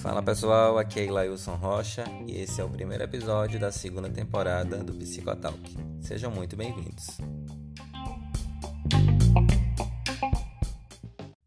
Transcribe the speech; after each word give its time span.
Fala 0.00 0.22
pessoal, 0.22 0.78
aqui 0.78 1.00
é 1.00 1.04
Ilailson 1.06 1.56
Rocha 1.56 2.04
e 2.26 2.40
esse 2.40 2.60
é 2.60 2.64
o 2.64 2.68
primeiro 2.68 3.02
episódio 3.02 3.58
da 3.58 3.72
segunda 3.72 4.08
temporada 4.08 4.84
do 4.84 4.92
Psicotalk. 4.94 5.76
Sejam 6.00 6.30
muito 6.30 6.56
bem-vindos. 6.56 7.18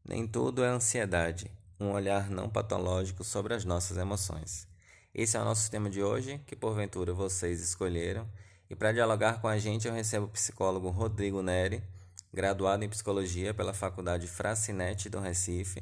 Nem 0.05 0.27
tudo 0.27 0.63
é 0.63 0.67
ansiedade, 0.67 1.49
um 1.79 1.91
olhar 1.91 2.29
não 2.29 2.49
patológico 2.49 3.23
sobre 3.23 3.53
as 3.53 3.63
nossas 3.63 3.97
emoções. 3.97 4.67
Esse 5.13 5.37
é 5.37 5.39
o 5.39 5.45
nosso 5.45 5.71
tema 5.71 5.89
de 5.89 6.03
hoje, 6.03 6.41
que 6.45 6.55
porventura 6.55 7.13
vocês 7.13 7.61
escolheram, 7.61 8.27
e 8.69 8.75
para 8.75 8.91
dialogar 8.91 9.39
com 9.39 9.47
a 9.47 9.57
gente 9.57 9.87
eu 9.87 9.93
recebo 9.93 10.25
o 10.25 10.29
psicólogo 10.29 10.89
Rodrigo 10.89 11.41
Neri, 11.41 11.81
graduado 12.35 12.83
em 12.83 12.89
psicologia 12.89 13.53
pela 13.53 13.73
Faculdade 13.73 14.27
Fracinete 14.27 15.07
do 15.09 15.21
Recife, 15.21 15.81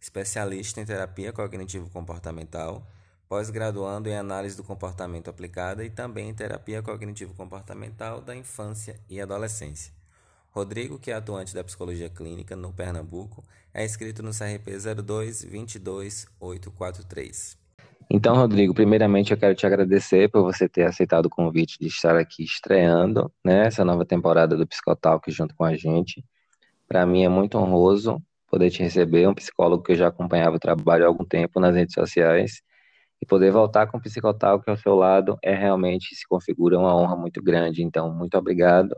especialista 0.00 0.80
em 0.80 0.84
terapia 0.84 1.32
cognitivo-comportamental, 1.32 2.84
pós-graduando 3.28 4.08
em 4.08 4.16
análise 4.16 4.56
do 4.56 4.64
comportamento 4.64 5.30
aplicada 5.30 5.84
e 5.84 5.90
também 5.90 6.28
em 6.28 6.34
terapia 6.34 6.82
cognitivo-comportamental 6.82 8.20
da 8.20 8.34
infância 8.34 8.98
e 9.08 9.20
adolescência. 9.20 9.92
Rodrigo, 10.50 10.98
que 10.98 11.12
é 11.12 11.14
atuante 11.14 11.54
da 11.54 11.62
psicologia 11.62 12.10
clínica 12.10 12.56
no 12.56 12.72
Pernambuco, 12.72 13.44
é 13.72 13.84
inscrito 13.84 14.24
no 14.24 14.32
CRP 14.32 14.72
02 15.02 15.44
22843. 15.44 17.61
Então, 18.14 18.34
Rodrigo, 18.34 18.74
primeiramente 18.74 19.32
eu 19.32 19.38
quero 19.38 19.54
te 19.54 19.66
agradecer 19.66 20.30
por 20.30 20.42
você 20.42 20.68
ter 20.68 20.82
aceitado 20.82 21.24
o 21.24 21.30
convite 21.30 21.78
de 21.80 21.86
estar 21.86 22.14
aqui 22.14 22.44
estreando 22.44 23.32
né, 23.42 23.66
essa 23.68 23.86
nova 23.86 24.04
temporada 24.04 24.54
do 24.54 24.66
Psicotalk 24.66 25.30
junto 25.30 25.54
com 25.56 25.64
a 25.64 25.74
gente. 25.74 26.22
Para 26.86 27.06
mim 27.06 27.24
é 27.24 27.28
muito 27.30 27.56
honroso 27.56 28.22
poder 28.50 28.68
te 28.68 28.82
receber, 28.82 29.26
um 29.26 29.32
psicólogo 29.32 29.82
que 29.82 29.92
eu 29.92 29.96
já 29.96 30.08
acompanhava 30.08 30.56
o 30.56 30.60
trabalho 30.60 31.04
há 31.04 31.06
algum 31.06 31.24
tempo 31.24 31.58
nas 31.58 31.74
redes 31.74 31.94
sociais, 31.94 32.60
e 33.18 33.24
poder 33.24 33.50
voltar 33.50 33.86
com 33.86 33.96
o 33.96 34.00
Psicotalk 34.02 34.68
ao 34.68 34.76
seu 34.76 34.94
lado 34.94 35.38
é 35.42 35.54
realmente, 35.54 36.14
se 36.14 36.28
configura 36.28 36.78
uma 36.78 36.94
honra 36.94 37.16
muito 37.16 37.42
grande. 37.42 37.82
Então, 37.82 38.12
muito 38.12 38.36
obrigado 38.36 38.94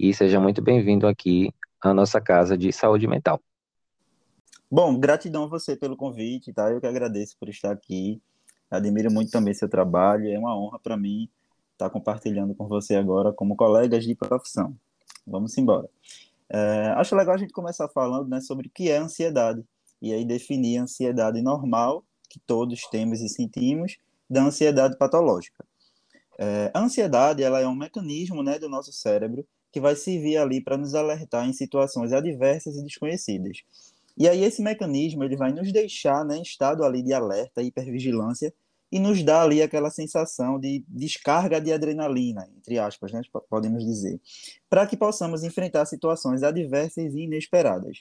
e 0.00 0.14
seja 0.14 0.40
muito 0.40 0.62
bem-vindo 0.62 1.06
aqui 1.06 1.52
à 1.82 1.92
nossa 1.92 2.18
casa 2.18 2.56
de 2.56 2.72
saúde 2.72 3.06
mental. 3.06 3.42
Bom, 4.70 4.98
gratidão 4.98 5.44
a 5.44 5.48
você 5.48 5.76
pelo 5.76 5.98
convite, 5.98 6.50
tá? 6.50 6.70
Eu 6.70 6.80
que 6.80 6.86
agradeço 6.86 7.36
por 7.38 7.50
estar 7.50 7.72
aqui. 7.72 8.22
Admiro 8.70 9.10
muito 9.10 9.30
também 9.30 9.54
seu 9.54 9.68
trabalho. 9.68 10.28
É 10.28 10.38
uma 10.38 10.56
honra 10.56 10.78
para 10.78 10.96
mim 10.96 11.28
estar 11.72 11.90
compartilhando 11.90 12.54
com 12.54 12.66
você 12.66 12.96
agora 12.96 13.32
como 13.32 13.56
colegas 13.56 14.04
de 14.04 14.14
profissão. 14.14 14.76
Vamos 15.26 15.56
embora. 15.56 15.88
É, 16.48 16.94
acho 16.96 17.14
legal 17.14 17.34
a 17.34 17.38
gente 17.38 17.52
começar 17.52 17.88
falando 17.88 18.28
né, 18.28 18.40
sobre 18.40 18.68
o 18.68 18.70
que 18.70 18.90
é 18.90 18.98
ansiedade. 18.98 19.64
E 20.00 20.12
aí 20.12 20.24
definir 20.24 20.78
a 20.78 20.82
ansiedade 20.82 21.40
normal, 21.42 22.04
que 22.28 22.38
todos 22.40 22.82
temos 22.90 23.20
e 23.20 23.28
sentimos, 23.28 23.98
da 24.28 24.42
ansiedade 24.42 24.96
patológica. 24.96 25.64
É, 26.38 26.70
a 26.72 26.80
ansiedade 26.80 27.42
ela 27.42 27.60
é 27.60 27.66
um 27.66 27.74
mecanismo 27.74 28.42
né, 28.42 28.58
do 28.58 28.68
nosso 28.68 28.92
cérebro 28.92 29.46
que 29.72 29.80
vai 29.80 29.96
servir 29.96 30.36
ali 30.36 30.60
para 30.60 30.76
nos 30.76 30.94
alertar 30.94 31.46
em 31.46 31.52
situações 31.52 32.12
adversas 32.12 32.76
e 32.76 32.82
desconhecidas. 32.82 33.62
E 34.18 34.28
aí 34.28 34.42
esse 34.42 34.60
mecanismo 34.60 35.22
ele 35.22 35.36
vai 35.36 35.52
nos 35.52 35.72
deixar 35.72 36.24
né, 36.24 36.38
em 36.38 36.42
estado 36.42 36.84
ali 36.84 37.02
de 37.02 37.12
alerta, 37.12 37.62
hipervigilância, 37.62 38.52
e 38.90 38.98
nos 38.98 39.22
dá 39.22 39.42
ali 39.42 39.62
aquela 39.62 39.90
sensação 39.90 40.58
de 40.58 40.84
descarga 40.88 41.60
de 41.60 41.72
adrenalina, 41.72 42.48
entre 42.56 42.78
aspas, 42.78 43.12
né, 43.12 43.20
podemos 43.48 43.84
dizer, 43.84 44.20
para 44.68 44.86
que 44.86 44.96
possamos 44.96 45.44
enfrentar 45.44 45.84
situações 45.86 46.42
adversas 46.42 47.14
e 47.14 47.20
inesperadas. 47.20 47.98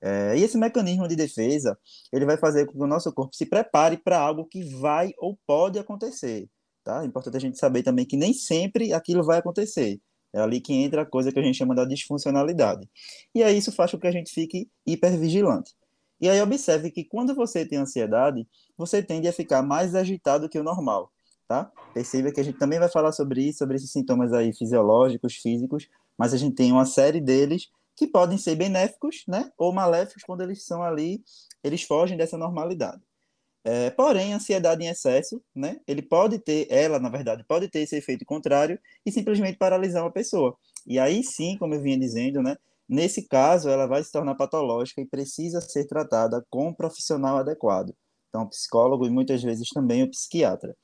É, 0.00 0.36
e 0.36 0.42
esse 0.42 0.58
mecanismo 0.58 1.06
de 1.06 1.14
defesa, 1.14 1.78
ele 2.12 2.24
vai 2.26 2.36
fazer 2.36 2.66
com 2.66 2.72
que 2.72 2.82
o 2.82 2.86
nosso 2.86 3.12
corpo 3.12 3.36
se 3.36 3.46
prepare 3.46 3.96
para 3.96 4.18
algo 4.18 4.46
que 4.46 4.62
vai 4.62 5.12
ou 5.18 5.38
pode 5.46 5.78
acontecer. 5.78 6.48
Tá? 6.82 7.02
É 7.02 7.06
importante 7.06 7.36
a 7.36 7.40
gente 7.40 7.58
saber 7.58 7.82
também 7.82 8.04
que 8.04 8.16
nem 8.16 8.34
sempre 8.34 8.92
aquilo 8.92 9.22
vai 9.22 9.38
acontecer. 9.38 10.00
É 10.34 10.40
ali 10.40 10.60
que 10.60 10.72
entra 10.72 11.02
a 11.02 11.06
coisa 11.06 11.30
que 11.30 11.38
a 11.38 11.42
gente 11.42 11.56
chama 11.56 11.76
da 11.76 11.84
disfuncionalidade. 11.84 12.90
E 13.32 13.40
aí 13.40 13.56
isso 13.56 13.70
faz 13.70 13.92
com 13.92 14.00
que 14.00 14.08
a 14.08 14.10
gente 14.10 14.32
fique 14.32 14.68
hipervigilante. 14.84 15.72
E 16.20 16.28
aí 16.28 16.40
observe 16.42 16.90
que 16.90 17.04
quando 17.04 17.36
você 17.36 17.64
tem 17.64 17.78
ansiedade, 17.78 18.44
você 18.76 19.00
tende 19.00 19.28
a 19.28 19.32
ficar 19.32 19.62
mais 19.62 19.94
agitado 19.94 20.48
que 20.48 20.58
o 20.58 20.64
normal, 20.64 21.12
tá? 21.46 21.70
Perceba 21.92 22.32
que 22.32 22.40
a 22.40 22.44
gente 22.44 22.58
também 22.58 22.80
vai 22.80 22.88
falar 22.88 23.12
sobre 23.12 23.42
isso, 23.42 23.58
sobre 23.58 23.76
esses 23.76 23.92
sintomas 23.92 24.32
aí 24.32 24.52
fisiológicos, 24.52 25.36
físicos, 25.36 25.88
mas 26.18 26.34
a 26.34 26.36
gente 26.36 26.56
tem 26.56 26.72
uma 26.72 26.84
série 26.84 27.20
deles 27.20 27.68
que 27.96 28.08
podem 28.08 28.36
ser 28.36 28.56
benéficos, 28.56 29.22
né? 29.28 29.52
Ou 29.56 29.72
maléficos 29.72 30.24
quando 30.24 30.40
eles 30.40 30.64
são 30.64 30.82
ali, 30.82 31.22
eles 31.62 31.82
fogem 31.84 32.16
dessa 32.16 32.36
normalidade. 32.36 33.00
É, 33.64 33.88
porém, 33.90 34.34
ansiedade 34.34 34.84
em 34.84 34.88
excesso, 34.88 35.40
né, 35.54 35.80
ele 35.88 36.02
pode 36.02 36.38
ter, 36.38 36.66
ela, 36.70 36.98
na 37.00 37.08
verdade, 37.08 37.42
pode 37.48 37.66
ter 37.68 37.80
esse 37.80 37.96
efeito 37.96 38.24
contrário 38.24 38.78
e 39.06 39.10
simplesmente 39.10 39.56
paralisar 39.56 40.04
uma 40.04 40.12
pessoa. 40.12 40.54
E 40.86 40.98
aí 40.98 41.24
sim, 41.24 41.56
como 41.58 41.74
eu 41.74 41.80
vinha 41.80 41.98
dizendo, 41.98 42.42
né, 42.42 42.56
nesse 42.86 43.26
caso, 43.26 43.70
ela 43.70 43.86
vai 43.86 44.04
se 44.04 44.12
tornar 44.12 44.34
patológica 44.34 45.00
e 45.00 45.06
precisa 45.06 45.62
ser 45.62 45.86
tratada 45.86 46.44
com 46.50 46.68
um 46.68 46.74
profissional 46.74 47.38
adequado. 47.38 47.94
Então, 48.28 48.46
psicólogo 48.46 49.06
e 49.06 49.10
muitas 49.10 49.42
vezes 49.42 49.70
também 49.70 50.02
o 50.02 50.10
psiquiatra. 50.10 50.76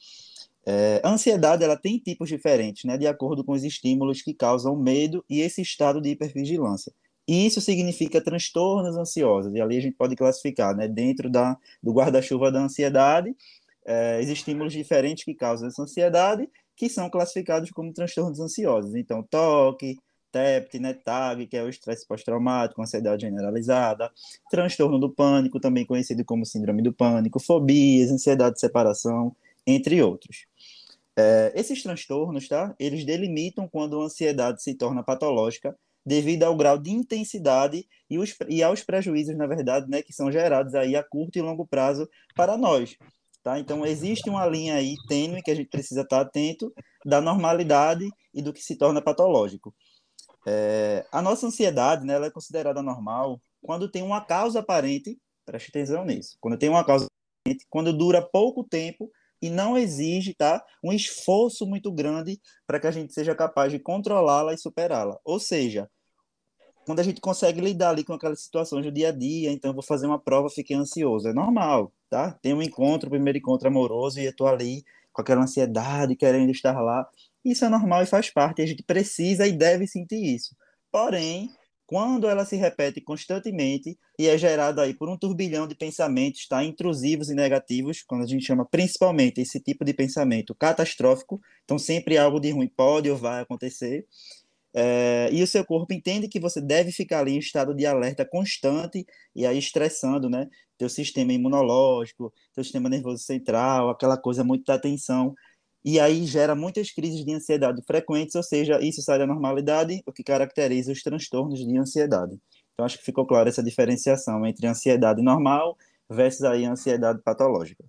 É, 0.65 1.01
a 1.05 1.11
ansiedade 1.11 1.65
ela 1.65 1.77
tem 1.77 1.99
tipos 1.99 2.29
diferentes, 2.29 2.85
né, 2.85 2.97
de 2.97 3.07
acordo 3.07 3.45
com 3.45 3.53
os 3.53 3.65
estímulos 3.65 4.23
que 4.23 4.33
causam 4.33 4.75
medo 4.75 5.23
e 5.29 5.41
esse 5.41 5.61
estado 5.61 6.01
de 6.01 6.11
hipervigilância. 6.11 6.93
E 7.31 7.47
isso 7.47 7.61
significa 7.61 8.21
transtornos 8.21 8.97
ansiosos, 8.97 9.55
e 9.55 9.61
ali 9.61 9.79
a 9.79 9.81
gente 9.81 9.95
pode 9.95 10.17
classificar, 10.17 10.75
né, 10.75 10.89
dentro 10.89 11.31
da, 11.31 11.57
do 11.81 11.93
guarda-chuva 11.93 12.51
da 12.51 12.59
ansiedade, 12.59 13.37
é, 13.87 14.21
estímulos 14.23 14.73
diferentes 14.73 15.23
que 15.23 15.33
causam 15.33 15.69
essa 15.69 15.81
ansiedade, 15.81 16.51
que 16.75 16.89
são 16.89 17.09
classificados 17.09 17.71
como 17.71 17.93
transtornos 17.93 18.41
ansiosos. 18.41 18.97
Então, 18.97 19.23
toque, 19.23 19.97
TEPT, 20.33 20.81
né, 20.81 20.93
TAG, 20.93 21.47
que 21.47 21.57
é 21.57 21.63
o 21.63 21.69
estresse 21.69 22.05
pós-traumático, 22.05 22.83
ansiedade 22.83 23.25
generalizada, 23.25 24.11
transtorno 24.51 24.99
do 24.99 25.09
pânico, 25.09 25.61
também 25.61 25.87
conhecido 25.87 26.25
como 26.25 26.45
síndrome 26.45 26.83
do 26.83 26.93
pânico, 26.93 27.39
fobias, 27.39 28.11
ansiedade 28.11 28.55
de 28.57 28.61
separação, 28.61 29.37
entre 29.65 30.03
outros. 30.03 30.47
É, 31.17 31.53
esses 31.55 31.81
transtornos, 31.81 32.49
tá, 32.49 32.75
eles 32.77 33.05
delimitam 33.05 33.69
quando 33.69 34.01
a 34.01 34.07
ansiedade 34.07 34.61
se 34.61 34.75
torna 34.75 35.01
patológica 35.01 35.77
devido 36.05 36.44
ao 36.44 36.56
grau 36.56 36.78
de 36.78 36.91
intensidade 36.91 37.87
e, 38.09 38.19
os, 38.19 38.34
e 38.49 38.62
aos 38.62 38.83
prejuízos, 38.83 39.37
na 39.37 39.47
verdade, 39.47 39.88
né, 39.88 40.03
que 40.03 40.12
são 40.12 40.31
gerados 40.31 40.75
aí 40.75 40.97
a 40.97 41.03
curto 41.03 41.38
e 41.38 41.43
longo 41.43 41.66
prazo 41.66 42.09
para 42.34 42.56
nós. 42.56 42.97
Tá? 43.43 43.59
Então, 43.59 43.87
existe 43.87 44.28
uma 44.28 44.47
linha 44.47 44.75
aí 44.75 44.94
tênue 45.09 45.43
que 45.43 45.50
a 45.50 45.55
gente 45.55 45.69
precisa 45.69 46.03
estar 46.03 46.21
atento 46.21 46.72
da 47.05 47.21
normalidade 47.21 48.09
e 48.34 48.43
do 48.43 48.53
que 48.53 48.62
se 48.62 48.77
torna 48.77 49.00
patológico. 49.00 49.75
É, 50.47 51.06
a 51.12 51.21
nossa 51.21 51.47
ansiedade 51.47 52.05
né, 52.05 52.15
ela 52.15 52.27
é 52.27 52.31
considerada 52.31 52.82
normal 52.82 53.41
quando 53.62 53.91
tem 53.91 54.03
uma 54.03 54.25
causa 54.25 54.61
aparente, 54.61 55.19
preste 55.44 55.69
atenção 55.69 56.05
nisso, 56.05 56.37
quando 56.41 56.59
tem 56.59 56.69
uma 56.69 56.84
causa 56.84 57.06
aparente, 57.44 57.67
quando 57.69 57.93
dura 57.93 58.22
pouco 58.22 58.65
tempo 58.65 59.11
e 59.41 59.49
não 59.49 59.77
exige 59.77 60.34
tá, 60.34 60.65
um 60.83 60.93
esforço 60.93 61.67
muito 61.67 61.91
grande 61.91 62.41
para 62.67 62.78
que 62.78 62.87
a 62.87 62.91
gente 62.91 63.12
seja 63.12 63.34
capaz 63.34 63.73
de 63.73 63.78
controlá-la 63.78 64.53
e 64.55 64.59
superá-la. 64.59 65.19
Ou 65.25 65.39
seja, 65.39 65.91
quando 66.84 67.01
a 67.01 67.03
gente 67.03 67.21
consegue 67.21 67.61
lidar 67.61 67.91
ali 67.91 68.05
com 68.05 68.12
aquelas 68.12 68.43
situações 68.43 68.84
do 68.84 68.93
dia 68.93 69.09
a 69.09 69.12
dia, 69.12 69.50
então 69.50 69.73
vou 69.73 69.83
fazer 69.83 70.06
uma 70.06 70.19
prova, 70.19 70.50
fiquei 70.50 70.77
ansioso, 70.77 71.29
é 71.29 71.33
normal, 71.33 71.93
tá? 72.09 72.33
Tem 72.43 72.53
um 72.53 72.62
encontro, 72.62 73.09
o 73.09 73.11
primeiro 73.11 73.39
encontro 73.39 73.69
amoroso 73.69 74.21
e 74.21 74.25
eu 74.25 74.34
tô 74.34 74.47
ali 74.47 74.84
com 75.12 75.23
aquela 75.23 75.43
ansiedade, 75.43 76.17
querendo 76.17 76.50
estar 76.50 76.81
lá. 76.81 77.09
Isso 77.45 77.65
é 77.65 77.69
normal 77.69 78.03
e 78.03 78.06
faz 78.06 78.31
parte, 78.31 78.62
a 78.62 78.67
gente 78.67 78.83
precisa 78.83 79.47
e 79.47 79.53
deve 79.53 79.87
sentir 79.87 80.23
isso. 80.34 80.55
Porém, 80.91 81.50
quando 81.91 82.28
ela 82.28 82.45
se 82.45 82.55
repete 82.55 83.00
constantemente 83.00 83.99
e 84.17 84.29
é 84.29 84.38
gerada 84.38 84.81
aí 84.81 84.94
por 84.94 85.09
um 85.09 85.19
turbilhão 85.19 85.67
de 85.67 85.75
pensamentos 85.75 86.47
tá, 86.47 86.62
intrusivos 86.62 87.31
e 87.31 87.35
negativos, 87.35 88.00
quando 88.00 88.23
a 88.23 88.29
gente 88.29 88.47
chama 88.47 88.64
principalmente 88.64 89.41
esse 89.41 89.59
tipo 89.59 89.85
de 89.85 89.93
pensamento 89.93 90.55
catastrófico, 90.55 91.41
então 91.64 91.76
sempre 91.81 92.17
algo 92.17 92.38
de 92.38 92.53
ruim 92.53 92.69
pode 92.69 93.11
ou 93.11 93.17
vai 93.17 93.43
acontecer, 93.43 94.06
é, 94.73 95.31
e 95.32 95.43
o 95.43 95.49
seu 95.49 95.64
corpo 95.64 95.93
entende 95.93 96.29
que 96.29 96.38
você 96.38 96.61
deve 96.61 96.93
ficar 96.93 97.19
ali 97.19 97.32
em 97.32 97.38
estado 97.41 97.75
de 97.75 97.85
alerta 97.85 98.25
constante 98.25 99.05
e 99.35 99.44
aí 99.44 99.59
estressando, 99.59 100.31
né? 100.31 100.47
Teu 100.79 100.88
sistema 100.88 101.32
imunológico, 101.32 102.32
teu 102.55 102.62
sistema 102.62 102.88
nervoso 102.88 103.25
central, 103.25 103.91
aquela 103.91 104.17
coisa 104.17 104.44
muito 104.44 104.64
da 104.64 104.75
atenção 104.75 105.35
e 105.85 105.99
aí 105.99 106.27
gera 106.27 106.55
muitas 106.55 106.91
crises 106.91 107.25
de 107.25 107.32
ansiedade 107.32 107.82
frequentes, 107.87 108.35
ou 108.35 108.43
seja, 108.43 108.81
isso 108.81 109.00
sai 109.03 109.19
da 109.19 109.27
normalidade, 109.27 110.03
o 110.06 110.12
que 110.12 110.23
caracteriza 110.23 110.93
os 110.93 111.03
transtornos 111.03 111.59
de 111.59 111.79
ansiedade. 111.79 112.38
Então, 112.75 112.85
acho 112.85 112.99
que 112.99 113.05
ficou 113.05 113.27
clara 113.27 113.49
essa 113.49 113.62
diferenciação 113.62 114.47
entre 114.47 114.67
ansiedade 114.67 115.23
normal 115.23 115.77
versus 116.09 116.44
aí 116.44 116.65
ansiedade 116.65 117.21
patológica. 117.23 117.85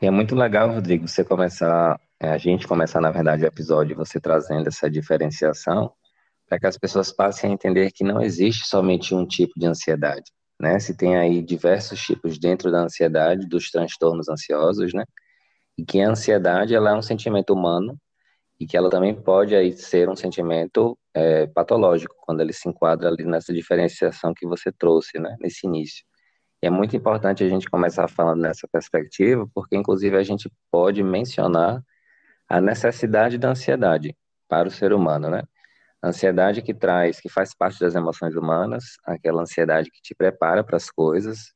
É 0.00 0.10
muito 0.10 0.34
legal, 0.34 0.72
Rodrigo, 0.72 1.08
você 1.08 1.24
começar, 1.24 2.00
é, 2.20 2.30
a 2.30 2.38
gente 2.38 2.66
começar, 2.66 3.00
na 3.00 3.10
verdade, 3.10 3.44
o 3.44 3.46
episódio 3.46 3.96
você 3.96 4.20
trazendo 4.20 4.68
essa 4.68 4.88
diferenciação, 4.88 5.92
para 6.48 6.58
que 6.58 6.66
as 6.66 6.78
pessoas 6.78 7.12
passem 7.12 7.50
a 7.50 7.52
entender 7.52 7.90
que 7.92 8.04
não 8.04 8.22
existe 8.22 8.66
somente 8.66 9.14
um 9.14 9.26
tipo 9.26 9.52
de 9.58 9.66
ansiedade, 9.66 10.30
né? 10.58 10.78
Se 10.78 10.96
tem 10.96 11.16
aí 11.16 11.42
diversos 11.42 12.00
tipos 12.00 12.38
dentro 12.38 12.70
da 12.70 12.82
ansiedade, 12.82 13.46
dos 13.46 13.70
transtornos 13.70 14.28
ansiosos, 14.28 14.94
né? 14.94 15.04
E 15.78 15.84
que 15.84 16.00
a 16.02 16.10
ansiedade 16.10 16.74
ela 16.74 16.90
é 16.90 16.94
um 16.94 17.02
sentimento 17.02 17.54
humano 17.54 17.96
e 18.60 18.66
que 18.66 18.76
ela 18.76 18.90
também 18.90 19.14
pode 19.14 19.54
aí 19.54 19.72
ser 19.72 20.08
um 20.08 20.16
sentimento 20.16 20.98
é, 21.14 21.46
patológico 21.46 22.14
quando 22.20 22.40
ele 22.40 22.52
se 22.52 22.68
enquadra 22.68 23.08
ali 23.08 23.24
nessa 23.24 23.54
diferenciação 23.54 24.34
que 24.34 24.46
você 24.46 24.72
trouxe, 24.72 25.18
né? 25.18 25.36
Nesse 25.40 25.66
início. 25.66 26.04
E 26.62 26.66
é 26.66 26.70
muito 26.70 26.96
importante 26.96 27.44
a 27.44 27.48
gente 27.48 27.70
começar 27.70 28.08
falando 28.08 28.40
nessa 28.40 28.66
perspectiva, 28.70 29.48
porque 29.54 29.76
inclusive 29.76 30.16
a 30.16 30.22
gente 30.24 30.50
pode 30.70 31.02
mencionar 31.02 31.82
a 32.48 32.60
necessidade 32.60 33.38
da 33.38 33.50
ansiedade 33.50 34.16
para 34.48 34.68
o 34.68 34.70
ser 34.70 34.92
humano, 34.92 35.30
né? 35.30 35.42
ansiedade 36.02 36.62
que 36.62 36.72
traz, 36.74 37.20
que 37.20 37.28
faz 37.28 37.54
parte 37.54 37.80
das 37.80 37.94
emoções 37.94 38.34
humanas, 38.36 38.96
aquela 39.04 39.42
ansiedade 39.42 39.90
que 39.90 40.00
te 40.00 40.14
prepara 40.14 40.62
para 40.62 40.76
as 40.76 40.90
coisas. 40.90 41.52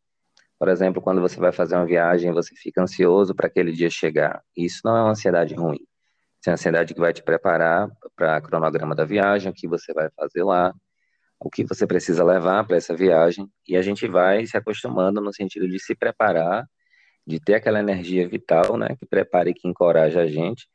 Por 0.62 0.68
exemplo, 0.68 1.02
quando 1.02 1.20
você 1.20 1.40
vai 1.40 1.50
fazer 1.50 1.74
uma 1.74 1.84
viagem, 1.84 2.30
você 2.30 2.54
fica 2.54 2.80
ansioso 2.80 3.34
para 3.34 3.48
aquele 3.48 3.72
dia 3.72 3.90
chegar. 3.90 4.44
Isso 4.56 4.80
não 4.84 4.96
é 4.96 5.02
uma 5.02 5.10
ansiedade 5.10 5.56
ruim. 5.56 5.80
Isso 6.40 6.46
é 6.46 6.50
uma 6.50 6.54
ansiedade 6.54 6.94
que 6.94 7.00
vai 7.00 7.12
te 7.12 7.20
preparar 7.20 7.90
para 8.14 8.38
o 8.38 8.42
cronograma 8.42 8.94
da 8.94 9.04
viagem, 9.04 9.50
o 9.50 9.52
que 9.52 9.66
você 9.66 9.92
vai 9.92 10.08
fazer 10.16 10.44
lá, 10.44 10.72
o 11.40 11.50
que 11.50 11.64
você 11.64 11.84
precisa 11.84 12.22
levar 12.22 12.64
para 12.64 12.76
essa 12.76 12.94
viagem. 12.94 13.50
E 13.66 13.76
a 13.76 13.82
gente 13.82 14.06
vai 14.06 14.46
se 14.46 14.56
acostumando 14.56 15.20
no 15.20 15.34
sentido 15.34 15.68
de 15.68 15.80
se 15.80 15.96
preparar, 15.96 16.64
de 17.26 17.40
ter 17.40 17.54
aquela 17.54 17.80
energia 17.80 18.28
vital, 18.28 18.76
né, 18.76 18.94
que 18.96 19.04
prepara 19.04 19.50
e 19.50 19.54
que 19.54 19.66
encoraja 19.66 20.20
a 20.20 20.28
gente, 20.28 20.68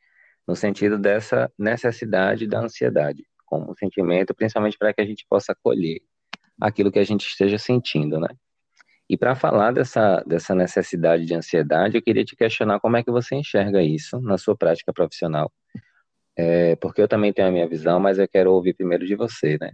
no 0.46 0.54
sentido 0.54 0.98
dessa 0.98 1.50
necessidade 1.58 2.46
da 2.46 2.60
ansiedade 2.60 3.24
como 3.46 3.74
sentimento, 3.74 4.34
principalmente 4.34 4.76
para 4.76 4.92
que 4.92 5.00
a 5.00 5.06
gente 5.06 5.24
possa 5.26 5.52
acolher 5.52 6.02
aquilo 6.60 6.92
que 6.92 6.98
a 6.98 7.04
gente 7.04 7.26
esteja 7.26 7.56
sentindo, 7.56 8.20
né? 8.20 8.28
E 9.08 9.16
para 9.16 9.34
falar 9.34 9.72
dessa, 9.72 10.22
dessa 10.26 10.54
necessidade 10.54 11.24
de 11.24 11.34
ansiedade, 11.34 11.96
eu 11.96 12.02
queria 12.02 12.24
te 12.24 12.36
questionar 12.36 12.78
como 12.80 12.96
é 12.96 13.02
que 13.02 13.10
você 13.10 13.36
enxerga 13.36 13.82
isso 13.82 14.20
na 14.20 14.36
sua 14.36 14.56
prática 14.56 14.92
profissional. 14.92 15.50
É, 16.36 16.76
porque 16.76 17.00
eu 17.00 17.08
também 17.08 17.32
tenho 17.32 17.48
a 17.48 17.50
minha 17.50 17.68
visão, 17.68 17.98
mas 17.98 18.18
eu 18.18 18.28
quero 18.28 18.52
ouvir 18.52 18.74
primeiro 18.74 19.06
de 19.06 19.14
você, 19.16 19.56
né? 19.60 19.72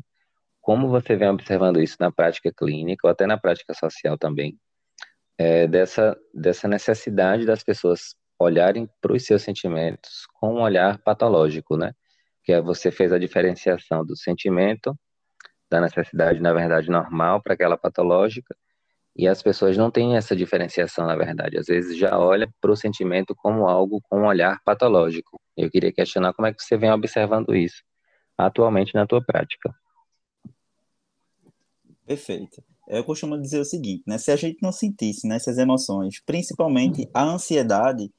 Como 0.61 0.89
você 0.89 1.17
vem 1.17 1.29
observando 1.29 1.81
isso 1.83 1.97
na 2.01 2.11
prática 2.11 2.53
clínica 2.57 3.07
ou 3.07 3.11
até 3.11 3.27
na 3.27 3.37
prática 3.37 3.75
social 3.75 4.17
também? 4.17 4.59
É, 5.37 5.67
dessa, 5.67 6.17
dessa 6.33 6.69
necessidade 6.69 7.45
das 7.45 7.63
pessoas 7.63 8.15
olharem 8.39 8.89
para 9.01 9.13
os 9.13 9.25
seus 9.25 9.43
sentimentos 9.43 10.27
com 10.35 10.55
um 10.55 10.63
olhar 10.63 10.99
patológico, 10.99 11.77
né? 11.77 11.93
que 12.45 12.53
é 12.53 12.61
você 12.61 12.91
fez 12.91 13.13
a 13.13 13.19
diferenciação 13.19 14.05
do 14.05 14.15
sentimento, 14.15 14.97
da 15.71 15.81
necessidade, 15.81 16.41
na 16.41 16.53
verdade, 16.53 16.91
normal 16.91 17.43
para 17.43 17.55
aquela 17.55 17.77
patológica, 17.77 18.55
e 19.17 19.29
as 19.29 19.43
pessoas 19.43 19.77
não 19.77 19.91
têm 19.91 20.17
essa 20.17 20.35
diferenciação, 20.35 21.07
na 21.07 21.17
verdade. 21.17 21.59
Às 21.59 21.67
vezes 21.67 21.97
já 21.97 22.19
olha 22.19 22.49
para 22.61 22.73
o 22.73 22.77
sentimento 22.77 23.35
como 23.35 23.69
algo 23.69 24.01
com 24.09 24.21
um 24.21 24.27
olhar 24.27 24.61
patológico. 24.65 25.41
Eu 25.57 25.71
queria 25.71 25.93
questionar 25.93 26.33
como 26.35 26.47
é 26.47 26.53
que 26.53 26.63
você 26.63 26.77
vem 26.77 26.91
observando 26.91 27.55
isso 27.55 27.83
atualmente 28.37 28.95
na 28.95 29.07
tua 29.07 29.25
prática. 29.25 29.73
Perfeito. 32.05 32.63
Eu 32.89 33.05
costumo 33.05 33.41
dizer 33.41 33.61
o 33.61 33.65
seguinte, 33.65 34.03
né? 34.07 34.19
Se 34.19 34.31
a 34.31 34.37
gente 34.37 34.59
não 34.61 34.73
sentisse 34.73 35.27
nessas 35.27 35.57
emoções, 35.57 36.21
principalmente 36.27 37.09
a 37.15 37.23
ansiedade, 37.23 38.13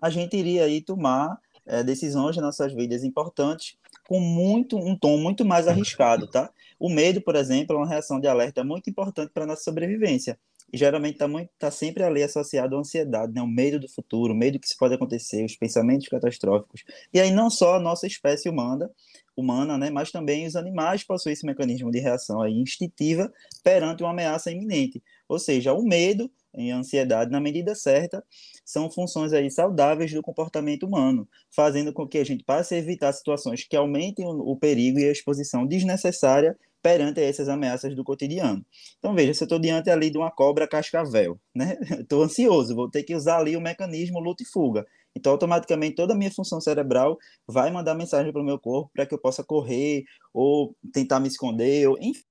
a 0.00 0.10
gente 0.10 0.36
iria 0.36 0.64
aí 0.64 0.80
tomar 0.80 1.38
é, 1.66 1.82
decisões 1.82 2.36
nas 2.36 2.44
nossas 2.44 2.72
vidas 2.72 3.02
importantes 3.02 3.76
com 4.12 4.20
muito 4.20 4.76
um 4.76 4.94
tom 4.94 5.16
muito 5.16 5.42
mais 5.42 5.66
arriscado, 5.66 6.26
tá? 6.26 6.50
O 6.78 6.90
medo, 6.90 7.22
por 7.22 7.34
exemplo, 7.34 7.74
é 7.74 7.78
uma 7.78 7.88
reação 7.88 8.20
de 8.20 8.28
alerta 8.28 8.62
muito 8.62 8.90
importante 8.90 9.32
para 9.32 9.44
a 9.44 9.46
nossa 9.46 9.62
sobrevivência. 9.62 10.38
E 10.70 10.76
geralmente 10.76 11.14
está 11.14 11.26
tá 11.58 11.70
sempre 11.70 12.02
ali 12.02 12.22
associado 12.22 12.76
à 12.76 12.78
ansiedade, 12.78 13.32
né? 13.32 13.40
o 13.40 13.46
medo 13.46 13.80
do 13.80 13.88
futuro, 13.88 14.34
o 14.34 14.36
medo 14.36 14.60
que 14.60 14.66
isso 14.66 14.76
pode 14.78 14.92
acontecer, 14.92 15.46
os 15.46 15.56
pensamentos 15.56 16.08
catastróficos. 16.08 16.84
E 17.10 17.20
aí 17.20 17.30
não 17.30 17.48
só 17.48 17.76
a 17.76 17.80
nossa 17.80 18.06
espécie 18.06 18.50
humana, 18.50 18.90
humana, 19.36 19.78
né, 19.78 19.90
mas 19.90 20.10
também 20.10 20.46
os 20.46 20.56
animais 20.56 21.04
possuem 21.04 21.32
esse 21.32 21.46
mecanismo 21.46 21.90
de 21.90 21.98
reação 21.98 22.40
aí 22.42 22.52
instintiva 22.52 23.32
perante 23.62 24.02
uma 24.02 24.10
ameaça 24.10 24.50
iminente. 24.50 25.02
Ou 25.28 25.38
seja, 25.38 25.72
o 25.72 25.82
medo 25.82 26.30
e 26.56 26.70
a 26.70 26.76
ansiedade, 26.76 27.30
na 27.30 27.40
medida 27.40 27.74
certa, 27.74 28.22
são 28.64 28.90
funções 28.90 29.32
aí 29.32 29.50
saudáveis 29.50 30.12
do 30.12 30.22
comportamento 30.22 30.84
humano, 30.84 31.26
fazendo 31.50 31.92
com 31.92 32.06
que 32.06 32.18
a 32.18 32.24
gente 32.24 32.44
passe 32.44 32.74
a 32.74 32.78
evitar 32.78 33.12
situações 33.12 33.64
que 33.64 33.76
aumentem 33.76 34.26
o, 34.26 34.56
perigo 34.56 34.98
e 34.98 35.08
a 35.08 35.12
exposição 35.12 35.66
desnecessária 35.66 36.56
perante 36.82 37.20
essas 37.20 37.48
ameaças 37.48 37.94
do 37.94 38.04
cotidiano. 38.04 38.64
Então, 38.98 39.14
veja, 39.14 39.32
se 39.32 39.42
eu 39.42 39.46
estou 39.46 39.58
diante 39.58 39.88
ali 39.88 40.10
de 40.10 40.18
uma 40.18 40.30
cobra 40.30 40.66
cascavel, 40.66 41.38
né? 41.54 41.78
Estou 42.02 42.22
ansioso, 42.22 42.74
vou 42.74 42.90
ter 42.90 43.04
que 43.04 43.14
usar 43.14 43.38
ali 43.38 43.56
o 43.56 43.60
mecanismo 43.60 44.18
luta 44.18 44.42
e 44.42 44.46
fuga. 44.46 44.84
Então, 45.14 45.32
automaticamente, 45.32 45.96
toda 45.96 46.14
a 46.14 46.16
minha 46.16 46.30
função 46.32 46.60
cerebral 46.60 47.18
vai 47.46 47.70
mandar 47.70 47.94
mensagem 47.94 48.32
para 48.32 48.42
o 48.42 48.44
meu 48.44 48.58
corpo 48.58 48.90
para 48.94 49.06
que 49.06 49.14
eu 49.14 49.18
possa 49.18 49.44
correr 49.44 50.04
ou 50.32 50.74
tentar 50.92 51.20
me 51.20 51.28
esconder, 51.28 51.88
ou, 51.88 51.98
enfim, 52.00 52.22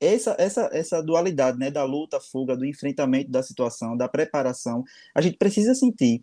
essa, 0.00 0.36
essa, 0.38 0.68
essa 0.72 1.02
dualidade 1.02 1.58
né, 1.58 1.70
da 1.70 1.84
luta, 1.84 2.20
fuga, 2.20 2.56
do 2.56 2.66
enfrentamento 2.66 3.30
da 3.30 3.42
situação, 3.42 3.96
da 3.96 4.08
preparação, 4.08 4.84
a 5.14 5.20
gente 5.20 5.36
precisa 5.38 5.74
sentir. 5.74 6.20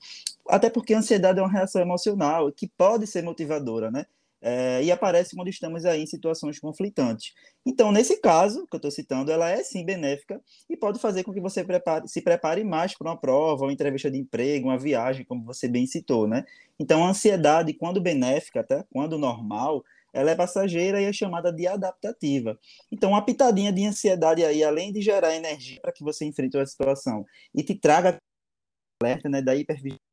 Até 0.47 0.69
porque 0.69 0.93
a 0.93 0.99
ansiedade 0.99 1.39
é 1.39 1.41
uma 1.41 1.51
reação 1.51 1.81
emocional 1.81 2.51
que 2.51 2.67
pode 2.77 3.07
ser 3.07 3.23
motivadora, 3.23 3.89
né? 3.89 4.05
É, 4.41 4.83
e 4.83 4.91
aparece 4.91 5.35
quando 5.35 5.49
estamos 5.49 5.85
aí 5.85 6.01
em 6.01 6.07
situações 6.07 6.59
conflitantes. 6.59 7.33
Então, 7.63 7.91
nesse 7.91 8.19
caso 8.19 8.65
que 8.67 8.75
eu 8.75 8.77
estou 8.77 8.89
citando, 8.89 9.31
ela 9.31 9.49
é 9.49 9.63
sim 9.63 9.85
benéfica 9.85 10.41
e 10.67 10.75
pode 10.75 10.99
fazer 10.99 11.23
com 11.23 11.31
que 11.31 11.39
você 11.39 11.63
prepare, 11.63 12.07
se 12.07 12.21
prepare 12.21 12.63
mais 12.63 12.97
para 12.97 13.09
uma 13.09 13.17
prova, 13.17 13.65
uma 13.65 13.73
entrevista 13.73 14.09
de 14.09 14.17
emprego, 14.17 14.69
uma 14.69 14.79
viagem, 14.79 15.23
como 15.25 15.43
você 15.43 15.67
bem 15.67 15.85
citou, 15.85 16.27
né? 16.27 16.43
Então, 16.79 17.05
a 17.05 17.09
ansiedade, 17.09 17.73
quando 17.73 18.01
benéfica, 18.01 18.61
até 18.61 18.83
quando 18.91 19.19
normal, 19.19 19.83
ela 20.13 20.31
é 20.31 20.35
passageira 20.35 21.01
e 21.01 21.05
é 21.05 21.13
chamada 21.13 21.53
de 21.53 21.67
adaptativa. 21.67 22.59
Então, 22.91 23.11
uma 23.11 23.23
pitadinha 23.23 23.71
de 23.71 23.85
ansiedade 23.85 24.43
aí, 24.43 24.63
além 24.63 24.91
de 24.91 25.01
gerar 25.01 25.35
energia 25.35 25.79
para 25.81 25.91
que 25.91 26.03
você 26.03 26.25
enfrente 26.25 26.57
a 26.57 26.65
situação 26.65 27.25
e 27.53 27.63
te 27.63 27.75
traga 27.75 28.17
alerta 29.01 29.29
né, 29.29 29.41
da 29.41 29.55
hipervigilância, 29.55 30.10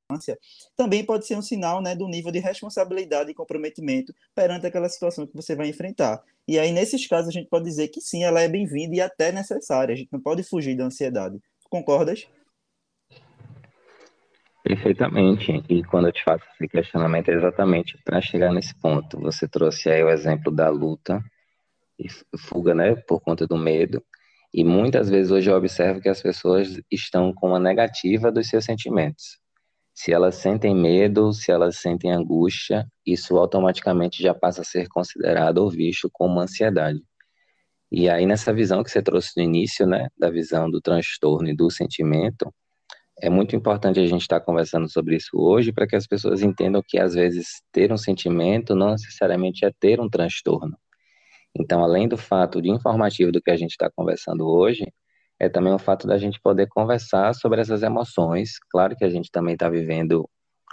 também 0.76 1.04
pode 1.04 1.26
ser 1.26 1.36
um 1.36 1.42
sinal 1.42 1.82
né, 1.82 1.94
do 1.94 2.08
nível 2.08 2.32
de 2.32 2.38
responsabilidade 2.38 3.30
e 3.30 3.34
comprometimento 3.34 4.14
perante 4.34 4.66
aquela 4.66 4.88
situação 4.88 5.26
que 5.26 5.36
você 5.36 5.54
vai 5.54 5.68
enfrentar. 5.68 6.22
E 6.46 6.58
aí, 6.58 6.72
nesses 6.72 7.06
casos, 7.06 7.28
a 7.28 7.32
gente 7.32 7.48
pode 7.48 7.66
dizer 7.66 7.88
que 7.88 8.00
sim, 8.00 8.24
ela 8.24 8.40
é 8.40 8.48
bem-vinda 8.48 8.96
e 8.96 9.00
até 9.02 9.30
necessária. 9.30 9.92
A 9.92 9.96
gente 9.96 10.10
não 10.10 10.20
pode 10.20 10.42
fugir 10.42 10.74
da 10.74 10.84
ansiedade. 10.84 11.38
Concordas? 11.68 12.26
Perfeitamente. 14.64 15.62
E 15.68 15.84
quando 15.84 16.08
eu 16.08 16.12
te 16.12 16.24
faço 16.24 16.44
esse 16.54 16.68
questionamento 16.68 17.28
é 17.28 17.34
exatamente 17.34 17.98
para 18.02 18.20
chegar 18.22 18.52
nesse 18.52 18.74
ponto. 18.74 19.20
Você 19.20 19.46
trouxe 19.46 19.90
aí 19.90 20.02
o 20.02 20.08
exemplo 20.08 20.50
da 20.50 20.70
luta 20.70 21.22
e 21.98 22.08
fuga, 22.38 22.74
né, 22.74 22.94
por 22.94 23.20
conta 23.20 23.46
do 23.46 23.58
medo. 23.58 24.02
E 24.54 24.64
muitas 24.64 25.10
vezes 25.10 25.30
hoje 25.30 25.50
eu 25.50 25.56
observo 25.56 26.00
que 26.00 26.08
as 26.08 26.22
pessoas 26.22 26.80
estão 26.90 27.34
com 27.34 27.54
a 27.54 27.60
negativa 27.60 28.32
dos 28.32 28.48
seus 28.48 28.64
sentimentos. 28.64 29.38
Se 30.00 30.12
elas 30.12 30.36
sentem 30.36 30.76
medo, 30.76 31.32
se 31.32 31.50
elas 31.50 31.78
sentem 31.78 32.12
angústia, 32.12 32.86
isso 33.04 33.36
automaticamente 33.36 34.22
já 34.22 34.32
passa 34.32 34.60
a 34.60 34.64
ser 34.64 34.86
considerado 34.86 35.58
ou 35.58 35.68
visto 35.68 36.08
como 36.12 36.38
ansiedade. 36.38 37.02
E 37.90 38.08
aí 38.08 38.24
nessa 38.24 38.54
visão 38.54 38.84
que 38.84 38.92
você 38.92 39.02
trouxe 39.02 39.32
no 39.36 39.42
início, 39.42 39.88
né, 39.88 40.06
da 40.16 40.30
visão 40.30 40.70
do 40.70 40.80
transtorno 40.80 41.48
e 41.48 41.56
do 41.56 41.68
sentimento, 41.68 42.54
é 43.20 43.28
muito 43.28 43.56
importante 43.56 43.98
a 43.98 44.06
gente 44.06 44.20
estar 44.20 44.38
conversando 44.38 44.88
sobre 44.88 45.16
isso 45.16 45.30
hoje 45.34 45.72
para 45.72 45.84
que 45.84 45.96
as 45.96 46.06
pessoas 46.06 46.42
entendam 46.42 46.80
que 46.86 46.96
às 46.96 47.14
vezes 47.14 47.60
ter 47.72 47.92
um 47.92 47.98
sentimento 47.98 48.76
não 48.76 48.92
necessariamente 48.92 49.64
é 49.64 49.72
ter 49.80 49.98
um 49.98 50.08
transtorno. 50.08 50.78
Então, 51.58 51.82
além 51.82 52.06
do 52.06 52.16
fato 52.16 52.62
de 52.62 52.70
informativo 52.70 53.32
do 53.32 53.42
que 53.42 53.50
a 53.50 53.56
gente 53.56 53.72
está 53.72 53.90
conversando 53.90 54.46
hoje, 54.46 54.86
é 55.40 55.48
também 55.48 55.72
o 55.72 55.78
fato 55.78 56.06
da 56.06 56.18
gente 56.18 56.40
poder 56.40 56.66
conversar 56.68 57.34
sobre 57.34 57.60
essas 57.60 57.82
emoções. 57.82 58.58
Claro 58.70 58.96
que 58.96 59.04
a 59.04 59.10
gente 59.10 59.30
também 59.30 59.54
está 59.54 59.68
vivendo 59.68 60.28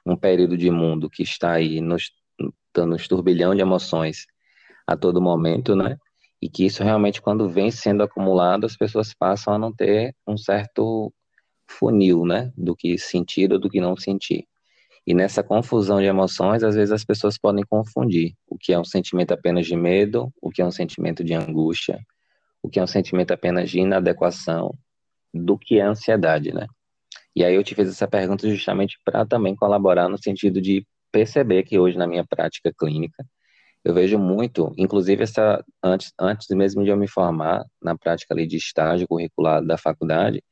um 0.05 0.15
período 0.15 0.57
de 0.57 0.69
mundo 0.71 1.09
que 1.09 1.23
está 1.23 1.53
aí 1.53 1.81
nos, 1.81 2.11
um 2.39 2.95
turbilhão 3.07 3.55
de 3.55 3.61
emoções 3.61 4.25
a 4.87 4.95
todo 4.95 5.21
momento, 5.21 5.75
né? 5.75 5.97
E 6.41 6.49
que 6.49 6.65
isso 6.65 6.83
realmente, 6.83 7.21
quando 7.21 7.49
vem 7.49 7.71
sendo 7.71 8.03
acumulado, 8.03 8.65
as 8.65 8.75
pessoas 8.75 9.13
passam 9.13 9.53
a 9.53 9.57
não 9.57 9.73
ter 9.73 10.15
um 10.27 10.37
certo 10.37 11.11
funil, 11.67 12.25
né, 12.25 12.51
do 12.55 12.75
que 12.75 12.97
sentir 12.97 13.51
ou 13.51 13.59
do 13.59 13.69
que 13.69 13.81
não 13.81 13.97
sentir. 13.97 14.45
E 15.07 15.13
nessa 15.13 15.43
confusão 15.43 15.99
de 15.99 16.05
emoções, 16.05 16.63
às 16.63 16.75
vezes 16.75 16.91
as 16.91 17.03
pessoas 17.03 17.37
podem 17.37 17.63
confundir 17.67 18.33
o 18.47 18.57
que 18.57 18.73
é 18.73 18.79
um 18.79 18.83
sentimento 18.83 19.33
apenas 19.33 19.65
de 19.65 19.75
medo, 19.75 20.31
o 20.41 20.49
que 20.49 20.61
é 20.61 20.65
um 20.65 20.71
sentimento 20.71 21.23
de 21.23 21.33
angústia, 21.33 21.99
o 22.65 22.69
que 22.69 22.79
é 22.79 22.83
um 22.83 22.87
sentimento 22.87 23.31
apenas 23.31 23.69
de 23.69 23.79
inadequação, 23.79 24.73
do 25.33 25.57
que 25.57 25.79
é 25.79 25.83
ansiedade, 25.83 26.51
né? 26.51 26.65
E 27.35 27.43
aí 27.43 27.53
eu 27.53 27.63
te 27.63 27.75
fiz 27.75 27.89
essa 27.89 28.07
pergunta 28.07 28.49
justamente 28.49 28.99
para 29.05 29.25
também 29.25 29.55
colaborar 29.55 30.09
no 30.09 30.17
sentido 30.17 30.59
de 30.59 30.85
perceber 31.11 31.63
que 31.63 31.77
hoje 31.77 31.97
na 31.97 32.07
minha 32.07 32.25
prática 32.25 32.73
clínica 32.77 33.23
eu 33.83 33.93
vejo 33.93 34.17
muito, 34.17 34.73
inclusive 34.77 35.21
essa, 35.23 35.63
antes, 35.83 36.11
antes 36.19 36.47
mesmo 36.49 36.83
de 36.83 36.89
eu 36.89 36.97
me 36.97 37.07
formar 37.07 37.63
na 37.79 37.95
prática 37.95 38.33
ali 38.33 38.47
de 38.47 38.57
estágio 38.57 39.07
curricular 39.07 39.63
da 39.63 39.77
faculdade, 39.77 40.43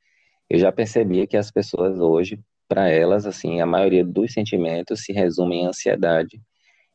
eu 0.48 0.60
já 0.60 0.72
percebia 0.72 1.26
que 1.26 1.36
as 1.36 1.50
pessoas 1.50 1.98
hoje, 2.00 2.40
para 2.68 2.90
elas, 2.90 3.26
assim, 3.26 3.60
a 3.60 3.66
maioria 3.66 4.06
dos 4.06 4.34
sentimentos 4.34 5.04
se 5.04 5.12
resume 5.14 5.56
em 5.56 5.66
ansiedade. 5.66 6.40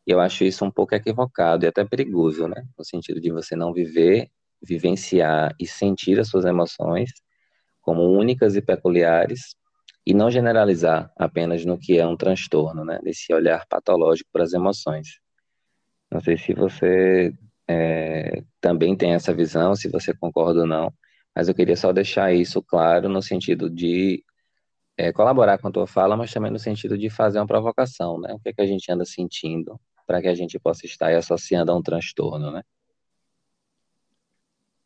E 0.06 0.12
eu 0.12 0.20
acho 0.20 0.44
isso 0.44 0.64
um 0.64 0.70
pouco 0.70 0.94
equivocado 0.94 1.64
e 1.64 1.68
até 1.68 1.84
perigoso, 1.84 2.46
né? 2.46 2.64
No 2.78 2.84
sentido 2.84 3.20
de 3.20 3.32
você 3.32 3.56
não 3.56 3.72
viver, 3.72 4.30
vivenciar 4.62 5.54
e 5.58 5.66
sentir 5.66 6.18
as 6.18 6.28
suas 6.28 6.44
emoções 6.44 7.10
como 7.80 8.02
únicas 8.02 8.56
e 8.56 8.62
peculiares 8.62 9.56
e 10.06 10.14
não 10.14 10.30
generalizar 10.30 11.12
apenas 11.16 11.64
no 11.64 11.78
que 11.78 11.98
é 11.98 12.06
um 12.06 12.16
transtorno, 12.16 12.84
né? 12.84 12.98
Desse 13.02 13.32
olhar 13.32 13.66
patológico 13.68 14.30
para 14.32 14.42
as 14.42 14.52
emoções. 14.52 15.20
Não 16.10 16.20
sei 16.20 16.36
se 16.38 16.54
você 16.54 17.32
é, 17.68 18.42
também 18.60 18.96
tem 18.96 19.12
essa 19.12 19.34
visão, 19.34 19.74
se 19.76 19.88
você 19.88 20.14
concorda 20.14 20.60
ou 20.60 20.66
não, 20.66 20.92
mas 21.34 21.48
eu 21.48 21.54
queria 21.54 21.76
só 21.76 21.92
deixar 21.92 22.32
isso 22.32 22.62
claro 22.62 23.08
no 23.08 23.22
sentido 23.22 23.68
de 23.68 24.24
é, 24.96 25.12
colaborar 25.12 25.58
com 25.58 25.68
a 25.68 25.70
tua 25.70 25.86
fala, 25.86 26.16
mas 26.16 26.32
também 26.32 26.50
no 26.50 26.58
sentido 26.58 26.98
de 26.98 27.08
fazer 27.10 27.38
uma 27.38 27.46
provocação, 27.46 28.18
né? 28.20 28.34
O 28.34 28.40
que, 28.40 28.48
é 28.48 28.52
que 28.52 28.62
a 28.62 28.66
gente 28.66 28.90
anda 28.90 29.04
sentindo 29.04 29.78
para 30.06 30.20
que 30.20 30.28
a 30.28 30.34
gente 30.34 30.58
possa 30.58 30.86
estar 30.86 31.14
associando 31.14 31.70
a 31.70 31.76
um 31.76 31.82
transtorno, 31.82 32.50
né? 32.50 32.62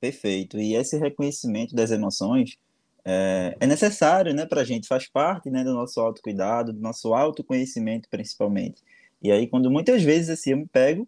Perfeito. 0.02 0.58
E 0.58 0.74
esse 0.74 0.98
reconhecimento 0.98 1.76
das 1.76 1.92
emoções 1.92 2.58
é, 3.04 3.56
é 3.60 3.66
necessário, 3.68 4.34
né, 4.34 4.44
para 4.44 4.62
a 4.62 4.64
gente, 4.64 4.88
faz 4.88 5.06
parte, 5.08 5.48
né, 5.48 5.62
do 5.62 5.72
nosso 5.72 6.00
autocuidado, 6.00 6.72
do 6.72 6.80
nosso 6.80 7.14
autoconhecimento, 7.14 8.08
principalmente. 8.10 8.82
E 9.22 9.30
aí, 9.30 9.46
quando 9.46 9.70
muitas 9.70 10.02
vezes 10.02 10.30
assim, 10.30 10.50
eu 10.50 10.56
me 10.56 10.66
pego, 10.66 11.06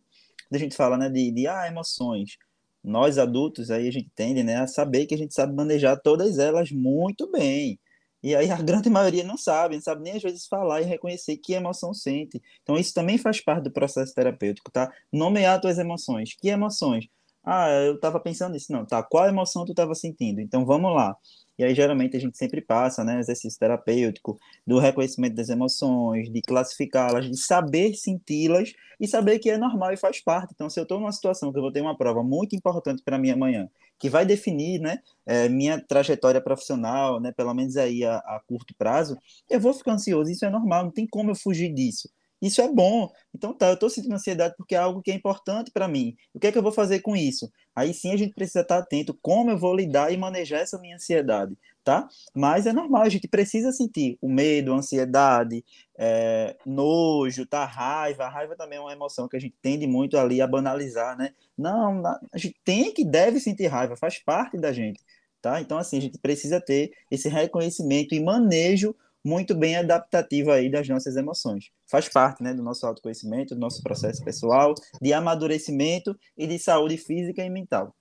a 0.52 0.56
gente 0.58 0.76
fala 0.76 0.96
né, 0.96 1.08
de, 1.10 1.32
de 1.32 1.48
ah, 1.48 1.66
emoções, 1.66 2.38
nós 2.84 3.18
adultos 3.18 3.68
aí 3.68 3.88
a 3.88 3.90
gente 3.90 4.10
tende 4.14 4.44
né, 4.44 4.58
a 4.58 4.68
saber 4.68 5.06
que 5.06 5.14
a 5.16 5.18
gente 5.18 5.34
sabe 5.34 5.52
manejar 5.52 6.00
todas 6.00 6.38
elas 6.38 6.70
muito 6.70 7.28
bem. 7.32 7.80
E 8.22 8.36
aí 8.36 8.48
a 8.48 8.56
grande 8.62 8.88
maioria 8.88 9.24
não 9.24 9.36
sabe, 9.36 9.74
não 9.74 9.82
sabe 9.82 10.04
nem 10.04 10.14
às 10.14 10.22
vezes 10.22 10.46
falar 10.46 10.82
e 10.82 10.84
reconhecer 10.84 11.36
que 11.38 11.52
emoção 11.52 11.92
sente. 11.92 12.40
Então 12.62 12.76
isso 12.76 12.94
também 12.94 13.18
faz 13.18 13.40
parte 13.40 13.64
do 13.64 13.72
processo 13.72 14.14
terapêutico, 14.14 14.70
tá? 14.70 14.92
Nomear 15.12 15.60
tuas 15.60 15.78
emoções. 15.78 16.36
Que 16.40 16.48
emoções? 16.48 17.08
Ah, 17.44 17.68
eu 17.70 17.96
estava 17.96 18.18
pensando 18.18 18.52
nisso. 18.52 18.72
Não, 18.72 18.84
tá. 18.86 19.02
Qual 19.02 19.26
emoção 19.28 19.64
tu 19.64 19.72
estava 19.72 19.94
sentindo? 19.94 20.40
Então 20.40 20.64
vamos 20.64 20.94
lá. 20.94 21.16
E 21.58 21.62
aí, 21.62 21.74
geralmente, 21.74 22.16
a 22.16 22.20
gente 22.20 22.36
sempre 22.36 22.60
passa, 22.60 23.04
né, 23.04 23.20
exercício 23.20 23.58
terapêutico, 23.60 24.38
do 24.66 24.78
reconhecimento 24.80 25.36
das 25.36 25.48
emoções, 25.48 26.28
de 26.32 26.42
classificá-las, 26.42 27.30
de 27.30 27.36
saber 27.38 27.94
senti-las 27.94 28.72
e 28.98 29.06
saber 29.06 29.38
que 29.38 29.50
é 29.50 29.56
normal 29.56 29.92
e 29.92 29.96
faz 29.96 30.20
parte. 30.20 30.52
Então, 30.52 30.68
se 30.68 30.80
eu 30.80 30.82
estou 30.82 30.98
numa 30.98 31.12
situação 31.12 31.52
que 31.52 31.58
eu 31.58 31.62
vou 31.62 31.70
ter 31.70 31.80
uma 31.80 31.96
prova 31.96 32.24
muito 32.24 32.56
importante 32.56 33.02
para 33.04 33.18
mim 33.18 33.30
amanhã, 33.30 33.68
que 34.00 34.10
vai 34.10 34.26
definir, 34.26 34.80
né, 34.80 34.98
é, 35.24 35.48
minha 35.48 35.80
trajetória 35.80 36.40
profissional, 36.40 37.20
né, 37.20 37.30
pelo 37.30 37.54
menos 37.54 37.76
aí 37.76 38.04
a, 38.04 38.16
a 38.16 38.40
curto 38.48 38.74
prazo, 38.76 39.16
eu 39.48 39.60
vou 39.60 39.72
ficar 39.72 39.92
ansioso. 39.92 40.30
Isso 40.30 40.44
é 40.44 40.50
normal, 40.50 40.84
não 40.84 40.90
tem 40.90 41.06
como 41.06 41.30
eu 41.30 41.36
fugir 41.36 41.72
disso. 41.72 42.08
Isso 42.44 42.60
é 42.60 42.68
bom. 42.70 43.10
Então 43.34 43.54
tá, 43.54 43.68
eu 43.68 43.74
estou 43.74 43.88
sentindo 43.88 44.14
ansiedade 44.14 44.54
porque 44.58 44.74
é 44.74 44.78
algo 44.78 45.00
que 45.00 45.10
é 45.10 45.14
importante 45.14 45.70
para 45.70 45.88
mim. 45.88 46.14
O 46.34 46.38
que 46.38 46.46
é 46.46 46.52
que 46.52 46.58
eu 46.58 46.62
vou 46.62 46.72
fazer 46.72 47.00
com 47.00 47.16
isso? 47.16 47.50
Aí 47.74 47.94
sim 47.94 48.12
a 48.12 48.18
gente 48.18 48.34
precisa 48.34 48.60
estar 48.60 48.76
atento 48.76 49.18
como 49.22 49.50
eu 49.50 49.56
vou 49.56 49.74
lidar 49.74 50.12
e 50.12 50.16
manejar 50.18 50.60
essa 50.60 50.78
minha 50.78 50.96
ansiedade, 50.96 51.56
tá? 51.82 52.06
Mas 52.34 52.66
é 52.66 52.72
normal, 52.72 53.00
a 53.00 53.08
gente 53.08 53.26
precisa 53.26 53.72
sentir 53.72 54.18
o 54.20 54.28
medo, 54.28 54.74
a 54.74 54.76
ansiedade, 54.76 55.64
é, 55.96 56.54
nojo, 56.66 57.46
tá? 57.46 57.64
Raiva. 57.64 58.24
A 58.24 58.28
raiva 58.28 58.54
também 58.54 58.76
é 58.76 58.80
uma 58.80 58.92
emoção 58.92 59.26
que 59.26 59.38
a 59.38 59.40
gente 59.40 59.56
tende 59.62 59.86
muito 59.86 60.18
ali 60.18 60.42
a 60.42 60.46
banalizar, 60.46 61.16
né? 61.16 61.30
Não, 61.56 62.04
a 62.06 62.36
gente 62.36 62.56
tem 62.62 62.92
que 62.92 63.06
deve 63.06 63.40
sentir 63.40 63.68
raiva, 63.68 63.96
faz 63.96 64.18
parte 64.18 64.58
da 64.58 64.70
gente. 64.70 65.00
Tá? 65.40 65.60
Então, 65.60 65.76
assim, 65.76 65.98
a 65.98 66.00
gente 66.00 66.18
precisa 66.18 66.58
ter 66.58 66.92
esse 67.10 67.28
reconhecimento 67.28 68.14
e 68.14 68.20
manejo 68.20 68.94
muito 69.25 69.54
bem 69.54 69.76
adaptativa 69.76 70.54
aí 70.54 70.71
das 70.71 70.87
nossas 70.87 71.16
emoções. 71.16 71.71
Faz 71.90 72.09
parte, 72.09 72.43
né, 72.43 72.52
do 72.52 72.62
nosso 72.62 72.87
autoconhecimento, 72.87 73.54
do 73.54 73.61
nosso 73.61 73.83
processo 73.83 74.23
pessoal, 74.23 74.75
de 75.00 75.12
amadurecimento 75.12 76.14
e 76.37 76.47
de 76.47 76.59
saúde 76.59 76.99
física 76.99 77.43
e 77.43 77.49
mental. 77.49 77.95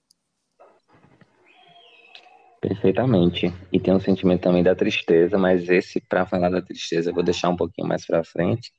Perfeitamente. 2.60 3.54
E 3.72 3.80
tem 3.80 3.94
um 3.94 4.00
sentimento 4.00 4.42
também 4.42 4.64
da 4.64 4.76
tristeza, 4.76 5.38
mas 5.38 5.70
esse, 5.70 6.00
para 6.00 6.26
falar 6.26 6.50
da 6.50 6.62
tristeza, 6.62 7.10
eu 7.10 7.14
vou 7.14 7.24
deixar 7.24 7.50
um 7.50 7.58
pouquinho 7.58 7.88
mais 7.88 8.06
para 8.06 8.24
frente, 8.24 8.72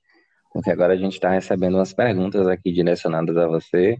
porque 0.53 0.71
agora 0.71 0.95
a 0.95 0.97
gente 0.97 1.15
está 1.15 1.31
recebendo 1.31 1.75
umas 1.75 1.93
perguntas 1.93 2.47
aqui 2.47 2.73
direcionadas 2.73 3.37
a 3.37 3.47
você, 3.47 3.99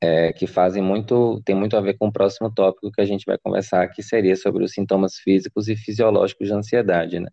é, 0.00 0.32
que 0.32 0.46
fazem 0.46 0.82
muito, 0.82 1.40
tem 1.44 1.54
muito 1.54 1.76
a 1.76 1.80
ver 1.80 1.96
com 1.96 2.08
o 2.08 2.12
próximo 2.12 2.52
tópico 2.52 2.90
que 2.90 3.00
a 3.00 3.04
gente 3.04 3.24
vai 3.24 3.38
conversar, 3.38 3.88
que 3.88 4.02
seria 4.02 4.36
sobre 4.36 4.64
os 4.64 4.72
sintomas 4.72 5.16
físicos 5.16 5.68
e 5.68 5.76
fisiológicos 5.76 6.48
de 6.48 6.54
ansiedade, 6.54 7.20
né? 7.20 7.28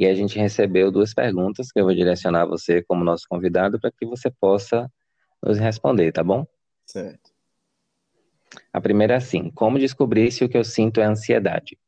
E 0.00 0.06
a 0.06 0.14
gente 0.14 0.38
recebeu 0.38 0.90
duas 0.90 1.12
perguntas 1.12 1.70
que 1.70 1.78
eu 1.78 1.84
vou 1.84 1.94
direcionar 1.94 2.44
a 2.44 2.46
você 2.46 2.82
como 2.82 3.04
nosso 3.04 3.26
convidado 3.28 3.78
para 3.78 3.92
que 3.92 4.06
você 4.06 4.30
possa 4.30 4.90
nos 5.42 5.58
responder, 5.58 6.10
tá 6.10 6.24
bom? 6.24 6.46
Certo. 6.86 7.30
A 8.72 8.80
primeira 8.80 9.12
é 9.12 9.16
assim: 9.18 9.50
como 9.50 9.78
descobrir 9.78 10.32
se 10.32 10.42
o 10.42 10.48
que 10.48 10.56
eu 10.56 10.64
sinto 10.64 11.02
é 11.02 11.04
ansiedade? 11.04 11.78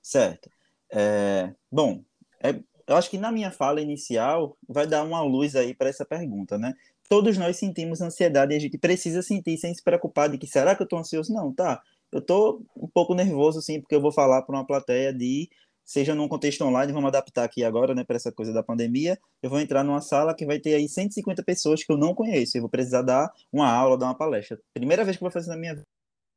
Certo. 0.00 0.50
É, 0.90 1.52
bom, 1.70 2.02
é, 2.42 2.58
eu 2.86 2.96
acho 2.96 3.10
que 3.10 3.18
na 3.18 3.30
minha 3.30 3.50
fala 3.50 3.78
inicial 3.78 4.56
vai 4.66 4.86
dar 4.86 5.04
uma 5.04 5.20
luz 5.20 5.54
aí 5.54 5.74
para 5.74 5.90
essa 5.90 6.06
pergunta, 6.06 6.56
né? 6.56 6.72
Todos 7.10 7.36
nós 7.36 7.58
sentimos 7.58 8.00
ansiedade 8.00 8.54
e 8.54 8.56
a 8.56 8.60
gente 8.60 8.78
precisa 8.78 9.20
sentir 9.20 9.58
sem 9.58 9.74
se 9.74 9.82
preocupar 9.82 10.30
de 10.30 10.38
que 10.38 10.46
será 10.46 10.74
que 10.74 10.80
eu 10.80 10.84
estou 10.86 10.98
ansioso? 10.98 11.30
Não, 11.30 11.52
tá 11.52 11.82
eu 12.12 12.20
tô 12.20 12.62
um 12.76 12.88
pouco 12.88 13.14
nervoso, 13.14 13.62
sim, 13.62 13.80
porque 13.80 13.94
eu 13.94 14.00
vou 14.00 14.12
falar 14.12 14.42
para 14.42 14.54
uma 14.54 14.66
plateia 14.66 15.12
de, 15.12 15.48
seja 15.84 16.14
num 16.14 16.28
contexto 16.28 16.62
online, 16.62 16.92
vamos 16.92 17.08
adaptar 17.08 17.44
aqui 17.44 17.64
agora, 17.64 17.94
né, 17.94 18.04
para 18.04 18.16
essa 18.16 18.30
coisa 18.30 18.52
da 18.52 18.62
pandemia, 18.62 19.18
eu 19.42 19.48
vou 19.48 19.58
entrar 19.58 19.82
numa 19.82 20.00
sala 20.00 20.34
que 20.34 20.46
vai 20.46 20.58
ter 20.58 20.74
aí 20.74 20.88
150 20.88 21.42
pessoas 21.42 21.82
que 21.82 21.90
eu 21.92 21.96
não 21.96 22.14
conheço, 22.14 22.56
eu 22.56 22.60
vou 22.60 22.70
precisar 22.70 23.02
dar 23.02 23.32
uma 23.52 23.70
aula, 23.70 23.96
dar 23.96 24.06
uma 24.06 24.14
palestra. 24.14 24.60
Primeira 24.74 25.04
vez 25.04 25.16
que 25.16 25.24
eu 25.24 25.26
vou 25.26 25.32
fazer 25.32 25.50
na 25.50 25.56
minha 25.56 25.74
vida. 25.74 25.86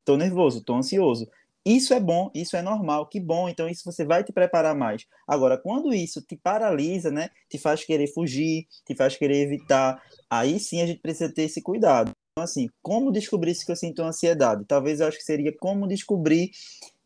Tô 0.06 0.16
nervoso, 0.18 0.64
tô 0.64 0.76
ansioso. 0.76 1.28
Isso 1.66 1.96
é 1.96 2.00
bom, 2.00 2.30
isso 2.36 2.56
é 2.56 2.62
normal, 2.62 3.08
que 3.08 3.20
bom, 3.20 3.50
então 3.50 3.68
isso 3.68 3.84
você 3.84 4.06
vai 4.06 4.24
te 4.24 4.32
preparar 4.32 4.76
mais. 4.76 5.08
Agora, 5.28 5.58
quando 5.58 5.92
isso 5.92 6.22
te 6.22 6.38
paralisa, 6.38 7.10
né, 7.10 7.30
te 7.50 7.58
faz 7.58 7.84
querer 7.84 8.06
fugir, 8.14 8.68
te 8.86 8.96
faz 8.96 9.18
querer 9.18 9.42
evitar, 9.42 10.00
aí 10.30 10.60
sim 10.60 10.82
a 10.82 10.86
gente 10.86 11.02
precisa 11.02 11.34
ter 11.34 11.42
esse 11.44 11.64
cuidado. 11.64 12.12
Então, 12.38 12.44
assim, 12.44 12.70
como 12.82 13.14
descobrir 13.14 13.56
se 13.56 13.72
eu 13.72 13.78
sinto 13.78 14.04
ansiedade? 14.04 14.66
Talvez 14.66 15.00
eu 15.00 15.08
acho 15.08 15.18
que 15.18 15.24
seria 15.24 15.56
como 15.58 15.88
descobrir 15.88 16.52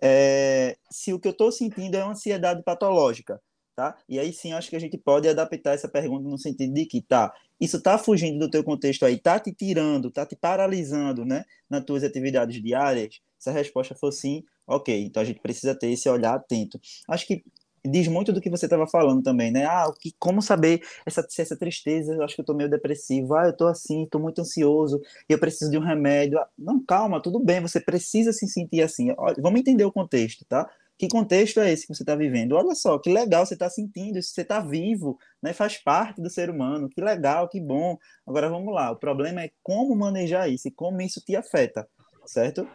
é, 0.01 0.75
se 0.89 1.13
o 1.13 1.19
que 1.19 1.27
eu 1.27 1.31
estou 1.31 1.51
sentindo 1.51 1.93
é 1.93 2.03
uma 2.03 2.13
ansiedade 2.13 2.63
patológica, 2.63 3.39
tá? 3.75 3.95
E 4.09 4.17
aí 4.17 4.33
sim, 4.33 4.53
acho 4.53 4.71
que 4.71 4.75
a 4.75 4.79
gente 4.79 4.97
pode 4.97 5.29
adaptar 5.29 5.75
essa 5.75 5.87
pergunta 5.87 6.27
no 6.27 6.35
sentido 6.35 6.73
de 6.73 6.83
que, 6.87 6.99
tá, 6.99 7.31
isso 7.61 7.77
está 7.77 7.95
fugindo 7.99 8.39
do 8.39 8.49
teu 8.49 8.63
contexto 8.63 9.05
aí, 9.05 9.19
tá 9.19 9.39
te 9.39 9.53
tirando, 9.53 10.09
tá 10.09 10.25
te 10.25 10.35
paralisando, 10.35 11.23
né, 11.23 11.45
nas 11.69 11.83
tuas 11.83 12.03
atividades 12.03 12.59
diárias? 12.59 13.21
Se 13.37 13.51
a 13.51 13.53
resposta 13.53 13.93
for 13.93 14.11
sim, 14.11 14.43
ok, 14.65 15.03
então 15.03 15.21
a 15.21 15.25
gente 15.25 15.41
precisa 15.41 15.75
ter 15.75 15.91
esse 15.91 16.09
olhar 16.09 16.33
atento. 16.33 16.79
Acho 17.07 17.27
que 17.27 17.43
diz 17.85 18.07
muito 18.07 18.31
do 18.33 18.41
que 18.41 18.49
você 18.49 18.65
estava 18.65 18.87
falando 18.87 19.23
também, 19.23 19.51
né? 19.51 19.65
Ah, 19.65 19.91
que, 19.99 20.13
como 20.19 20.41
saber 20.41 20.81
essa, 21.05 21.25
essa 21.37 21.57
tristeza? 21.57 22.13
Eu 22.13 22.23
acho 22.23 22.35
que 22.35 22.41
eu 22.41 22.43
estou 22.43 22.55
meio 22.55 22.69
depressivo. 22.69 23.35
Ah, 23.35 23.45
eu 23.45 23.51
estou 23.51 23.67
assim, 23.67 24.03
estou 24.03 24.21
muito 24.21 24.41
ansioso 24.41 25.01
eu 25.27 25.39
preciso 25.39 25.71
de 25.71 25.77
um 25.77 25.81
remédio. 25.81 26.39
Ah, 26.39 26.47
não, 26.57 26.83
calma, 26.83 27.21
tudo 27.21 27.39
bem, 27.39 27.61
você 27.61 27.79
precisa 27.79 28.33
se 28.33 28.47
sentir 28.47 28.81
assim. 28.81 29.13
Olha, 29.17 29.35
vamos 29.39 29.59
entender 29.59 29.85
o 29.85 29.91
contexto, 29.91 30.45
tá? 30.45 30.69
Que 30.97 31.07
contexto 31.07 31.61
é 31.61 31.71
esse 31.71 31.87
que 31.87 31.93
você 31.93 32.03
está 32.03 32.15
vivendo? 32.15 32.53
Olha 32.53 32.75
só, 32.75 32.99
que 32.99 33.09
legal 33.11 33.45
você 33.45 33.53
está 33.53 33.69
sentindo, 33.69 34.21
você 34.21 34.41
está 34.41 34.59
vivo, 34.59 35.17
né? 35.41 35.53
faz 35.53 35.77
parte 35.77 36.21
do 36.21 36.29
ser 36.29 36.49
humano, 36.49 36.89
que 36.89 36.99
legal, 36.99 37.47
que 37.47 37.61
bom. 37.61 37.97
Agora 38.27 38.49
vamos 38.49 38.73
lá, 38.73 38.91
o 38.91 38.97
problema 38.97 39.41
é 39.41 39.51
como 39.63 39.95
manejar 39.95 40.49
isso 40.49 40.67
e 40.67 40.71
como 40.71 41.01
isso 41.01 41.21
te 41.21 41.37
afeta, 41.37 41.87
certo? 42.25 42.67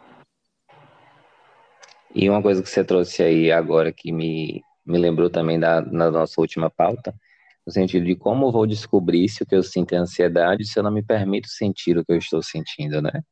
E 2.14 2.30
uma 2.30 2.40
coisa 2.40 2.62
que 2.62 2.68
você 2.70 2.82
trouxe 2.82 3.22
aí 3.22 3.52
agora 3.52 3.92
que 3.92 4.10
me, 4.10 4.62
me 4.86 4.98
lembrou 4.98 5.30
também 5.30 5.58
da 5.58 5.80
na 5.80 6.10
nossa 6.10 6.40
última 6.40 6.70
pauta, 6.70 7.14
no 7.66 7.72
sentido 7.72 8.04
de 8.06 8.14
como 8.16 8.52
vou 8.52 8.66
descobrir 8.66 9.28
se 9.28 9.42
o 9.42 9.46
que 9.46 9.54
eu 9.54 9.62
sinto 9.62 9.94
é 9.94 9.98
ansiedade 9.98 10.66
se 10.66 10.78
eu 10.78 10.82
não 10.82 10.90
me 10.90 11.02
permito 11.02 11.48
sentir 11.48 11.96
o 11.98 12.04
que 12.04 12.12
eu 12.12 12.18
estou 12.18 12.42
sentindo, 12.42 13.00
né? 13.02 13.22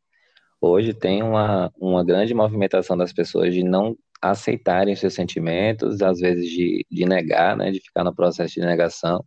Hoje 0.60 0.94
tem 0.94 1.22
uma, 1.22 1.72
uma 1.76 2.04
grande 2.04 2.34
movimentação 2.34 2.96
das 2.96 3.12
pessoas 3.12 3.52
de 3.52 3.64
não 3.64 3.96
aceitarem 4.22 4.94
seus 4.94 5.14
sentimentos, 5.14 6.00
às 6.02 6.20
vezes 6.20 6.48
de, 6.48 6.86
de 6.90 7.04
negar, 7.04 7.56
né, 7.56 7.72
de 7.72 7.80
ficar 7.80 8.04
no 8.04 8.14
processo 8.14 8.54
de 8.54 8.60
negação 8.60 9.24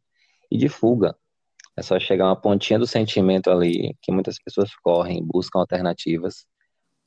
e 0.50 0.58
de 0.58 0.70
fuga. 0.70 1.16
É 1.78 1.82
só 1.82 2.00
chegar 2.00 2.26
uma 2.26 2.40
pontinha 2.40 2.80
do 2.80 2.88
sentimento 2.88 3.52
ali 3.52 3.96
que 4.02 4.12
muitas 4.14 4.40
pessoas 4.40 4.74
correm, 4.78 5.22
buscam 5.26 5.60
alternativas 5.60 6.46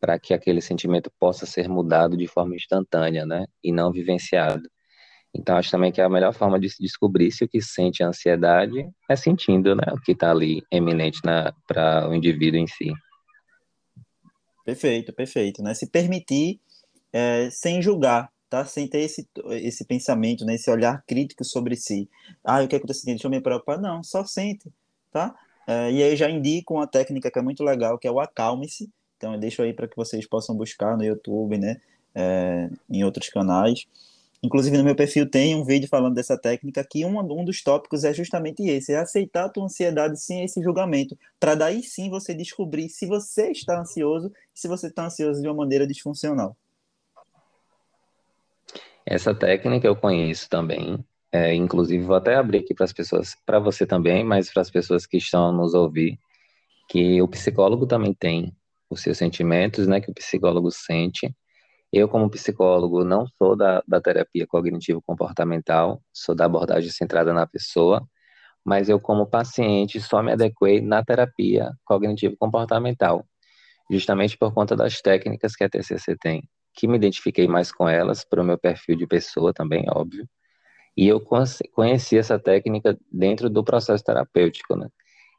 para 0.00 0.18
que 0.18 0.34
aquele 0.34 0.60
sentimento 0.60 1.10
possa 1.18 1.46
ser 1.46 1.68
mudado 1.68 2.16
de 2.16 2.26
forma 2.26 2.54
instantânea, 2.54 3.25
né, 3.26 3.46
e 3.64 3.72
não 3.72 3.90
vivenciado. 3.90 4.68
Então, 5.38 5.57
acho 5.57 5.71
também 5.71 5.92
que 5.92 6.00
a 6.00 6.09
melhor 6.09 6.35
forma 6.35 6.59
de 6.59 6.68
se 6.68 6.83
descobrir 6.83 7.30
se 7.30 7.45
o 7.45 7.49
que 7.49 7.61
sente 7.62 8.02
ansiedade 8.02 8.90
é 9.09 9.14
sentindo, 9.14 9.75
né? 9.76 9.85
O 9.92 10.00
que 10.00 10.12
está 10.12 10.33
ali 10.33 10.62
eminente 10.71 11.21
para 11.66 12.09
o 12.09 12.14
indivíduo 12.14 12.59
em 12.59 12.66
si. 12.66 12.92
Perfeito, 14.64 15.12
perfeito, 15.12 15.62
né? 15.62 15.75
Se 15.75 15.88
permitir 15.88 16.61
é, 17.12 17.49
sem 17.50 17.80
julgar, 17.80 18.30
tá? 18.50 18.64
Sem 18.64 18.88
ter 18.88 18.99
esse, 18.99 19.28
esse 19.50 19.85
pensamento, 19.85 20.45
né? 20.45 20.57
Esse 20.57 20.71
olhar 20.71 21.04
crítico 21.07 21.45
sobre 21.45 21.76
si. 21.76 22.09
Ah, 22.45 22.62
o 22.62 22.68
que 22.68 22.75
é 22.75 22.78
que 22.78 22.85
eu 22.85 22.88
tô 22.88 22.95
sentindo? 22.95 23.14
Deixa 23.14 23.28
eu 23.28 23.30
me 23.30 23.40
preocupar. 23.40 23.80
Não, 23.80 24.02
só 24.02 24.25
sente, 24.25 24.68
tá? 25.12 25.35
É, 25.68 25.92
e 25.92 26.02
aí 26.02 26.16
já 26.16 26.28
indico 26.28 26.75
uma 26.75 26.87
técnica 26.87 27.30
que 27.30 27.38
é 27.38 27.42
muito 27.42 27.62
legal, 27.62 27.97
que 27.97 28.09
é 28.09 28.11
o 28.11 28.18
acalme-se. 28.18 28.90
Então 29.16 29.35
eu 29.35 29.38
deixo 29.38 29.62
aí 29.62 29.73
para 29.73 29.87
que 29.87 29.97
vocês 29.97 30.26
possam 30.26 30.57
buscar 30.57 30.97
no 30.97 31.04
YouTube, 31.04 31.57
né? 31.57 31.80
É, 32.12 32.68
em 32.90 33.04
outros 33.04 33.28
canais. 33.28 33.87
Inclusive 34.42 34.76
no 34.76 34.85
meu 34.85 34.95
perfil 34.95 35.28
tem 35.28 35.54
um 35.57 35.64
vídeo 35.64 35.88
falando 35.88 36.14
dessa 36.14 36.38
técnica 36.38 36.87
que 36.88 37.04
um, 37.04 37.18
um 37.18 37.45
dos 37.45 37.62
tópicos 37.62 38.04
é 38.04 38.14
justamente 38.14 38.62
esse, 38.68 38.92
é 38.92 38.99
aceitar 38.99 39.47
a 39.47 39.49
tua 39.49 39.64
ansiedade 39.64 40.21
sem 40.21 40.45
esse 40.45 40.62
julgamento, 40.62 41.18
para 41.40 41.57
daí 41.57 41.83
sim 41.83 42.09
você 42.09 42.33
descobrir 42.35 42.88
se 42.88 43.07
você 43.07 43.50
está 43.50 43.80
ansioso 43.80 44.33
e 44.54 44.61
se 44.61 44.68
você 44.68 44.87
está 44.87 45.07
ansioso 45.07 45.42
de 45.42 45.49
uma 45.49 45.54
maneira 45.54 45.87
disfuncional. 45.87 46.57
Essa 49.04 49.35
técnica 49.35 49.88
eu 49.88 49.97
conheço 49.97 50.49
também, 50.49 51.04
é, 51.33 51.52
inclusive 51.54 52.04
vou 52.04 52.14
até 52.14 52.37
abrir 52.37 52.59
aqui 52.59 52.75
para 52.75 52.85
as 52.85 52.92
pessoas, 52.92 53.35
para 53.45 53.59
você 53.59 53.87
também, 53.87 54.23
mas 54.23 54.52
para 54.52 54.62
as 54.62 54.71
pessoas 54.71 55.04
que 55.04 55.16
estão 55.16 55.49
a 55.49 55.52
nos 55.52 55.75
ouvir, 55.75 56.18
que 56.88 57.21
o 57.21 57.26
psicólogo 57.26 57.87
também 57.87 58.14
tem 58.14 58.54
os 58.88 59.02
seus 59.02 59.18
sentimentos, 59.18 59.87
né, 59.87 60.00
que 60.00 60.11
o 60.11 60.14
psicólogo 60.14 60.71
sente, 60.71 61.35
eu, 61.92 62.09
como 62.09 62.30
psicólogo, 62.30 63.04
não 63.04 63.26
sou 63.38 63.57
da, 63.57 63.83
da 63.87 64.00
terapia 64.00 64.47
cognitivo-comportamental, 64.47 66.02
sou 66.12 66.35
da 66.35 66.45
abordagem 66.45 66.90
centrada 66.90 67.33
na 67.33 67.47
pessoa, 67.47 68.07
mas 68.64 68.88
eu, 68.88 69.00
como 69.00 69.26
paciente, 69.26 70.00
só 70.00 70.23
me 70.23 70.33
adequei 70.33 70.80
na 70.80 71.04
terapia 71.04 71.73
cognitivo-comportamental, 71.85 73.26
justamente 73.90 74.37
por 74.38 74.52
conta 74.54 74.76
das 74.76 75.00
técnicas 75.00 75.57
que 75.57 75.64
a 75.64 75.71
TCC 75.71 76.16
tem, 76.18 76.49
que 76.75 76.87
me 76.88 76.97
identifiquei 76.97 77.49
mais 77.49 77.73
com 77.73 77.88
elas, 77.88 78.25
para 78.25 78.42
o 78.42 78.45
meu 78.45 78.59
perfil 78.59 78.97
de 78.97 79.07
pessoa 79.07 79.52
também, 79.54 79.85
óbvio, 79.90 80.28
e 80.97 81.07
eu 81.09 81.21
conheci 81.75 82.18
essa 82.18 82.38
técnica 82.38 82.99
dentro 83.11 83.49
do 83.49 83.64
processo 83.64 84.02
terapêutico, 84.04 84.76
né? 84.76 84.88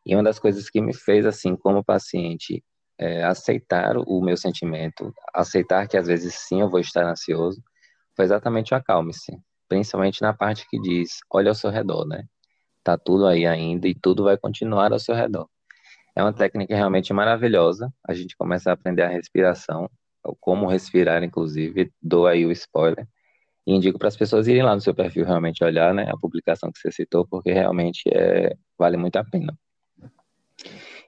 E 0.06 0.15
uma 0.15 0.24
das 0.24 0.39
coisas 0.39 0.70
que 0.70 0.82
me 0.82 0.94
fez, 0.96 1.25
assim, 1.25 1.56
como 1.56 1.84
paciente, 1.84 2.63
é, 3.00 3.24
aceitar 3.24 3.98
o 3.98 4.22
meu 4.22 4.36
sentimento, 4.36 5.13
aceitar 5.34 5.88
que 5.88 5.98
às 5.98 6.08
vezes 6.08 6.36
sim 6.36 6.62
eu 6.62 6.70
vou 6.70 6.79
estar 6.79 7.06
ansioso, 7.06 7.63
foi 8.15 8.25
exatamente 8.25 8.74
o 8.74 8.77
acalme-se, 8.77 9.38
principalmente 9.70 10.22
na 10.22 10.34
parte 10.34 10.68
que 10.70 10.79
diz, 10.79 11.20
olha 11.32 11.50
ao 11.50 11.56
seu 11.56 11.70
redor, 11.70 12.06
né? 12.06 12.25
Tá 12.84 12.98
tudo 12.98 13.25
aí 13.25 13.46
ainda 13.46 13.88
e 13.88 13.96
tudo 13.96 14.25
vai 14.25 14.38
continuar 14.38 14.91
ao 14.91 15.00
seu 15.00 15.15
redor. 15.15 15.48
É 16.15 16.22
uma 16.22 16.34
técnica 16.34 16.75
realmente 16.75 17.13
maravilhosa, 17.13 17.94
a 18.06 18.13
gente 18.13 18.36
começa 18.36 18.70
a 18.70 18.74
aprender 18.74 19.03
a 19.03 19.08
respiração, 19.08 19.89
como 20.41 20.68
respirar, 20.68 21.24
inclusive, 21.24 21.91
dou 22.01 22.27
aí 22.27 22.46
o 22.46 22.51
spoiler, 22.51 23.08
e 23.65 23.74
indico 23.74 23.98
para 23.98 24.10
as 24.10 24.18
pessoas 24.18 24.48
irem 24.48 24.63
lá 24.63 24.75
no 24.75 24.82
seu 24.82 24.94
perfil 24.94 25.24
realmente 25.24 25.63
olhar, 25.63 25.94
né, 25.94 26.10
a 26.10 26.18
publicação 26.18 26.72
que 26.72 26.79
você 26.79 26.91
citou, 26.91 27.25
porque 27.25 27.53
realmente 27.53 28.01
é, 28.12 28.53
vale 28.77 28.98
muito 28.98 29.15
a 29.15 29.24
pena. 29.24 29.58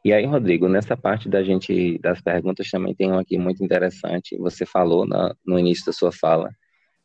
E 0.03 0.12
aí, 0.12 0.25
Rodrigo, 0.25 0.67
nessa 0.67 0.98
parte 0.98 1.29
da 1.29 1.43
gente 1.43 2.00
das 2.00 2.22
perguntas 2.22 2.70
também 2.70 2.96
tem 2.96 3.12
um 3.12 3.20
aqui 3.20 3.38
muito 3.38 3.63
interessante. 3.63 4.36
Você 4.38 4.65
falou 4.65 5.05
na, 5.08 5.36
no 5.46 5.60
início 5.60 5.86
da 5.86 5.93
sua 5.93 6.12
fala 6.12 6.50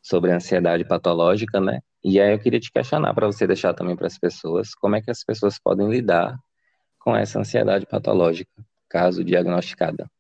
sobre 0.03 0.31
ansiedade 0.31 0.85
patológica, 0.85 1.61
né? 1.61 1.81
E 2.03 2.21
aí 2.21 2.33
eu 2.33 2.39
queria 2.39 2.61
te 2.61 2.73
questionar 2.73 3.13
para 3.13 3.27
você 3.27 3.47
deixar 3.47 3.75
também 3.75 3.97
para 3.97 4.07
as 4.07 4.19
pessoas 4.19 4.75
como 4.75 4.97
é 4.97 5.03
que 5.03 5.11
as 5.11 5.23
pessoas 5.25 5.59
podem 5.59 5.91
lidar 5.91 6.39
com 6.99 7.15
essa 7.15 7.39
ansiedade 7.39 7.85
patológica, 7.87 8.51
caso 8.89 9.23
diagnosticada. 9.23 10.11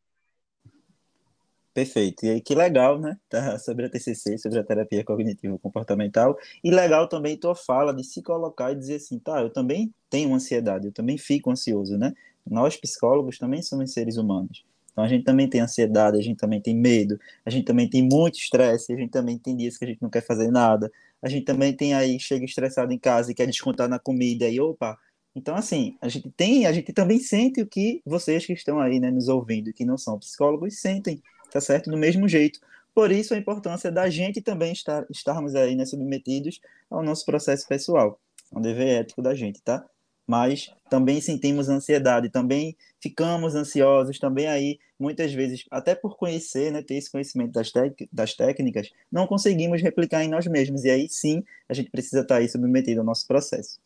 Perfeito. 1.72 2.24
E 2.24 2.31
aí, 2.31 2.40
que 2.40 2.55
legal, 2.55 2.98
né? 2.98 3.18
Tá 3.29 3.59
sobre 3.59 3.85
a 3.87 3.90
TCC, 3.90 4.38
sobre 4.38 4.59
a 4.59 4.64
terapia 4.64 5.05
cognitivo-comportamental. 5.05 6.37
E 6.64 6.70
legal 6.70 7.07
também 7.07 7.37
tua 7.37 7.55
fala 7.55 7.94
de 7.94 8.03
se 8.03 8.22
colocar 8.22 8.72
e 8.72 8.77
dizer 8.77 8.96
assim, 8.96 9.18
tá, 9.18 9.42
eu 9.42 9.50
também 9.50 9.92
tenho 10.09 10.35
ansiedade, 10.35 10.87
eu 10.87 10.92
também 10.92 11.18
fico 11.18 11.50
ansioso, 11.50 11.98
né? 11.98 12.14
Nós, 12.48 12.76
psicólogos, 12.76 13.38
também 13.38 13.62
somos 13.62 13.92
seres 13.92 14.16
humanos. 14.16 14.64
Então, 14.92 15.04
a 15.04 15.09
gente 15.09 15.24
também 15.24 15.46
tem 15.48 15.61
ansiedade, 15.61 16.16
a 16.16 16.22
gente 16.22 16.38
também 16.38 16.61
tem 16.61 16.74
medo, 16.74 17.20
a 17.44 17.50
gente 17.50 17.66
também 17.66 17.88
tem 17.88 18.02
muito 18.02 18.38
estresse, 18.38 18.92
a 18.92 18.96
gente 18.96 19.11
também 19.11 19.37
tem 19.37 19.54
dias 19.54 19.76
que 19.76 19.85
a 19.85 19.88
gente 19.88 20.00
não 20.00 20.09
quer 20.09 20.24
fazer 20.24 20.50
nada, 20.50 20.90
a 21.20 21.28
gente 21.28 21.44
também 21.44 21.74
tem 21.74 21.92
aí, 21.92 22.18
chega 22.18 22.44
estressado 22.44 22.92
em 22.92 22.98
casa 22.98 23.30
e 23.30 23.35
quer 23.35 23.46
descontar 23.46 23.88
na 23.88 23.98
comida, 23.98 24.48
e 24.48 24.59
opa. 24.59 24.98
Então, 25.35 25.54
assim, 25.54 25.98
a 26.00 26.09
gente 26.09 26.30
tem, 26.30 26.64
a 26.64 26.72
gente 26.72 26.94
também 26.94 27.18
sente 27.18 27.61
o 27.61 27.66
que 27.66 28.00
vocês 28.06 28.46
que 28.46 28.54
estão 28.54 28.80
aí, 28.80 28.98
né, 28.98 29.11
nos 29.11 29.28
ouvindo, 29.28 29.70
que 29.70 29.85
não 29.85 29.98
são 29.98 30.18
psicólogos, 30.18 30.80
sentem, 30.80 31.22
tá 31.52 31.61
certo? 31.61 31.90
Do 31.90 31.98
mesmo 31.98 32.26
jeito. 32.26 32.59
Por 32.94 33.11
isso, 33.12 33.35
a 33.35 33.37
importância 33.37 33.92
da 33.92 34.09
gente 34.09 34.40
também 34.40 34.72
estar, 34.72 35.04
estarmos 35.11 35.54
aí, 35.54 35.74
né, 35.76 35.85
submetidos 35.85 36.59
ao 36.90 37.02
nosso 37.02 37.26
processo 37.26 37.68
pessoal, 37.68 38.18
ao 38.50 38.62
dever 38.62 39.02
ético 39.02 39.20
da 39.20 39.35
gente, 39.35 39.61
tá? 39.61 39.85
Mas 40.26 40.72
também 40.90 41.20
sentimos 41.20 41.68
ansiedade, 41.68 42.28
também 42.28 42.76
ficamos 43.00 43.54
ansiosos, 43.54 44.18
também 44.18 44.46
aí, 44.48 44.78
muitas 44.98 45.32
vezes, 45.32 45.64
até 45.70 45.94
por 45.94 46.16
conhecer, 46.16 46.72
né, 46.72 46.82
ter 46.82 46.94
esse 46.94 47.10
conhecimento 47.10 47.52
das, 47.52 47.70
das 48.12 48.34
técnicas, 48.34 48.90
não 49.10 49.26
conseguimos 49.26 49.80
replicar 49.80 50.24
em 50.24 50.28
nós 50.28 50.46
mesmos, 50.46 50.84
e 50.84 50.90
aí 50.90 51.08
sim, 51.08 51.44
a 51.68 51.74
gente 51.74 51.90
precisa 51.90 52.22
estar 52.22 52.36
aí 52.36 52.48
submetido 52.48 53.00
ao 53.00 53.06
nosso 53.06 53.26
processo. 53.26 53.78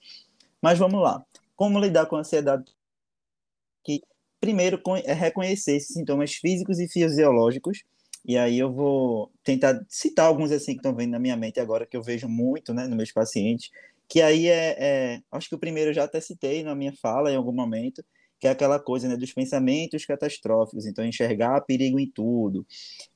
Mas 0.62 0.78
vamos 0.78 1.02
lá, 1.02 1.24
como 1.56 1.78
lidar 1.78 2.06
com 2.06 2.16
a 2.16 2.20
ansiedade? 2.20 2.64
Que, 3.84 4.02
primeiro, 4.40 4.80
é 5.04 5.12
reconhecer 5.12 5.76
esses 5.76 5.94
sintomas 5.94 6.34
físicos 6.34 6.78
e 6.78 6.88
fisiológicos, 6.88 7.84
e 8.24 8.36
aí 8.36 8.58
eu 8.58 8.70
vou 8.70 9.32
tentar 9.42 9.80
citar 9.88 10.26
alguns 10.26 10.52
assim 10.52 10.72
que 10.72 10.78
estão 10.78 10.94
vendo 10.94 11.12
na 11.12 11.18
minha 11.18 11.36
mente 11.36 11.58
agora, 11.58 11.86
que 11.86 11.96
eu 11.96 12.02
vejo 12.02 12.28
muito, 12.28 12.74
né, 12.74 12.86
nos 12.86 12.96
meus 12.96 13.12
pacientes, 13.12 13.70
que 14.10 14.20
aí 14.20 14.48
é, 14.48 14.76
é, 14.78 15.22
acho 15.30 15.48
que 15.48 15.54
o 15.54 15.58
primeiro 15.58 15.90
eu 15.90 15.94
já 15.94 16.02
até 16.02 16.20
citei 16.20 16.64
na 16.64 16.74
minha 16.74 16.92
fala 16.92 17.30
em 17.30 17.36
algum 17.36 17.52
momento, 17.52 18.04
que 18.40 18.48
é 18.48 18.50
aquela 18.50 18.80
coisa 18.80 19.06
né, 19.06 19.16
dos 19.16 19.32
pensamentos 19.32 20.04
catastróficos, 20.04 20.84
então 20.84 21.04
enxergar 21.04 21.60
perigo 21.60 22.00
em 22.00 22.10
tudo, 22.10 22.66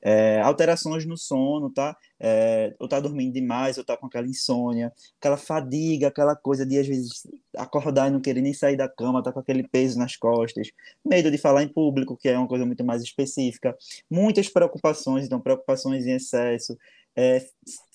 é, 0.01 0.39
alterações 0.39 1.05
no 1.05 1.17
sono, 1.17 1.69
tá? 1.69 1.97
É, 2.17 2.73
ou 2.79 2.87
tá 2.87 2.99
dormindo 2.99 3.33
demais, 3.33 3.77
ou 3.77 3.83
tá 3.83 3.97
com 3.97 4.05
aquela 4.05 4.27
insônia, 4.27 4.93
aquela 5.19 5.35
fadiga, 5.35 6.07
aquela 6.07 6.33
coisa 6.33 6.65
de 6.65 6.79
às 6.79 6.87
vezes 6.87 7.27
acordar 7.57 8.07
e 8.07 8.11
não 8.11 8.21
querer 8.21 8.41
nem 8.41 8.53
sair 8.53 8.77
da 8.77 8.87
cama, 8.87 9.21
tá 9.21 9.33
com 9.33 9.39
aquele 9.39 9.67
peso 9.67 9.99
nas 9.99 10.15
costas, 10.15 10.69
medo 11.03 11.29
de 11.29 11.37
falar 11.37 11.63
em 11.63 11.67
público, 11.67 12.15
que 12.15 12.29
é 12.29 12.37
uma 12.37 12.47
coisa 12.47 12.65
muito 12.65 12.85
mais 12.85 13.01
específica, 13.01 13.75
muitas 14.09 14.47
preocupações, 14.47 15.25
então 15.25 15.41
preocupações 15.41 16.05
em 16.05 16.11
excesso, 16.11 16.77
é, 17.15 17.45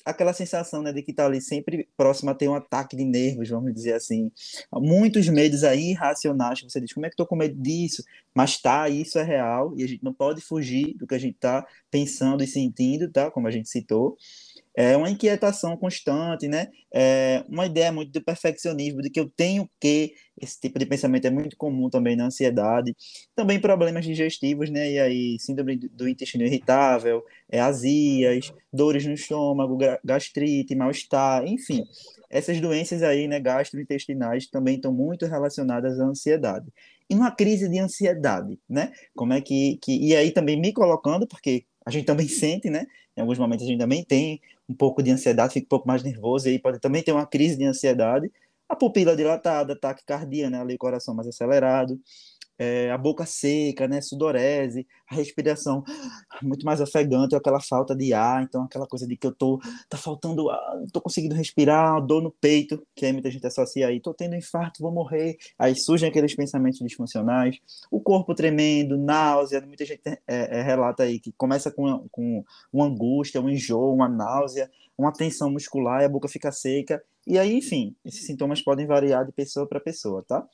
aquela 0.05 0.33
sensação 0.33 0.83
né, 0.83 0.93
de 0.93 1.03
que 1.03 1.11
está 1.11 1.27
ali 1.27 1.41
sempre 1.41 1.89
próximo 1.97 2.31
a 2.31 2.35
ter 2.35 2.49
um 2.49 2.55
ataque 2.55 2.97
de 2.97 3.05
nervos, 3.05 3.49
vamos 3.49 3.73
dizer 3.75 3.95
assim. 3.95 4.31
Muitos 4.73 5.29
medos 5.29 5.65
aí 5.65 5.91
irracionais, 5.91 6.61
você 6.61 6.81
diz, 6.81 6.93
como 6.93 7.07
é 7.07 7.09
que 7.09 7.15
estou 7.15 7.27
com 7.27 7.37
medo 7.37 7.61
disso? 7.61 8.03
Mas 8.35 8.61
tá, 8.61 8.89
isso 8.89 9.19
é 9.19 9.23
real, 9.23 9.75
e 9.77 9.83
a 9.83 9.87
gente 9.87 10.05
não 10.05 10.15
pode 10.15 10.41
fugir 10.41 10.95
do 10.97 11.07
que 11.07 11.15
a 11.15 11.19
gente 11.19 11.35
está 11.35 11.67
pensando 11.91 12.43
e 12.43 12.47
sentindo, 12.47 13.11
tá? 13.11 13.31
Como 13.31 13.47
a 13.47 13.51
gente 13.51 13.69
citou 13.69 14.17
é 14.75 14.97
uma 14.97 15.11
inquietação 15.11 15.77
constante, 15.77 16.47
né? 16.49 16.69
É 16.95 17.45
uma 17.49 17.67
ideia 17.67 17.91
muito 17.93 18.13
do 18.13 18.23
perfeccionismo, 18.23 19.03
de 19.03 19.11
que 19.11 19.21
eu 19.21 19.29
tenho 19.29 19.69
que. 19.81 20.15
Esse 20.41 20.59
tipo 20.59 20.79
de 20.79 20.87
pensamento 20.87 21.27
é 21.27 21.31
muito 21.31 21.57
comum 21.57 21.91
também 21.91 22.17
na 22.17 22.27
ansiedade. 22.27 22.95
Também 23.35 23.61
problemas 23.61 24.05
digestivos, 24.05 24.71
né? 24.71 24.91
E 24.93 24.99
aí, 24.99 25.37
síndrome 25.39 25.77
do 25.77 26.09
intestino 26.09 26.45
irritável, 26.45 27.23
é, 27.51 27.61
azias, 27.61 28.53
dores 28.73 29.05
no 29.05 29.13
estômago, 29.13 29.77
gastrite, 30.05 30.75
mal-estar, 30.75 31.45
enfim. 31.47 31.85
Essas 32.31 32.61
doenças 32.61 33.03
aí, 33.03 33.27
né, 33.27 33.41
gastrointestinais, 33.41 34.47
também 34.49 34.77
estão 34.77 34.93
muito 34.93 35.27
relacionadas 35.27 35.99
à 36.01 36.05
ansiedade. 36.05 36.73
E 37.09 37.15
uma 37.15 37.33
crise 37.33 37.69
de 37.69 37.79
ansiedade, 37.81 38.57
né? 38.69 38.93
Como 39.17 39.33
é 39.33 39.41
que, 39.41 39.79
que. 39.83 39.99
E 39.99 40.15
aí 40.15 40.31
também 40.31 40.59
me 40.61 40.73
colocando, 40.73 41.27
porque 41.27 41.65
a 41.85 41.91
gente 41.91 42.07
também 42.07 42.27
sente, 42.29 42.71
né? 42.71 42.87
Em 43.17 43.21
alguns 43.21 43.39
momentos 43.39 43.67
a 43.67 43.69
gente 43.69 43.79
também 43.79 44.05
tem 44.05 44.41
um 44.69 44.75
pouco 44.75 45.03
de 45.03 45.11
ansiedade, 45.11 45.55
fica 45.55 45.67
um 45.67 45.69
pouco 45.69 45.89
mais 45.89 46.03
nervoso, 46.03 46.49
e 46.49 46.53
aí 46.53 46.59
pode 46.59 46.79
também 46.79 47.03
ter 47.03 47.13
uma 47.13 47.27
crise 47.27 47.57
de 47.57 47.65
ansiedade. 47.65 48.31
A 48.69 48.77
pupila 48.77 49.17
dilatada, 49.17 49.73
ataque 49.73 50.05
cardíaco, 50.05 50.51
né? 50.51 50.61
Ali 50.61 50.75
o 50.75 50.79
coração 50.79 51.15
mais 51.15 51.29
acelerado 51.29 52.01
é, 52.61 52.91
a 52.91 52.99
boca 52.99 53.25
seca, 53.25 53.89
né, 53.89 54.03
sudorese, 54.03 54.87
a 55.11 55.15
respiração 55.15 55.83
muito 56.43 56.63
mais 56.67 56.79
ofegante, 56.79 57.35
aquela 57.35 57.59
falta 57.59 57.97
de 57.97 58.13
ar, 58.13 58.43
então 58.43 58.65
aquela 58.65 58.87
coisa 58.87 59.07
de 59.07 59.17
que 59.17 59.27
eu 59.27 59.35
tô 59.35 59.59
tá 59.89 59.97
faltando 59.97 60.51
ar, 60.51 60.77
não 60.79 60.87
tô 60.89 61.01
conseguindo 61.01 61.35
respirar, 61.35 62.05
dor 62.05 62.23
no 62.23 62.31
peito, 62.31 62.87
que 62.95 63.07
aí 63.07 63.15
muita 63.15 63.31
gente 63.31 63.47
associa 63.47 63.89
aí, 63.89 63.99
tô 63.99 64.13
tendo 64.13 64.37
infarto, 64.37 64.83
vou 64.83 64.93
morrer, 64.93 65.39
aí 65.59 65.75
surgem 65.75 66.11
aqueles 66.11 66.37
pensamentos 66.37 66.81
disfuncionais, 66.81 67.59
o 67.91 67.99
corpo 67.99 68.35
tremendo, 68.35 68.99
náusea, 68.99 69.63
muita 69.63 69.87
gente 69.87 70.03
é, 70.07 70.19
é, 70.27 70.61
relata 70.61 71.05
aí 71.05 71.19
que 71.19 71.33
começa 71.33 71.71
com, 71.71 72.07
com 72.11 72.45
uma 72.71 72.85
angústia, 72.85 73.41
um 73.41 73.49
enjoo, 73.49 73.95
uma 73.95 74.07
náusea, 74.07 74.71
uma 74.99 75.15
tensão 75.15 75.51
muscular 75.51 76.03
e 76.03 76.05
a 76.05 76.11
boca 76.11 76.29
fica 76.29 76.53
seca. 76.53 77.03
E 77.27 77.39
aí, 77.39 77.55
enfim, 77.55 77.97
esses 78.05 78.27
sintomas 78.27 78.61
podem 78.61 78.87
variar 78.87 79.25
de 79.25 79.33
pessoa 79.33 79.67
para 79.67 79.81
pessoa, 79.81 80.23
tá? 80.23 80.47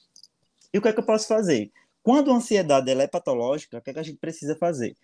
E 0.73 0.79
o 0.79 0.83
que 0.83 0.89
é 0.89 0.93
que 0.93 1.01
eu 1.01 1.05
posso 1.05 1.27
fazer? 1.27 1.73
Quando 2.07 2.31
a 2.31 2.37
ansiedade 2.37 2.89
ela 2.89 3.03
é 3.03 3.09
patológica, 3.09 3.79
o 3.79 3.83
que 3.83 3.91
é 3.91 3.93
que 3.93 3.99
a 3.99 4.03
gente 4.05 4.19
precisa 4.19 4.55
fazer? 4.55 4.97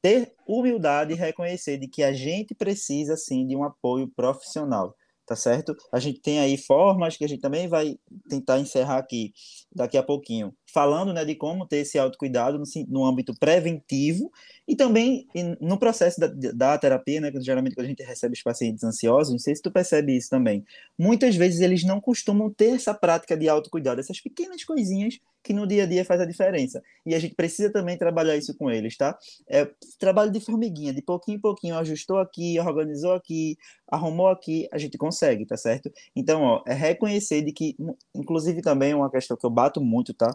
Ter 0.00 0.32
humildade 0.46 1.12
e 1.12 1.14
reconhecer 1.14 1.76
de 1.76 1.86
que 1.86 2.02
a 2.02 2.14
gente 2.14 2.54
precisa, 2.54 3.14
sim, 3.14 3.46
de 3.46 3.54
um 3.54 3.62
apoio 3.62 4.08
profissional 4.08 4.96
tá 5.26 5.34
certo? 5.34 5.76
A 5.92 5.98
gente 5.98 6.20
tem 6.20 6.38
aí 6.38 6.56
formas 6.56 7.16
que 7.16 7.24
a 7.24 7.28
gente 7.28 7.40
também 7.40 7.66
vai 7.68 7.98
tentar 8.30 8.60
encerrar 8.60 8.98
aqui 8.98 9.32
daqui 9.74 9.98
a 9.98 10.02
pouquinho, 10.02 10.54
falando 10.66 11.12
né, 11.12 11.24
de 11.24 11.34
como 11.34 11.66
ter 11.66 11.78
esse 11.78 11.98
autocuidado 11.98 12.58
no, 12.58 12.64
no 12.88 13.04
âmbito 13.04 13.34
preventivo 13.38 14.30
e 14.66 14.74
também 14.74 15.26
no 15.60 15.78
processo 15.78 16.20
da, 16.20 16.26
da 16.26 16.78
terapia, 16.78 17.20
né, 17.20 17.30
que 17.30 17.40
geralmente 17.40 17.74
quando 17.74 17.86
a 17.86 17.88
gente 17.88 18.02
recebe 18.02 18.34
os 18.34 18.42
pacientes 18.42 18.82
ansiosos, 18.82 19.32
não 19.32 19.38
sei 19.38 19.54
se 19.54 19.62
tu 19.62 19.70
percebe 19.70 20.16
isso 20.16 20.28
também, 20.28 20.64
muitas 20.98 21.36
vezes 21.36 21.60
eles 21.60 21.84
não 21.84 22.00
costumam 22.00 22.50
ter 22.50 22.74
essa 22.74 22.92
prática 22.92 23.36
de 23.36 23.48
autocuidado, 23.48 24.00
essas 24.00 24.20
pequenas 24.20 24.64
coisinhas 24.64 25.18
que 25.46 25.52
no 25.52 25.64
dia 25.64 25.84
a 25.84 25.86
dia 25.86 26.04
faz 26.04 26.20
a 26.20 26.24
diferença. 26.24 26.82
E 27.06 27.14
a 27.14 27.20
gente 27.20 27.36
precisa 27.36 27.70
também 27.72 27.96
trabalhar 27.96 28.36
isso 28.36 28.52
com 28.56 28.68
eles, 28.68 28.96
tá? 28.96 29.16
É 29.48 29.70
trabalho 29.96 30.32
de 30.32 30.40
formiguinha, 30.40 30.92
de 30.92 31.00
pouquinho 31.00 31.36
em 31.36 31.40
pouquinho, 31.40 31.78
ajustou 31.78 32.18
aqui, 32.18 32.58
organizou 32.58 33.12
aqui, 33.12 33.56
arrumou 33.86 34.26
aqui, 34.26 34.68
a 34.72 34.78
gente 34.78 34.98
consegue, 34.98 35.46
tá 35.46 35.56
certo? 35.56 35.88
Então, 36.16 36.42
ó, 36.42 36.64
é 36.66 36.74
reconhecer 36.74 37.42
de 37.42 37.52
que, 37.52 37.76
inclusive 38.12 38.60
também 38.60 38.92
uma 38.92 39.08
questão 39.08 39.36
que 39.36 39.46
eu 39.46 39.50
bato 39.50 39.80
muito, 39.80 40.12
tá? 40.12 40.34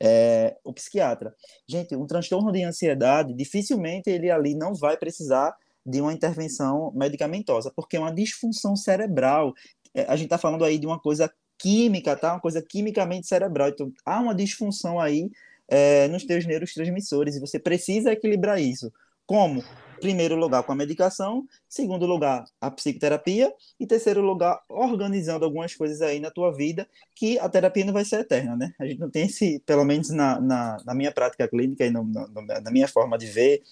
É, 0.00 0.56
o 0.64 0.72
psiquiatra. 0.72 1.34
Gente, 1.66 1.96
um 1.96 2.06
transtorno 2.06 2.52
de 2.52 2.62
ansiedade, 2.62 3.34
dificilmente 3.34 4.08
ele 4.08 4.30
ali 4.30 4.54
não 4.54 4.74
vai 4.74 4.96
precisar 4.96 5.56
de 5.84 6.00
uma 6.00 6.12
intervenção 6.12 6.92
medicamentosa, 6.94 7.72
porque 7.74 7.96
é 7.96 8.00
uma 8.00 8.14
disfunção 8.14 8.76
cerebral. 8.76 9.52
É, 9.94 10.02
a 10.02 10.14
gente 10.16 10.26
está 10.26 10.38
falando 10.38 10.64
aí 10.64 10.78
de 10.78 10.86
uma 10.86 11.00
coisa 11.00 11.32
química, 11.58 12.14
tá? 12.14 12.34
Uma 12.34 12.40
coisa 12.40 12.62
quimicamente 12.62 13.26
cerebral. 13.26 13.70
Então, 13.70 13.92
há 14.04 14.20
uma 14.20 14.34
disfunção 14.34 15.00
aí 15.00 15.30
é, 15.66 16.06
nos 16.08 16.24
teus 16.24 16.46
neurotransmissores 16.46 17.36
e 17.36 17.40
você 17.40 17.58
precisa 17.58 18.12
equilibrar 18.12 18.60
isso. 18.60 18.92
Como? 19.26 19.64
Primeiro 20.00 20.36
lugar, 20.36 20.62
com 20.62 20.72
a 20.72 20.74
medicação. 20.74 21.46
Segundo 21.68 22.06
lugar, 22.06 22.44
a 22.60 22.70
psicoterapia. 22.70 23.52
E 23.78 23.86
terceiro 23.86 24.20
lugar, 24.20 24.60
organizando 24.68 25.44
algumas 25.44 25.74
coisas 25.74 26.00
aí 26.02 26.20
na 26.20 26.30
tua 26.30 26.52
vida, 26.54 26.88
que 27.14 27.38
a 27.38 27.48
terapia 27.48 27.84
não 27.84 27.92
vai 27.92 28.04
ser 28.04 28.20
eterna, 28.20 28.56
né? 28.56 28.72
A 28.78 28.86
gente 28.86 28.98
não 28.98 29.10
tem 29.10 29.26
esse, 29.26 29.60
pelo 29.60 29.84
menos 29.84 30.10
na, 30.10 30.40
na, 30.40 30.76
na 30.84 30.94
minha 30.94 31.12
prática 31.12 31.48
clínica 31.48 31.84
e 31.84 31.90
no, 31.90 32.04
no, 32.04 32.28
na 32.62 32.70
minha 32.70 32.88
forma 32.88 33.18
de 33.18 33.26
ver 33.26 33.62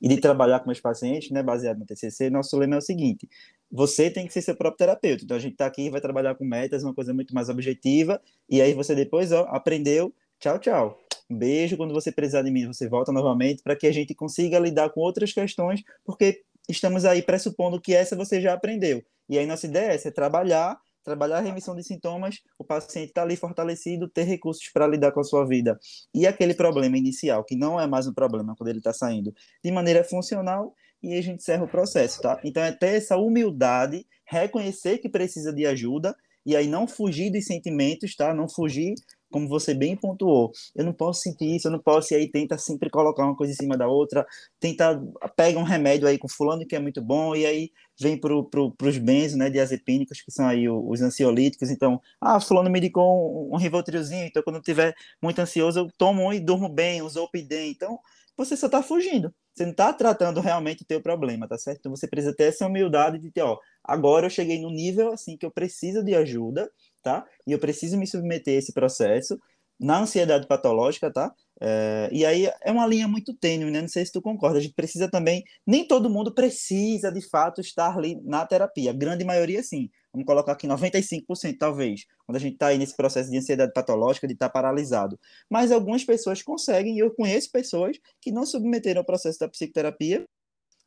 e 0.00 0.08
de 0.08 0.18
trabalhar 0.18 0.60
com 0.60 0.66
meus 0.66 0.80
pacientes, 0.80 1.30
né, 1.30 1.42
baseado 1.42 1.78
no 1.78 1.86
TCC, 1.86 2.28
nosso 2.28 2.56
lema 2.58 2.74
é 2.74 2.78
o 2.78 2.82
seguinte: 2.82 3.28
você 3.70 4.10
tem 4.10 4.26
que 4.26 4.32
ser 4.32 4.42
seu 4.42 4.56
próprio 4.56 4.78
terapeuta. 4.78 5.24
Então 5.24 5.36
a 5.36 5.40
gente 5.40 5.52
está 5.52 5.66
aqui 5.66 5.90
vai 5.90 6.00
trabalhar 6.00 6.34
com 6.34 6.44
metas, 6.44 6.84
uma 6.84 6.94
coisa 6.94 7.12
muito 7.14 7.34
mais 7.34 7.48
objetiva, 7.48 8.20
e 8.48 8.60
aí 8.60 8.74
você 8.74 8.94
depois 8.94 9.32
ó, 9.32 9.44
aprendeu. 9.48 10.12
Tchau, 10.38 10.58
tchau. 10.58 11.05
Um 11.28 11.36
beijo. 11.36 11.76
Quando 11.76 11.94
você 11.94 12.12
precisar 12.12 12.42
de 12.42 12.50
mim, 12.50 12.66
você 12.66 12.88
volta 12.88 13.12
novamente 13.12 13.62
para 13.62 13.76
que 13.76 13.86
a 13.86 13.92
gente 13.92 14.14
consiga 14.14 14.58
lidar 14.58 14.90
com 14.90 15.00
outras 15.00 15.32
questões, 15.32 15.82
porque 16.04 16.42
estamos 16.68 17.04
aí 17.04 17.22
pressupondo 17.22 17.80
que 17.80 17.94
essa 17.94 18.16
você 18.16 18.40
já 18.40 18.52
aprendeu. 18.52 19.04
E 19.28 19.38
aí 19.38 19.46
nossa 19.46 19.66
ideia 19.66 19.92
é, 19.92 20.08
é 20.08 20.10
trabalhar 20.10 20.78
trabalhar 21.06 21.38
a 21.38 21.40
remissão 21.40 21.76
de 21.76 21.84
sintomas, 21.84 22.40
o 22.58 22.64
paciente 22.64 23.10
está 23.10 23.22
ali 23.22 23.36
fortalecido, 23.36 24.08
ter 24.08 24.24
recursos 24.24 24.68
para 24.70 24.88
lidar 24.88 25.12
com 25.12 25.20
a 25.20 25.24
sua 25.24 25.46
vida. 25.46 25.78
E 26.12 26.26
aquele 26.26 26.52
problema 26.52 26.98
inicial, 26.98 27.44
que 27.44 27.54
não 27.54 27.80
é 27.80 27.86
mais 27.86 28.08
um 28.08 28.12
problema 28.12 28.56
quando 28.56 28.70
ele 28.70 28.78
está 28.78 28.92
saindo, 28.92 29.32
de 29.62 29.70
maneira 29.70 30.02
funcional, 30.02 30.74
e 31.00 31.16
a 31.16 31.22
gente 31.22 31.38
encerra 31.38 31.62
o 31.62 31.68
processo, 31.68 32.20
tá? 32.20 32.40
Então 32.42 32.60
é 32.60 32.72
ter 32.72 32.96
essa 32.96 33.16
humildade, 33.16 34.04
reconhecer 34.24 34.98
que 34.98 35.08
precisa 35.08 35.52
de 35.52 35.64
ajuda, 35.64 36.12
e 36.44 36.56
aí 36.56 36.66
não 36.66 36.88
fugir 36.88 37.30
dos 37.30 37.46
sentimentos, 37.46 38.16
tá? 38.16 38.34
Não 38.34 38.48
fugir 38.48 38.94
como 39.30 39.48
você 39.48 39.74
bem 39.74 39.96
pontuou, 39.96 40.52
eu 40.74 40.84
não 40.84 40.92
posso 40.92 41.22
sentir 41.22 41.56
isso, 41.56 41.68
eu 41.68 41.72
não 41.72 41.78
posso, 41.78 42.12
e 42.12 42.16
aí 42.16 42.30
tenta 42.30 42.56
sempre 42.58 42.88
colocar 42.90 43.24
uma 43.24 43.36
coisa 43.36 43.52
em 43.52 43.56
cima 43.56 43.76
da 43.76 43.88
outra, 43.88 44.26
tenta, 44.60 45.00
pega 45.34 45.58
um 45.58 45.62
remédio 45.62 46.06
aí 46.06 46.18
com 46.18 46.28
fulano 46.28 46.66
que 46.66 46.76
é 46.76 46.78
muito 46.78 47.02
bom, 47.02 47.34
e 47.34 47.44
aí 47.44 47.70
vem 47.98 48.18
para 48.18 48.30
pro, 48.44 48.74
os 48.82 48.98
benzos, 48.98 49.36
né, 49.36 49.50
diazepínicos, 49.50 50.20
que 50.20 50.30
são 50.30 50.46
aí 50.46 50.68
os 50.68 51.00
ansiolíticos, 51.02 51.70
então, 51.70 52.00
ah, 52.20 52.40
fulano 52.40 52.70
me 52.70 52.78
indicou 52.78 53.50
um, 53.50 53.54
um 53.54 53.58
Rivotrilzinho, 53.58 54.26
então 54.26 54.42
quando 54.42 54.56
eu 54.56 54.60
estiver 54.60 54.94
muito 55.22 55.38
ansioso, 55.40 55.80
eu 55.80 55.88
tomo 55.96 56.22
um 56.22 56.32
e 56.32 56.40
durmo 56.40 56.68
bem, 56.68 57.02
um 57.02 57.08
Zolpidem, 57.08 57.70
então 57.70 57.98
você 58.36 58.56
só 58.56 58.66
está 58.66 58.82
fugindo, 58.82 59.34
você 59.54 59.64
não 59.64 59.70
está 59.70 59.92
tratando 59.92 60.40
realmente 60.40 60.82
o 60.82 60.86
teu 60.86 61.00
problema, 61.00 61.48
tá 61.48 61.56
certo? 61.56 61.78
Então 61.78 61.96
você 61.96 62.06
precisa 62.06 62.36
ter 62.36 62.44
essa 62.44 62.66
humildade 62.66 63.18
de 63.18 63.30
ter, 63.30 63.40
ó, 63.40 63.58
agora 63.82 64.26
eu 64.26 64.30
cheguei 64.30 64.60
no 64.60 64.70
nível, 64.70 65.12
assim, 65.12 65.38
que 65.38 65.46
eu 65.46 65.50
preciso 65.50 66.04
de 66.04 66.14
ajuda, 66.14 66.70
tá? 67.06 67.24
E 67.46 67.52
eu 67.52 67.58
preciso 67.60 67.96
me 67.96 68.04
submeter 68.04 68.56
a 68.56 68.58
esse 68.58 68.72
processo 68.72 69.38
na 69.78 70.00
ansiedade 70.00 70.48
patológica, 70.48 71.12
tá? 71.12 71.32
É, 71.60 72.08
e 72.10 72.26
aí 72.26 72.50
é 72.64 72.72
uma 72.72 72.84
linha 72.84 73.06
muito 73.06 73.32
tênue, 73.32 73.70
né? 73.70 73.80
Não 73.80 73.88
sei 73.88 74.04
se 74.04 74.10
tu 74.10 74.20
concorda. 74.20 74.58
A 74.58 74.60
gente 74.60 74.74
precisa 74.74 75.08
também, 75.08 75.44
nem 75.64 75.86
todo 75.86 76.10
mundo 76.10 76.34
precisa 76.34 77.12
de 77.12 77.20
fato 77.20 77.60
estar 77.60 77.96
ali 77.96 78.20
na 78.24 78.44
terapia. 78.44 78.90
A 78.90 78.94
grande 78.94 79.24
maioria, 79.24 79.62
sim. 79.62 79.88
Vamos 80.12 80.26
colocar 80.26 80.52
aqui 80.52 80.66
95%, 80.66 81.56
talvez, 81.58 82.06
quando 82.26 82.36
a 82.36 82.40
gente 82.40 82.54
está 82.54 82.68
aí 82.68 82.78
nesse 82.78 82.96
processo 82.96 83.30
de 83.30 83.36
ansiedade 83.36 83.72
patológica, 83.72 84.26
de 84.26 84.32
estar 84.32 84.48
tá 84.48 84.52
paralisado. 84.52 85.16
Mas 85.48 85.70
algumas 85.70 86.04
pessoas 86.04 86.42
conseguem, 86.42 86.96
e 86.96 86.98
eu 86.98 87.14
conheço 87.14 87.52
pessoas 87.52 87.98
que 88.20 88.32
não 88.32 88.44
submeteram 88.44 89.00
ao 89.00 89.04
processo 89.04 89.38
da 89.38 89.48
psicoterapia 89.48 90.26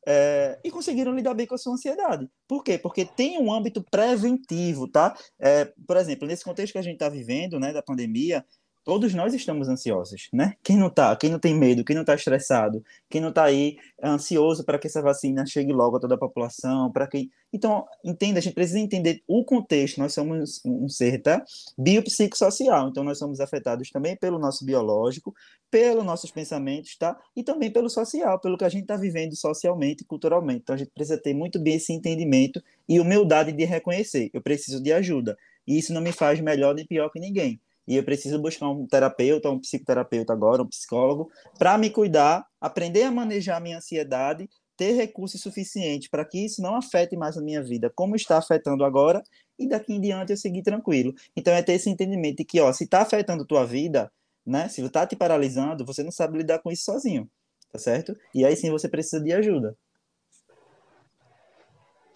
é, 0.07 0.59
e 0.63 0.71
conseguiram 0.71 1.13
lidar 1.13 1.33
bem 1.33 1.45
com 1.45 1.55
a 1.55 1.57
sua 1.57 1.73
ansiedade. 1.73 2.29
Por 2.47 2.63
quê? 2.63 2.77
Porque 2.77 3.05
tem 3.05 3.37
um 3.39 3.51
âmbito 3.53 3.83
preventivo, 3.89 4.87
tá? 4.87 5.15
É, 5.39 5.65
por 5.85 5.97
exemplo, 5.97 6.27
nesse 6.27 6.43
contexto 6.43 6.73
que 6.73 6.79
a 6.79 6.83
gente 6.83 6.93
está 6.93 7.09
vivendo, 7.09 7.59
né, 7.59 7.73
da 7.73 7.81
pandemia, 7.81 8.45
todos 8.83 9.13
nós 9.13 9.33
estamos 9.33 9.67
ansiosos, 9.69 10.29
né? 10.33 10.55
Quem 10.63 10.77
não 10.77 10.89
tá, 10.89 11.15
quem 11.15 11.29
não 11.29 11.39
tem 11.39 11.53
medo, 11.53 11.83
quem 11.83 11.95
não 11.95 12.01
está 12.01 12.15
estressado, 12.15 12.83
quem 13.09 13.21
não 13.21 13.29
está 13.29 13.43
aí 13.43 13.77
ansioso 14.03 14.63
para 14.63 14.79
que 14.79 14.87
essa 14.87 15.01
vacina 15.01 15.45
chegue 15.45 15.71
logo 15.71 15.97
a 15.97 15.99
toda 15.99 16.15
a 16.15 16.17
população, 16.17 16.91
para 16.91 17.07
quem. 17.07 17.29
Então, 17.51 17.85
entenda, 18.03 18.39
a 18.39 18.41
gente 18.41 18.53
precisa 18.53 18.79
entender 18.79 19.21
o 19.27 19.43
contexto. 19.43 19.99
Nós 19.99 20.13
somos 20.13 20.61
um 20.65 20.87
ser, 20.87 21.21
tá? 21.21 21.43
Biopsicossocial, 21.77 22.89
então 22.89 23.03
nós 23.03 23.17
somos 23.17 23.39
afetados 23.39 23.89
também 23.89 24.15
pelo 24.15 24.39
nosso 24.39 24.65
biológico, 24.65 25.35
pelos 25.69 26.05
nossos 26.05 26.31
pensamentos, 26.31 26.95
tá? 26.97 27.17
E 27.35 27.43
também 27.43 27.71
pelo 27.71 27.89
social, 27.89 28.39
pelo 28.39 28.57
que 28.57 28.65
a 28.65 28.69
gente 28.69 28.83
está 28.83 28.97
vivendo 28.97 29.35
socialmente 29.35 30.03
e 30.03 30.05
culturalmente. 30.05 30.61
Então 30.63 30.75
a 30.75 30.77
gente 30.77 30.91
precisa 30.91 31.17
ter 31.17 31.33
muito 31.33 31.59
bem 31.59 31.75
esse 31.75 31.93
entendimento 31.93 32.61
e 32.87 32.99
humildade 32.99 33.51
de 33.51 33.65
reconhecer. 33.65 34.29
Eu 34.33 34.41
preciso 34.41 34.81
de 34.81 34.91
ajuda. 34.93 35.37
E 35.67 35.77
isso 35.77 35.93
não 35.93 36.01
me 36.01 36.11
faz 36.11 36.39
melhor 36.39 36.73
nem 36.73 36.85
pior 36.85 37.09
que 37.09 37.19
ninguém 37.19 37.59
e 37.89 37.95
eu 37.95 38.03
preciso 38.03 38.37
buscar 38.39 38.69
um 38.69 38.85
terapeuta, 38.85 39.49
um 39.49 39.59
psicoterapeuta 39.59 40.31
agora, 40.31 40.61
um 40.61 40.67
psicólogo, 40.67 41.31
para 41.57 41.75
me 41.75 41.89
cuidar, 41.89 42.45
aprender 42.61 43.01
a 43.01 43.11
manejar 43.11 43.57
a 43.57 43.59
minha 43.59 43.77
ansiedade, 43.77 44.47
ter 44.77 44.91
recursos 44.91 45.41
suficientes 45.41 46.07
para 46.07 46.23
que 46.23 46.45
isso 46.45 46.61
não 46.61 46.75
afete 46.75 47.17
mais 47.17 47.35
a 47.35 47.41
minha 47.41 47.63
vida, 47.63 47.91
como 47.95 48.15
está 48.15 48.37
afetando 48.37 48.85
agora, 48.85 49.23
e 49.57 49.67
daqui 49.67 49.91
em 49.91 49.99
diante 49.99 50.31
eu 50.31 50.37
seguir 50.37 50.61
tranquilo. 50.61 51.15
Então 51.35 51.51
é 51.51 51.63
ter 51.63 51.73
esse 51.73 51.89
entendimento 51.89 52.37
de 52.37 52.45
que, 52.45 52.61
ó, 52.61 52.71
se 52.71 52.83
está 52.83 53.01
afetando 53.01 53.43
tua 53.43 53.65
vida, 53.65 54.11
né, 54.45 54.69
se 54.69 54.81
está 54.81 55.07
te 55.07 55.15
paralisando, 55.15 55.83
você 55.83 56.03
não 56.03 56.11
sabe 56.11 56.37
lidar 56.37 56.59
com 56.59 56.71
isso 56.71 56.83
sozinho, 56.83 57.27
tá 57.71 57.79
certo? 57.79 58.15
E 58.35 58.45
aí 58.45 58.55
sim 58.55 58.69
você 58.69 58.87
precisa 58.87 59.19
de 59.19 59.33
ajuda. 59.33 59.75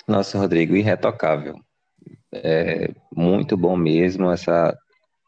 Nossa, 0.08 0.38
Rodrigo, 0.38 0.76
irretocável. 0.76 1.60
É 2.32 2.94
muito 3.16 3.58
bom 3.58 3.76
mesmo 3.76 4.32
essa 4.32 4.78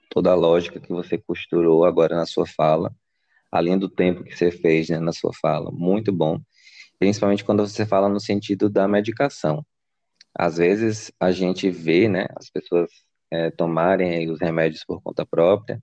toda 0.10 0.32
a 0.32 0.36
lógica 0.36 0.80
que 0.80 0.90
você 0.90 1.18
costurou 1.18 1.86
agora 1.86 2.16
na 2.16 2.26
sua 2.26 2.46
fala, 2.46 2.94
além 3.52 3.78
do 3.78 3.90
tempo 3.90 4.24
que 4.24 4.36
você 4.36 4.52
fez 4.52 4.90
né, 4.90 5.00
na 5.00 5.14
sua 5.14 5.32
fala. 5.34 5.72
Muito 5.72 6.12
bom. 6.12 6.40
Principalmente 7.00 7.44
quando 7.44 7.66
você 7.68 7.86
fala 7.86 8.10
no 8.10 8.20
sentido 8.20 8.70
da 8.70 8.88
medicação. 8.88 9.66
Às 10.38 10.58
vezes 10.58 11.12
a 11.20 11.32
gente 11.32 11.70
vê 11.70 12.10
né, 12.10 12.28
as 12.38 12.50
pessoas 12.50 12.90
é, 13.32 13.52
tomarem 13.52 14.30
os 14.32 14.40
remédios 14.40 14.84
por 14.86 15.02
conta 15.02 15.26
própria, 15.26 15.82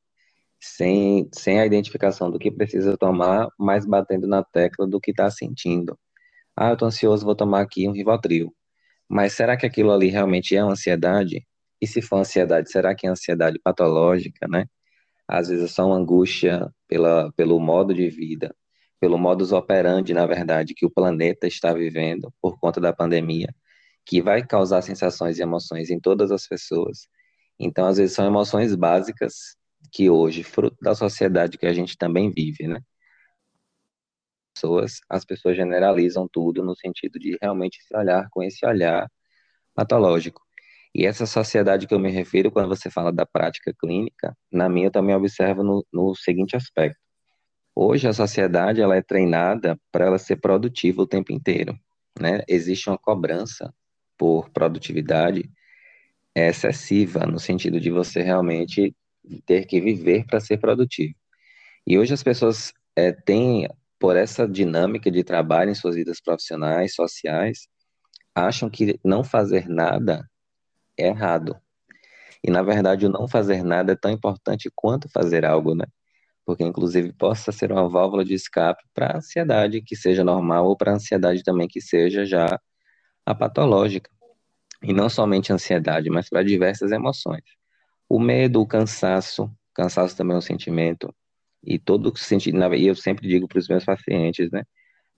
sem, 0.61 1.29
sem 1.35 1.61
a 1.61 1.67
identificação 1.67 2.31
do 2.31 2.39
que 2.39 2.51
precisa 2.51 2.97
tomar, 2.97 3.49
mas 3.59 3.85
batendo 3.87 4.27
na 4.29 4.45
tecla 4.45 4.87
do 4.87 5.01
que 5.01 5.11
está 5.11 5.31
sentindo. 5.31 5.99
Ah, 6.57 6.71
eu 6.71 6.75
estou 6.75 6.89
ansioso, 6.89 7.25
vou 7.25 7.35
tomar 7.35 7.63
aqui 7.63 7.89
um 7.89 7.93
Rivotril. 7.93 8.55
Mas 9.09 9.35
será 9.35 9.57
que 9.57 9.67
aquilo 9.67 9.93
ali 9.93 10.09
realmente 10.09 10.57
é 10.57 10.61
ansiedade? 10.61 11.47
E 11.83 11.87
se 11.89 12.01
for 12.01 12.19
ansiedade, 12.19 12.71
será 12.71 12.95
que 12.95 13.09
é 13.09 13.11
ansiedade 13.11 13.59
patológica, 13.59 14.47
né? 14.49 14.67
Às 15.29 15.49
vezes 15.49 15.65
é 15.65 15.69
só 15.69 15.87
uma 15.87 15.97
angústia 15.97 16.73
pela, 16.89 17.33
pelo 17.33 17.59
modo 17.61 17.95
de 17.95 18.09
vida, 18.09 18.55
pelo 19.01 19.19
modus 19.19 19.53
operandi, 19.53 20.15
na 20.15 20.27
verdade, 20.27 20.75
que 20.75 20.87
o 20.87 20.91
planeta 20.91 21.47
está 21.47 21.73
vivendo 21.75 22.33
por 22.41 22.59
conta 22.61 22.81
da 22.81 22.93
pandemia, 22.93 23.55
que 24.07 24.23
vai 24.23 24.47
causar 24.47 24.83
sensações 24.83 25.39
e 25.39 25.43
emoções 25.43 25.91
em 25.91 26.01
todas 26.01 26.31
as 26.33 26.47
pessoas. 26.47 27.09
Então, 27.59 27.87
às 27.87 27.99
vezes, 27.99 28.15
são 28.15 28.27
emoções 28.27 28.75
básicas 28.77 29.57
que 29.93 30.09
hoje, 30.11 30.45
fruto 30.45 30.77
da 30.83 30.95
sociedade 30.95 31.59
que 31.59 31.67
a 31.67 31.73
gente 31.73 31.97
também 31.99 32.31
vive, 32.31 32.69
né? 32.69 32.81
Pessoas, 34.55 35.01
as 35.09 35.25
pessoas 35.25 35.57
generalizam 35.57 36.29
tudo 36.31 36.63
no 36.63 36.77
sentido 36.77 37.19
de 37.19 37.37
realmente 37.43 37.83
se 37.83 37.97
olhar 37.97 38.29
com 38.31 38.43
esse 38.43 38.65
olhar 38.67 39.11
patológico. 39.75 40.43
E 40.95 41.07
essa 41.07 41.25
sociedade 41.25 41.87
que 41.87 41.95
eu 41.95 41.99
me 41.99 42.11
refiro, 42.11 42.51
quando 42.51 42.69
você 42.69 42.91
fala 42.91 43.11
da 43.11 43.25
prática 43.25 43.73
clínica, 43.79 44.37
na 44.51 44.69
minha 44.69 44.89
eu 44.89 44.91
também 44.91 45.15
observo 45.15 45.63
no, 45.63 45.87
no 45.93 46.15
seguinte 46.15 46.55
aspecto. 46.55 46.99
Hoje 47.75 48.07
a 48.07 48.13
sociedade 48.13 48.83
ela 48.83 48.97
é 48.97 49.03
treinada 49.03 49.79
para 49.91 50.05
ela 50.07 50.19
ser 50.19 50.37
produtiva 50.37 51.03
o 51.03 51.07
tempo 51.07 51.33
inteiro, 51.33 51.79
né? 52.21 52.43
Existe 52.47 52.91
uma 52.91 52.99
cobrança 52.99 53.73
por 54.19 54.51
produtividade 54.51 55.51
excessiva 56.35 57.27
no 57.27 57.41
sentido 57.41 57.81
de 57.81 57.91
você 57.91 58.23
realmente 58.23 58.95
ter 59.47 59.65
que 59.65 59.81
viver 59.81 60.27
para 60.27 60.41
ser 60.41 60.59
produtivo. 60.59 61.15
E 61.87 61.99
hoje 61.99 62.13
as 62.13 62.23
pessoas 62.23 62.73
é, 62.95 63.13
têm, 63.13 63.67
por 63.99 64.17
essa 64.17 64.47
dinâmica 64.47 65.11
de 65.11 65.25
trabalho 65.25 65.71
em 65.71 65.75
suas 65.75 65.95
vidas 65.95 66.21
profissionais, 66.21 66.95
sociais, 66.95 67.67
acham 68.35 68.69
que 68.69 68.99
não 69.05 69.25
fazer 69.25 69.69
nada 69.69 70.29
errado. 71.07 71.57
E, 72.45 72.51
na 72.51 72.63
verdade, 72.63 73.07
o 73.07 73.09
não 73.09 73.29
fazer 73.29 73.63
nada 73.63 73.93
é 73.93 73.97
tão 73.97 74.11
importante 74.11 74.71
quanto 74.75 75.09
fazer 75.09 75.45
algo, 75.45 75.75
né? 75.75 75.87
Porque, 76.45 76.65
inclusive, 76.65 77.13
possa 77.13 77.53
ser 77.53 77.71
uma 77.73 77.89
válvula 77.89 78.25
de 78.25 78.35
escape 78.35 78.83
para 78.95 79.13
a 79.13 79.17
ansiedade 79.19 79.83
que 79.83 79.95
seja 79.95 80.25
normal 80.25 80.67
ou 80.67 80.77
para 80.77 80.93
a 80.93 80.95
ansiedade 80.97 81.43
também 81.45 81.69
que 81.69 81.81
seja 81.81 82.25
já 82.25 82.61
a 83.25 83.35
patológica. 83.35 84.11
E 84.83 84.93
não 84.93 85.09
somente 85.09 85.53
a 85.53 85.55
ansiedade, 85.55 86.11
mas 86.11 86.29
para 86.29 86.43
diversas 86.43 86.91
emoções. 86.91 87.45
O 88.09 88.19
medo, 88.19 88.61
o 88.61 88.67
cansaço, 88.67 89.51
cansaço 89.75 90.17
também 90.17 90.35
é 90.35 90.39
um 90.39 90.43
sentimento, 90.43 91.15
e 91.65 91.79
todo 91.79 92.17
sentido, 92.19 92.59
e 92.75 92.87
eu 92.87 92.95
sempre 92.95 93.29
digo 93.29 93.47
para 93.47 93.59
os 93.59 93.69
meus 93.69 93.85
pacientes, 93.85 94.51
né? 94.51 94.65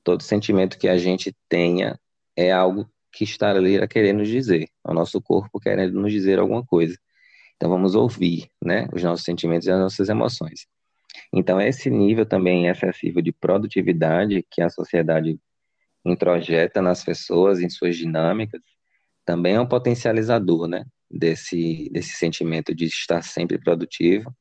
Todo 0.05 0.23
sentimento 0.23 0.79
que 0.79 0.89
a 0.89 0.99
gente 0.99 1.35
tenha 1.49 1.99
é 2.37 2.53
algo 2.53 2.89
que 3.15 3.25
está 3.25 3.51
ali 3.51 3.79
a 3.79 3.87
querer 3.87 4.13
nos 4.13 4.29
dizer, 4.29 4.69
é 4.85 4.91
o 4.91 4.95
nosso 4.95 5.23
corpo 5.23 5.61
querendo 5.61 6.01
nos 6.01 6.13
dizer 6.13 6.39
alguma 6.39 6.65
coisa. 6.65 6.99
Então 7.57 7.71
vamos 7.71 7.95
ouvir, 7.95 8.49
né, 8.63 8.89
os 8.93 9.03
nossos 9.03 9.25
sentimentos 9.25 9.67
e 9.67 9.71
as 9.71 9.79
nossas 9.79 10.09
emoções. 10.09 10.67
Então 11.33 11.61
esse 11.61 11.89
nível 11.89 12.27
também 12.27 12.67
excessivo 12.67 13.23
de 13.23 13.33
produtividade 13.33 14.45
que 14.51 14.61
a 14.61 14.69
sociedade 14.69 15.39
introjeta 16.05 16.83
nas 16.83 17.05
pessoas, 17.05 17.61
em 17.61 17.71
suas 17.71 17.97
dinâmicas, 17.97 18.61
também 19.25 19.55
é 19.55 19.61
um 19.61 19.67
potencializador, 19.67 20.67
né, 20.67 20.85
desse, 21.11 21.89
desse 21.93 22.17
sentimento 22.17 22.75
de 22.75 22.87
estar 22.87 23.23
sempre 23.23 23.59
produtivo 23.59 24.35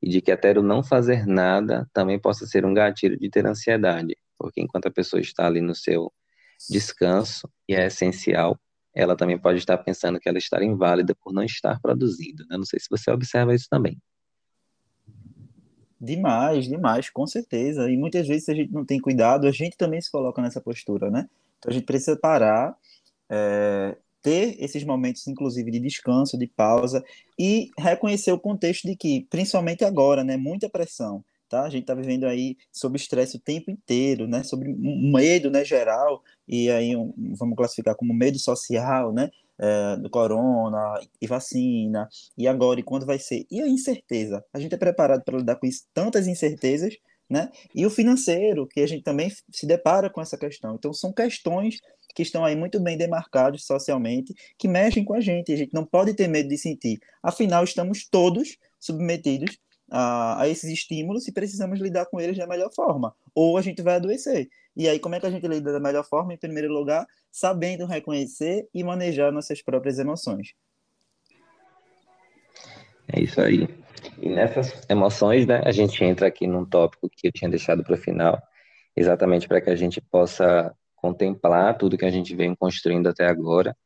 e 0.00 0.08
de 0.08 0.20
que 0.20 0.30
até 0.30 0.56
o 0.56 0.62
não 0.62 0.82
fazer 0.82 1.26
nada 1.26 1.88
também 1.92 2.18
possa 2.18 2.46
ser 2.46 2.64
um 2.64 2.72
gatilho 2.72 3.18
de 3.18 3.28
ter 3.28 3.44
ansiedade, 3.44 4.16
porque 4.38 4.60
enquanto 4.60 4.86
a 4.86 4.90
pessoa 4.90 5.20
está 5.20 5.46
ali 5.46 5.60
no 5.60 5.74
seu 5.74 6.12
descanso, 6.68 7.48
e 7.68 7.74
é 7.74 7.86
essencial, 7.86 8.58
ela 8.94 9.16
também 9.16 9.38
pode 9.38 9.58
estar 9.58 9.78
pensando 9.78 10.18
que 10.18 10.28
ela 10.28 10.38
está 10.38 10.62
inválida 10.62 11.14
por 11.14 11.32
não 11.32 11.44
estar 11.44 11.80
produzindo. 11.80 12.44
Né? 12.48 12.56
Não 12.56 12.64
sei 12.64 12.80
se 12.80 12.86
você 12.90 13.10
observa 13.10 13.54
isso 13.54 13.66
também. 13.70 13.96
Demais, 16.00 16.66
demais, 16.66 17.10
com 17.10 17.26
certeza. 17.26 17.90
E 17.90 17.96
muitas 17.96 18.26
vezes, 18.26 18.44
se 18.44 18.50
a 18.50 18.54
gente 18.54 18.72
não 18.72 18.84
tem 18.84 18.98
cuidado, 18.98 19.46
a 19.46 19.52
gente 19.52 19.76
também 19.76 20.00
se 20.00 20.10
coloca 20.10 20.40
nessa 20.40 20.60
postura, 20.60 21.10
né? 21.10 21.28
Então 21.58 21.70
a 21.70 21.74
gente 21.74 21.84
precisa 21.84 22.16
parar, 22.16 22.74
é, 23.28 23.96
ter 24.22 24.56
esses 24.58 24.82
momentos, 24.82 25.26
inclusive, 25.28 25.70
de 25.70 25.78
descanso, 25.78 26.38
de 26.38 26.46
pausa, 26.46 27.04
e 27.38 27.70
reconhecer 27.78 28.32
o 28.32 28.40
contexto 28.40 28.88
de 28.88 28.96
que, 28.96 29.26
principalmente 29.28 29.84
agora, 29.84 30.24
né, 30.24 30.38
muita 30.38 30.70
pressão, 30.70 31.22
tá? 31.50 31.64
A 31.64 31.68
gente 31.68 31.82
está 31.82 31.94
vivendo 31.94 32.24
aí 32.24 32.56
sob 32.72 32.96
estresse 32.96 33.36
o 33.36 33.40
tempo 33.40 33.70
inteiro, 33.70 34.26
né? 34.26 34.42
Sobre 34.44 34.72
medo, 34.72 35.50
né, 35.50 35.64
geral, 35.64 36.22
e 36.48 36.70
aí 36.70 36.96
um, 36.96 37.12
vamos 37.36 37.56
classificar 37.56 37.94
como 37.96 38.14
medo 38.14 38.38
social, 38.38 39.12
né? 39.12 39.30
É, 39.58 39.96
do 39.98 40.08
corona 40.08 40.98
e 41.20 41.26
vacina, 41.26 42.08
e 42.38 42.48
agora, 42.48 42.80
e 42.80 42.82
quando 42.82 43.04
vai 43.04 43.18
ser? 43.18 43.44
E 43.50 43.60
a 43.60 43.68
incerteza? 43.68 44.42
A 44.54 44.58
gente 44.58 44.74
é 44.74 44.78
preparado 44.78 45.22
para 45.22 45.36
lidar 45.36 45.56
com 45.56 45.66
isso, 45.66 45.84
tantas 45.92 46.26
incertezas, 46.26 46.94
né? 47.28 47.50
E 47.74 47.84
o 47.84 47.90
financeiro, 47.90 48.66
que 48.66 48.80
a 48.80 48.86
gente 48.86 49.02
também 49.02 49.30
se 49.52 49.66
depara 49.66 50.08
com 50.08 50.20
essa 50.22 50.38
questão. 50.38 50.76
Então, 50.76 50.94
são 50.94 51.12
questões 51.12 51.76
que 52.14 52.22
estão 52.22 52.42
aí 52.44 52.56
muito 52.56 52.80
bem 52.80 52.96
demarcados 52.96 53.66
socialmente, 53.66 54.34
que 54.58 54.66
mexem 54.66 55.04
com 55.04 55.14
a 55.14 55.20
gente. 55.20 55.52
A 55.52 55.56
gente 55.56 55.74
não 55.74 55.84
pode 55.84 56.14
ter 56.14 56.26
medo 56.26 56.48
de 56.48 56.56
sentir. 56.56 56.98
Afinal, 57.22 57.62
estamos 57.62 58.08
todos 58.08 58.56
submetidos 58.80 59.58
a, 59.90 60.42
a, 60.42 60.48
esses 60.48 60.70
estímulos 60.70 61.26
e 61.26 61.32
precisamos 61.32 61.80
lidar 61.80 62.06
com 62.06 62.20
eles 62.20 62.38
da 62.38 62.46
melhor 62.46 62.72
forma. 62.72 63.14
Ou 63.34 63.58
a 63.58 63.62
gente 63.62 63.82
vai 63.82 63.96
adoecer. 63.96 64.48
E 64.76 64.88
aí, 64.88 64.98
como 64.98 65.14
é 65.14 65.20
que 65.20 65.26
a 65.26 65.30
gente 65.30 65.46
lida 65.46 65.72
da 65.72 65.80
melhor 65.80 66.04
forma? 66.04 66.32
Em 66.32 66.38
primeiro 66.38 66.72
lugar, 66.72 67.06
sabendo 67.30 67.86
reconhecer 67.86 68.68
e 68.72 68.84
manejar 68.84 69.32
nossas 69.32 69.60
próprias 69.60 69.98
emoções. 69.98 70.54
É 73.12 73.20
isso 73.20 73.40
aí. 73.40 73.68
E 74.20 74.28
nessas 74.28 74.72
emoções, 74.88 75.46
né, 75.46 75.60
a 75.64 75.72
gente 75.72 76.02
entra 76.04 76.28
aqui 76.28 76.46
num 76.46 76.64
tópico 76.64 77.08
que 77.10 77.28
eu 77.28 77.32
tinha 77.32 77.50
deixado 77.50 77.82
para 77.82 77.94
o 77.94 77.98
final, 77.98 78.40
exatamente 78.96 79.48
para 79.48 79.60
que 79.60 79.70
a 79.70 79.76
gente 79.76 80.00
possa 80.00 80.74
contemplar 80.94 81.76
tudo 81.76 81.98
que 81.98 82.04
a 82.04 82.10
gente 82.10 82.34
vem 82.36 82.54
construindo 82.54 83.08
até 83.08 83.26
agora, 83.26 83.76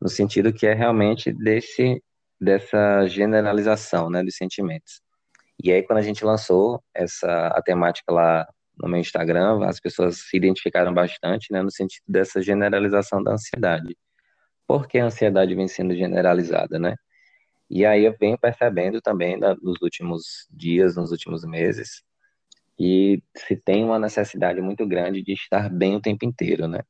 no 0.00 0.08
sentido 0.08 0.52
que 0.52 0.66
é 0.66 0.74
realmente 0.74 1.32
desse 1.32 2.02
dessa 2.40 3.06
generalização, 3.06 4.10
né, 4.10 4.22
dos 4.22 4.36
sentimentos. 4.36 5.00
E 5.62 5.72
aí, 5.72 5.82
quando 5.82 5.98
a 5.98 6.02
gente 6.02 6.24
lançou 6.24 6.82
essa 6.94 7.48
a 7.48 7.62
temática 7.62 8.12
lá 8.12 8.46
no 8.80 8.88
meu 8.88 9.00
Instagram, 9.00 9.64
as 9.66 9.80
pessoas 9.80 10.18
se 10.18 10.36
identificaram 10.36 10.92
bastante, 10.92 11.52
né, 11.52 11.62
no 11.62 11.70
sentido 11.70 12.02
dessa 12.08 12.42
generalização 12.42 13.22
da 13.22 13.32
ansiedade. 13.32 13.96
Por 14.66 14.88
que 14.88 14.98
a 14.98 15.06
ansiedade 15.06 15.54
vem 15.54 15.68
sendo 15.68 15.94
generalizada, 15.94 16.78
né? 16.78 16.96
E 17.70 17.84
aí 17.84 18.04
eu 18.04 18.14
venho 18.18 18.38
percebendo 18.38 19.00
também 19.00 19.38
nos 19.38 19.80
últimos 19.82 20.46
dias, 20.50 20.96
nos 20.96 21.10
últimos 21.10 21.44
meses, 21.44 22.02
que 22.76 23.22
se 23.36 23.56
tem 23.56 23.84
uma 23.84 23.98
necessidade 23.98 24.60
muito 24.60 24.86
grande 24.86 25.22
de 25.22 25.32
estar 25.32 25.70
bem 25.70 25.96
o 25.96 26.00
tempo 26.00 26.24
inteiro, 26.24 26.66
né? 26.68 26.80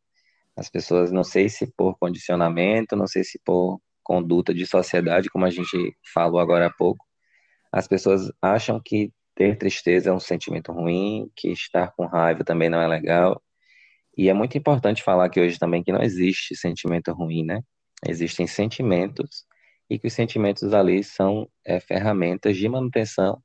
As 0.57 0.71
pessoas, 0.71 1.11
não 1.13 1.25
sei 1.25 1.49
se 1.49 1.73
por 1.77 1.99
condicionamento, 1.99 2.97
não 2.97 3.07
sei 3.07 3.25
se 3.25 3.41
por 3.45 3.81
conduta 4.03 4.55
de 4.55 4.67
sociedade, 4.67 5.31
como 5.31 5.45
a 5.45 5.51
gente 5.51 5.97
falou 6.13 6.39
agora 6.41 6.67
há 6.67 6.73
pouco, 6.73 7.05
as 7.75 7.89
pessoas 7.89 8.31
acham 8.41 8.81
que 8.81 9.13
ter 9.35 9.59
tristeza 9.59 10.11
é 10.11 10.13
um 10.13 10.21
sentimento 10.21 10.71
ruim, 10.71 11.29
que 11.35 11.49
estar 11.49 11.93
com 11.97 12.07
raiva 12.07 12.45
também 12.45 12.71
não 12.71 12.81
é 12.81 12.87
legal. 12.87 13.43
E 14.17 14.29
é 14.29 14.33
muito 14.33 14.57
importante 14.57 15.03
falar 15.03 15.29
que 15.29 15.41
hoje 15.41 15.59
também 15.59 15.83
que 15.83 15.91
não 15.91 16.01
existe 16.01 16.55
sentimento 16.55 17.13
ruim, 17.13 17.45
né? 17.45 17.61
Existem 18.07 18.47
sentimentos 18.47 19.45
e 19.91 19.99
que 19.99 20.07
os 20.07 20.13
sentimentos 20.13 20.73
ali 20.73 21.03
são 21.03 21.49
é, 21.67 21.81
ferramentas 21.81 22.57
de 22.57 22.69
manutenção 22.69 23.43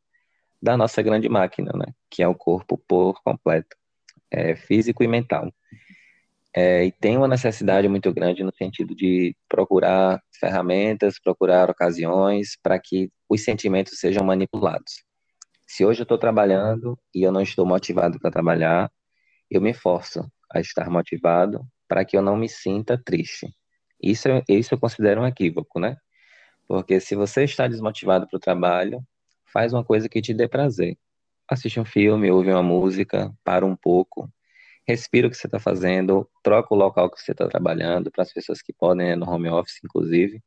da 0.61 0.77
nossa 0.77 1.01
grande 1.01 1.27
máquina, 1.27 1.71
né? 1.75 1.91
Que 2.07 2.21
é 2.21 2.27
o 2.27 2.35
corpo 2.35 2.77
por 2.87 3.19
completo, 3.23 3.75
é, 4.29 4.55
físico 4.55 5.03
e 5.03 5.07
mental. 5.07 5.51
É, 6.55 6.85
e 6.85 6.91
tem 6.91 7.15
uma 7.15 7.27
necessidade 7.27 7.87
muito 7.87 8.11
grande 8.13 8.43
no 8.43 8.53
sentido 8.53 8.95
de 8.95 9.35
procurar 9.47 10.19
ferramentas, 10.39 11.19
procurar 11.19 11.69
ocasiões 11.69 12.57
para 12.61 12.79
que 12.79 13.11
os 13.29 13.43
sentimentos 13.43 13.99
sejam 13.99 14.23
manipulados. 14.25 15.03
Se 15.67 15.85
hoje 15.85 16.01
eu 16.01 16.03
estou 16.03 16.17
trabalhando 16.17 16.97
e 17.13 17.21
eu 17.21 17.31
não 17.31 17.41
estou 17.41 17.65
motivado 17.65 18.19
para 18.19 18.31
trabalhar, 18.31 18.91
eu 19.49 19.61
me 19.61 19.73
forço 19.73 20.27
a 20.51 20.59
estar 20.59 20.89
motivado 20.89 21.63
para 21.87 22.03
que 22.03 22.17
eu 22.17 22.21
não 22.21 22.35
me 22.35 22.49
sinta 22.49 22.97
triste. 22.97 23.53
Isso, 24.01 24.27
isso 24.47 24.73
eu 24.73 24.79
considero 24.79 25.21
um 25.21 25.27
equívoco, 25.27 25.79
né? 25.79 25.97
Porque 26.67 26.99
se 26.99 27.15
você 27.15 27.43
está 27.43 27.67
desmotivado 27.67 28.27
para 28.27 28.37
o 28.37 28.39
trabalho, 28.39 29.03
faz 29.51 29.73
uma 29.73 29.83
coisa 29.83 30.09
que 30.09 30.21
te 30.21 30.33
dê 30.33 30.47
prazer. 30.47 30.97
Assiste 31.47 31.79
um 31.79 31.85
filme, 31.85 32.31
ouve 32.31 32.51
uma 32.51 32.63
música, 32.63 33.31
para 33.43 33.65
um 33.65 33.75
pouco, 33.75 34.31
respira 34.89 35.27
o 35.27 35.29
que 35.29 35.37
você 35.37 35.45
está 35.45 35.59
fazendo, 35.59 36.27
troca 36.41 36.73
o 36.73 36.77
local 36.77 37.11
que 37.11 37.21
você 37.21 37.31
está 37.31 37.47
trabalhando, 37.47 38.09
para 38.09 38.23
as 38.23 38.33
pessoas 38.33 38.59
que 38.59 38.73
podem, 38.73 39.09
né, 39.09 39.15
no 39.15 39.29
home 39.29 39.47
office, 39.47 39.79
inclusive. 39.83 40.41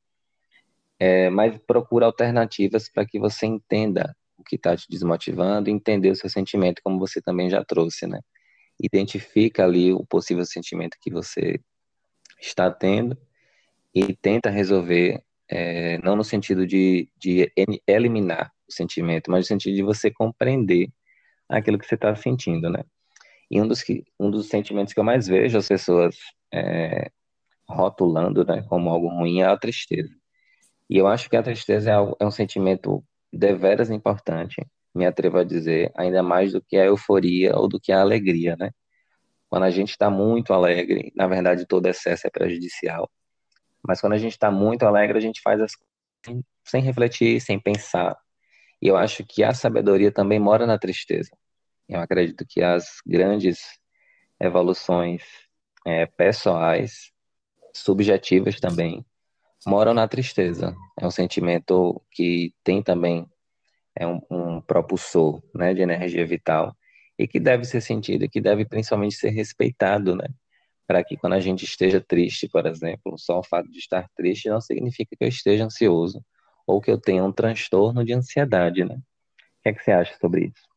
É, 0.99 1.31
mas 1.31 1.57
procura 1.59 2.07
alternativas 2.07 2.89
para 2.91 3.07
que 3.07 3.21
você 3.21 3.47
entenda 3.47 4.17
o 4.37 4.43
que 4.43 4.57
está 4.57 4.77
te 4.77 4.87
desmotivando, 4.91 5.71
entender 5.71 6.11
o 6.11 6.17
seu 6.17 6.29
sentimento, 6.29 6.83
como 6.83 6.99
você 6.99 7.23
também 7.23 7.49
já 7.49 7.65
trouxe, 7.65 8.05
né? 8.05 8.19
Identifica 8.81 9.63
ali 9.63 9.93
o 9.93 10.05
possível 10.05 10.45
sentimento 10.45 10.97
que 11.01 11.13
você 11.13 11.61
está 12.41 12.69
tendo 12.69 13.17
e 13.95 14.17
tenta 14.17 14.51
resolver, 14.51 15.23
é, 15.49 15.99
não 15.99 16.17
no 16.17 16.25
sentido 16.25 16.67
de, 16.67 17.09
de 17.17 17.53
eliminar 17.87 18.53
o 18.69 18.73
sentimento, 18.73 19.31
mas 19.31 19.45
no 19.45 19.47
sentido 19.47 19.77
de 19.77 19.83
você 19.83 20.11
compreender 20.11 20.89
aquilo 21.49 21.79
que 21.79 21.87
você 21.87 21.95
está 21.95 22.15
sentindo, 22.17 22.69
né? 22.69 22.83
E 23.53 23.61
um 23.61 23.69
dos, 23.69 23.83
que, 23.83 24.03
um 24.19 24.31
dos 24.31 24.49
sentimentos 24.49 24.95
que 24.95 24.99
eu 24.99 25.05
mais 25.05 25.29
vejo 25.29 25.59
as 25.59 25.69
pessoas 25.69 26.17
é, 26.51 27.11
rotulando 27.69 28.47
né, 28.47 28.63
como 28.63 28.89
algo 28.89 29.09
ruim 29.09 29.43
é 29.43 29.45
a 29.47 29.59
tristeza. 29.59 30.09
E 30.89 30.97
eu 30.97 31.07
acho 31.07 31.29
que 31.29 31.37
a 31.37 31.43
tristeza 31.43 31.91
é, 31.91 31.93
algo, 31.93 32.17
é 32.19 32.25
um 32.25 32.31
sentimento 32.31 33.05
deveras 33.31 33.91
importante, 33.91 34.67
me 34.95 35.05
atrevo 35.05 35.37
a 35.39 35.45
dizer, 35.45 35.93
ainda 35.95 36.23
mais 36.23 36.53
do 36.53 36.63
que 36.63 36.79
a 36.79 36.87
euforia 36.87 37.55
ou 37.55 37.69
do 37.69 37.79
que 37.79 37.93
a 37.93 38.01
alegria, 38.01 38.57
né? 38.59 38.71
Quando 39.51 39.65
a 39.65 39.71
gente 39.71 39.91
está 39.91 40.09
muito 40.09 40.55
alegre, 40.55 41.13
na 41.15 41.27
verdade 41.27 41.67
todo 41.67 41.87
excesso 41.87 42.27
é 42.27 42.31
prejudicial. 42.31 43.11
Mas 43.87 44.01
quando 44.01 44.15
a 44.15 44.19
gente 44.19 44.33
está 44.33 44.51
muito 44.51 44.85
alegre, 44.85 45.19
a 45.19 45.21
gente 45.21 45.43
faz 45.43 45.61
as 45.61 45.73
coisas 45.75 46.45
sem 46.65 46.83
refletir, 46.83 47.39
sem 47.41 47.61
pensar. 47.61 48.17
E 48.81 48.89
eu 48.89 48.97
acho 48.97 49.25
que 49.25 49.45
a 49.45 49.53
sabedoria 49.53 50.11
também 50.11 50.39
mora 50.39 50.67
na 50.67 50.79
tristeza. 50.79 51.31
Eu 51.93 52.01
acredito 52.01 52.47
que 52.49 52.63
as 52.63 53.03
grandes 53.07 53.79
evoluções 54.41 55.23
é, 55.85 56.07
pessoais, 56.07 57.13
subjetivas 57.75 58.59
também, 58.59 59.05
moram 59.67 59.93
na 59.93 60.09
tristeza. 60.09 60.75
É 60.99 61.07
um 61.07 61.11
sentimento 61.11 62.03
que 62.11 62.55
tem 62.65 62.83
também 62.83 63.29
é 63.95 64.07
um, 64.07 64.23
um 64.31 64.61
propulsor 64.63 65.43
né, 65.55 65.75
de 65.75 65.83
energia 65.83 66.27
vital 66.27 66.75
e 67.19 67.29
que 67.29 67.39
deve 67.39 67.67
ser 67.67 67.83
sentido, 67.83 68.27
que 68.27 68.41
deve 68.41 68.65
principalmente 68.65 69.17
ser 69.17 69.29
respeitado, 69.29 70.17
né? 70.17 70.29
Para 70.87 71.05
que 71.05 71.15
quando 71.15 71.35
a 71.35 71.41
gente 71.41 71.67
esteja 71.67 72.01
triste, 72.01 72.49
por 72.49 72.67
exemplo, 72.67 73.19
só 73.19 73.39
o 73.39 73.45
fato 73.45 73.71
de 73.71 73.79
estar 73.79 74.09
triste 74.17 74.49
não 74.49 74.63
significa 74.63 75.15
que 75.15 75.23
eu 75.23 75.29
esteja 75.29 75.67
ansioso 75.67 76.25
ou 76.67 76.81
que 76.81 76.91
eu 76.91 76.99
tenha 76.99 77.23
um 77.23 77.31
transtorno 77.31 78.03
de 78.03 78.15
ansiedade, 78.15 78.83
né? 78.83 78.95
O 78.95 79.63
que 79.63 79.69
é 79.69 79.73
que 79.75 79.85
você 79.85 79.93
acha 79.93 80.17
sobre 80.19 80.47
isso? 80.47 80.72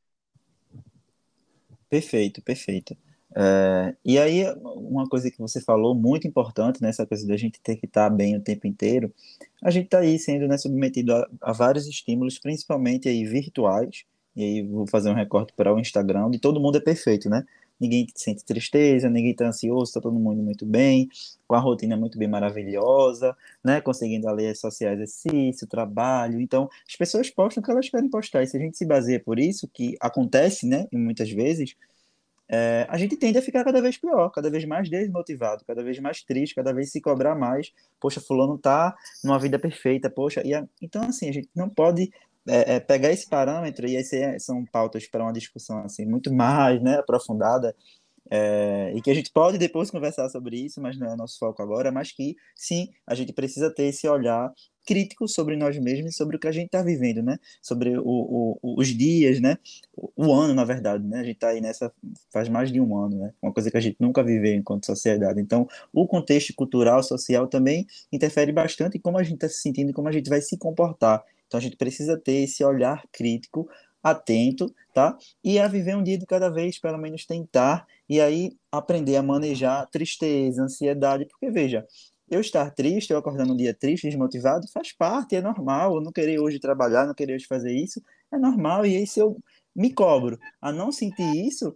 Perfeito, 1.89 2.41
perfeito. 2.41 2.95
É, 3.37 3.95
e 4.03 4.17
aí, 4.17 4.43
uma 4.63 5.07
coisa 5.07 5.29
que 5.29 5.37
você 5.37 5.59
falou 5.59 5.93
muito 5.93 6.25
importante 6.27 6.81
nessa 6.81 7.05
coisa 7.05 7.27
da 7.27 7.35
gente 7.35 7.59
ter 7.61 7.75
que 7.75 7.85
estar 7.85 8.09
bem 8.09 8.37
o 8.37 8.41
tempo 8.41 8.65
inteiro, 8.65 9.13
a 9.61 9.69
gente 9.69 9.85
está 9.85 9.99
aí 9.99 10.17
sendo 10.17 10.47
né, 10.47 10.57
submetido 10.57 11.13
a, 11.13 11.27
a, 11.41 11.51
vários 11.51 11.85
estímulos, 11.85 12.39
principalmente 12.39 13.09
aí 13.09 13.25
virtuais, 13.25 14.05
e 14.35 14.43
aí 14.43 14.61
vou 14.63 14.87
fazer 14.87 15.09
um 15.09 15.13
recorte 15.13 15.53
para 15.53 15.73
o 15.73 15.79
Instagram, 15.79 16.29
de 16.29 16.39
todo 16.39 16.61
mundo 16.61 16.77
é 16.77 16.81
perfeito, 16.81 17.29
né? 17.29 17.45
Ninguém 17.79 18.07
sente 18.15 18.43
tristeza, 18.45 19.09
ninguém 19.09 19.31
está 19.31 19.47
ansioso, 19.47 19.83
está 19.83 20.01
todo 20.01 20.17
mundo 20.17 20.41
muito 20.41 20.65
bem, 20.65 21.09
com 21.47 21.55
a 21.55 21.59
rotina 21.59 21.97
muito 21.97 22.17
bem 22.17 22.27
maravilhosa, 22.27 23.35
né? 23.63 23.81
Conseguindo 23.81 24.29
ali 24.29 24.47
associar 24.47 24.93
exercício, 24.93 25.67
trabalho. 25.67 26.39
Então, 26.39 26.69
as 26.87 26.95
pessoas 26.95 27.29
postam 27.29 27.61
o 27.61 27.65
que 27.65 27.71
elas 27.71 27.89
querem 27.89 28.09
postar. 28.09 28.43
E 28.43 28.47
se 28.47 28.57
a 28.57 28.59
gente 28.59 28.77
se 28.77 28.85
baseia 28.85 29.19
por 29.19 29.39
isso, 29.39 29.67
que 29.67 29.97
acontece, 29.99 30.65
né? 30.65 30.87
E 30.91 30.97
muitas 30.97 31.29
vezes, 31.29 31.75
é, 32.47 32.85
a 32.89 32.97
gente 32.97 33.17
tende 33.17 33.37
a 33.37 33.41
ficar 33.41 33.63
cada 33.63 33.81
vez 33.81 33.97
pior, 33.97 34.29
cada 34.29 34.49
vez 34.49 34.63
mais 34.65 34.89
desmotivado, 34.89 35.65
cada 35.65 35.83
vez 35.83 35.99
mais 35.99 36.21
triste, 36.23 36.53
cada 36.55 36.73
vez 36.73 36.91
se 36.91 37.01
cobrar 37.01 37.35
mais. 37.35 37.73
Poxa, 37.99 38.21
fulano 38.21 38.57
tá 38.57 38.95
numa 39.23 39.39
vida 39.39 39.57
perfeita, 39.57 40.09
poxa. 40.09 40.41
E 40.45 40.53
a, 40.53 40.65
então, 40.81 41.03
assim, 41.03 41.27
a 41.27 41.33
gente 41.33 41.49
não 41.55 41.69
pode 41.69 42.11
é, 42.47 42.75
é, 42.75 42.79
pegar 42.79 43.11
esse 43.11 43.27
parâmetro, 43.27 43.87
e 43.87 43.97
aí 43.97 44.39
são 44.39 44.65
pautas 44.65 45.07
para 45.07 45.23
uma 45.23 45.33
discussão 45.33 45.79
assim, 45.79 46.05
muito 46.05 46.33
mais 46.33 46.81
né, 46.81 46.97
aprofundada, 46.97 47.75
é, 48.29 48.91
e 48.95 49.01
que 49.01 49.11
a 49.11 49.13
gente 49.13 49.31
pode 49.31 49.57
depois 49.57 49.91
conversar 49.91 50.29
sobre 50.29 50.57
isso, 50.57 50.81
mas 50.81 50.97
não 50.97 51.11
é 51.11 51.15
nosso 51.15 51.37
foco 51.37 51.61
agora, 51.61 51.91
mas 51.91 52.11
que 52.11 52.35
sim, 52.55 52.89
a 53.05 53.13
gente 53.13 53.31
precisa 53.33 53.69
ter 53.69 53.83
esse 53.83 54.07
olhar 54.07 54.51
crítico 54.85 55.27
sobre 55.27 55.55
nós 55.55 55.77
mesmos 55.77 56.13
e 56.13 56.15
sobre 56.15 56.37
o 56.37 56.39
que 56.39 56.47
a 56.47 56.51
gente 56.51 56.67
está 56.67 56.81
vivendo, 56.81 57.21
né? 57.23 57.37
Sobre 57.61 57.97
o, 57.97 58.03
o, 58.05 58.75
os 58.77 58.87
dias, 58.87 59.41
né? 59.41 59.57
O, 59.95 60.11
o, 60.15 60.33
ano, 60.33 60.53
na 60.53 60.63
verdade, 60.63 61.03
né? 61.03 61.19
A 61.19 61.23
gente 61.23 61.35
está 61.35 61.49
aí 61.49 61.59
nessa 61.59 61.91
faz 62.31 62.47
mais 62.47 62.71
de 62.71 62.79
um 62.79 62.95
ano, 62.97 63.17
né? 63.17 63.33
Uma 63.41 63.51
coisa 63.51 63.71
que 63.71 63.77
a 63.77 63.79
gente 63.79 63.97
nunca 63.99 64.23
viveu 64.23 64.53
enquanto 64.53 64.85
sociedade. 64.85 65.41
Então, 65.41 65.67
o 65.91 66.07
contexto 66.07 66.53
cultural, 66.53 67.01
social 67.01 67.47
também 67.47 67.87
interfere 68.11 68.51
bastante 68.51 68.97
em 68.97 69.01
como 69.01 69.17
a 69.17 69.23
gente 69.23 69.35
está 69.35 69.49
se 69.49 69.61
sentindo 69.61 69.89
e 69.89 69.93
como 69.93 70.07
a 70.07 70.11
gente 70.11 70.29
vai 70.29 70.41
se 70.41 70.57
comportar. 70.57 71.23
Então, 71.47 71.57
a 71.57 71.61
gente 71.61 71.77
precisa 71.77 72.17
ter 72.17 72.43
esse 72.43 72.63
olhar 72.63 73.03
crítico 73.11 73.69
atento, 74.01 74.73
tá? 74.93 75.17
E 75.43 75.57
a 75.57 75.67
viver 75.67 75.95
um 75.95 76.03
dia 76.03 76.17
de 76.17 76.27
cada 76.27 76.47
vez, 76.49 76.77
pelo 76.77 76.97
menos 76.97 77.25
tentar, 77.25 77.87
e 78.07 78.21
aí 78.21 78.55
aprender 78.71 79.15
a 79.15 79.23
manejar 79.23 79.87
tristeza, 79.89 80.61
ansiedade, 80.61 81.25
porque 81.25 81.49
veja, 81.49 81.87
eu 82.29 82.39
estar 82.39 82.69
triste, 82.71 83.11
eu 83.11 83.17
acordando 83.17 83.53
um 83.53 83.57
dia 83.57 83.73
triste, 83.73 84.07
desmotivado, 84.07 84.67
faz 84.67 84.91
parte, 84.91 85.35
é 85.35 85.41
normal. 85.41 85.95
Eu 85.95 86.01
não 86.01 86.11
querer 86.11 86.39
hoje 86.39 86.59
trabalhar, 86.59 87.05
não 87.05 87.13
querer 87.13 87.35
hoje 87.35 87.45
fazer 87.45 87.71
isso, 87.71 88.01
é 88.31 88.37
normal. 88.37 88.85
E 88.85 88.95
aí, 88.95 89.07
se 89.07 89.19
eu 89.19 89.37
me 89.75 89.93
cobro 89.93 90.39
a 90.61 90.71
não 90.71 90.91
sentir 90.91 91.45
isso, 91.45 91.75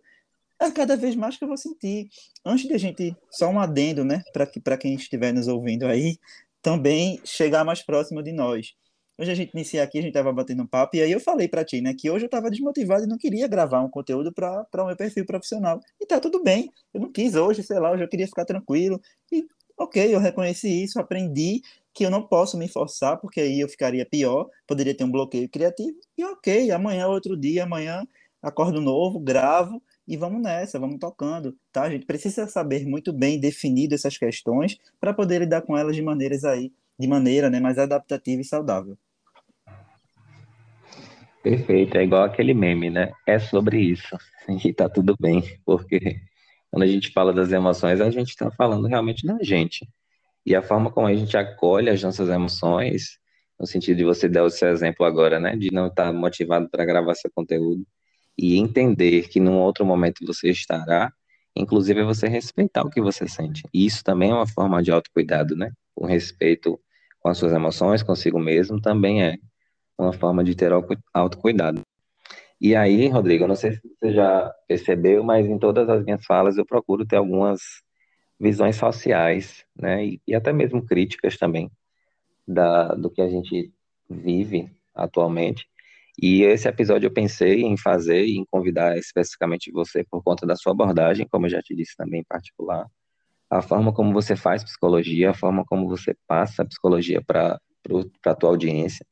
é 0.60 0.70
cada 0.72 0.98
vez 0.98 1.16
mais 1.16 1.38
que 1.38 1.44
eu 1.44 1.48
vou 1.48 1.58
sentir. 1.58 2.10
Antes 2.46 2.68
de 2.68 2.74
a 2.74 2.78
gente, 2.78 3.16
só 3.32 3.50
um 3.50 3.60
adendo, 3.60 4.04
né, 4.04 4.24
para 4.34 4.78
quem 4.78 4.96
estiver 4.96 5.34
nos 5.34 5.48
ouvindo 5.48 5.86
aí, 5.86 6.18
também 6.62 7.20
chegar 7.24 7.64
mais 7.64 7.82
próximo 7.82 8.22
de 8.22 8.32
nós. 8.32 8.76
Hoje 9.20 9.32
a 9.32 9.36
gente 9.36 9.52
inicia 9.52 9.84
aqui, 9.84 10.00
a 10.00 10.02
gente 10.02 10.12
estava 10.12 10.32
batendo 10.32 10.64
um 10.64 10.68
papo, 10.68 10.96
e 10.96 11.02
aí 11.02 11.12
eu 11.12 11.20
falei 11.20 11.48
para 11.48 11.66
ti, 11.66 11.82
né, 11.82 11.94
que 11.94 12.10
hoje 12.10 12.24
eu 12.26 12.28
estava 12.28 12.50
desmotivado 12.50 13.04
e 13.04 13.08
não 13.08 13.18
queria 13.18 13.48
gravar 13.48 13.82
um 13.82 13.90
conteúdo 13.90 14.32
para 14.34 14.66
o 14.76 14.86
meu 14.86 14.96
perfil 14.96 15.26
profissional. 15.26 15.82
E 16.00 16.06
tá 16.06 16.20
tudo 16.20 16.42
bem, 16.42 16.72
eu 16.94 17.02
não 17.02 17.12
quis 17.12 17.36
hoje, 17.36 17.62
sei 17.62 17.80
lá, 17.80 17.92
hoje 17.92 18.04
eu 18.04 18.08
queria 18.08 18.28
ficar 18.28 18.46
tranquilo. 18.46 19.02
E 19.32 19.46
Ok, 19.82 20.14
eu 20.14 20.20
reconheci 20.20 20.68
isso, 20.84 21.00
aprendi 21.00 21.62
que 21.94 22.06
eu 22.06 22.10
não 22.12 22.22
posso 22.28 22.58
me 22.58 22.68
forçar, 22.68 23.18
porque 23.18 23.40
aí 23.40 23.62
eu 23.62 23.70
ficaria 23.70 24.06
pior, 24.06 24.50
poderia 24.68 24.94
ter 24.94 25.06
um 25.06 25.12
bloqueio 25.12 25.48
criativo, 25.50 25.98
e 26.18 26.26
ok, 26.26 26.70
amanhã 26.72 27.04
é 27.04 27.08
outro 27.08 27.38
dia, 27.38 27.64
amanhã 27.64 28.06
acordo 28.42 28.82
novo, 28.82 29.20
gravo 29.20 29.82
e 30.06 30.18
vamos 30.18 30.42
nessa, 30.42 30.78
vamos 30.78 31.00
tocando, 31.00 31.58
tá? 31.72 31.84
A 31.84 31.90
gente 31.90 32.06
precisa 32.06 32.46
saber 32.46 32.86
muito 32.86 33.14
bem 33.14 33.40
definido 33.40 33.96
essas 33.96 34.18
questões 34.18 34.78
para 35.00 35.14
poder 35.14 35.40
lidar 35.40 35.62
com 35.62 35.78
elas 35.78 35.96
de 35.96 36.02
maneiras 36.02 36.44
aí, 36.44 36.74
de 37.00 37.08
maneira 37.08 37.50
né, 37.50 37.60
mais 37.62 37.78
adaptativa 37.78 38.42
e 38.42 38.46
saudável. 38.46 38.98
Perfeito, 41.44 41.98
é 41.98 42.04
igual 42.04 42.24
aquele 42.24 42.54
meme, 42.54 42.90
né? 42.90 43.12
É 43.26 43.40
sobre 43.40 43.80
isso. 43.80 44.18
E 44.66 44.74
tá 44.74 44.90
tudo 44.90 45.16
bem, 45.20 45.44
porque 45.64 46.20
quando 46.72 46.82
a 46.84 46.88
gente 46.88 47.12
fala 47.12 47.32
das 47.32 47.52
emoções, 47.52 48.02
a 48.02 48.10
gente 48.10 48.30
está 48.30 48.50
falando 48.50 48.88
realmente 48.88 49.26
da 49.26 49.38
gente. 49.44 49.88
E 50.46 50.56
a 50.56 50.62
forma 50.62 50.92
como 50.92 51.08
a 51.08 51.16
gente 51.16 51.38
acolhe 51.38 51.90
as 51.90 52.02
nossas 52.02 52.30
emoções, 52.30 53.20
no 53.60 53.68
sentido 53.68 53.98
de 53.98 54.06
você 54.06 54.28
dar 54.30 54.44
o 54.44 54.50
seu 54.50 54.70
exemplo 54.70 55.06
agora, 55.06 55.40
né? 55.40 55.56
De 55.56 55.70
não 55.72 55.88
estar 55.88 56.12
motivado 56.14 56.70
para 56.70 56.86
gravar 56.86 57.16
seu 57.16 57.32
conteúdo 57.34 57.86
e 58.38 58.58
entender 58.58 59.28
que 59.30 59.40
num 59.40 59.60
outro 59.60 59.86
momento 59.86 60.26
você 60.26 60.50
estará, 60.50 61.12
inclusive 61.56 62.02
é 62.02 62.04
você 62.04 62.28
respeitar 62.28 62.84
o 62.84 62.90
que 62.90 63.02
você 63.02 63.28
sente. 63.28 63.64
E 63.74 63.86
isso 63.86 64.04
também 64.04 64.32
é 64.32 64.34
uma 64.34 64.48
forma 64.48 64.82
de 64.82 64.92
autocuidado, 64.92 65.56
né? 65.56 65.72
O 65.96 66.08
respeito 66.08 66.80
com 67.20 67.30
as 67.30 67.38
suas 67.38 67.54
emoções, 67.54 68.02
consigo 68.04 68.40
mesmo, 68.40 68.82
também 68.82 69.24
é 69.24 69.38
uma 70.00 70.14
forma 70.14 70.44
de 70.44 70.56
ter 70.56 70.72
autocuidado. 71.14 71.82
E 72.60 72.76
aí, 72.76 73.08
Rodrigo, 73.08 73.48
não 73.48 73.56
sei 73.56 73.74
se 73.74 73.82
você 73.82 74.14
já 74.14 74.54
percebeu, 74.68 75.24
mas 75.24 75.46
em 75.46 75.58
todas 75.58 75.90
as 75.90 76.04
minhas 76.04 76.26
falas 76.26 76.58
eu 76.58 76.66
procuro 76.66 77.06
ter 77.06 77.18
algumas 77.18 77.60
visões 78.40 78.78
sociais, 78.78 79.66
né, 79.76 80.06
e, 80.06 80.22
e 80.26 80.34
até 80.34 80.54
mesmo 80.54 80.86
críticas 80.86 81.38
também 81.38 81.70
da, 82.48 82.96
do 82.96 83.10
que 83.10 83.22
a 83.22 83.30
gente 83.30 83.72
vive 84.10 84.72
atualmente. 84.96 85.68
E 86.22 86.44
esse 86.44 86.68
episódio 86.68 87.08
eu 87.08 87.14
pensei 87.14 87.64
em 87.64 87.78
fazer 87.78 88.26
e 88.26 88.38
em 88.38 88.46
convidar 88.46 88.98
especificamente 88.98 89.72
você 89.72 90.04
por 90.04 90.22
conta 90.24 90.46
da 90.46 90.56
sua 90.56 90.72
abordagem, 90.74 91.28
como 91.30 91.46
eu 91.46 91.50
já 91.50 91.62
te 91.62 91.76
disse 91.76 91.96
também 91.98 92.22
em 92.22 92.26
particular, 92.26 92.86
a 93.50 93.62
forma 93.62 93.94
como 93.94 94.14
você 94.14 94.36
faz 94.36 94.64
psicologia, 94.64 95.32
a 95.32 95.34
forma 95.34 95.66
como 95.66 95.88
você 95.88 96.16
passa 96.28 96.62
a 96.62 96.66
psicologia 96.66 97.22
para 97.26 97.60
a 98.26 98.36
tua 98.36 98.50
audiência 98.50 99.06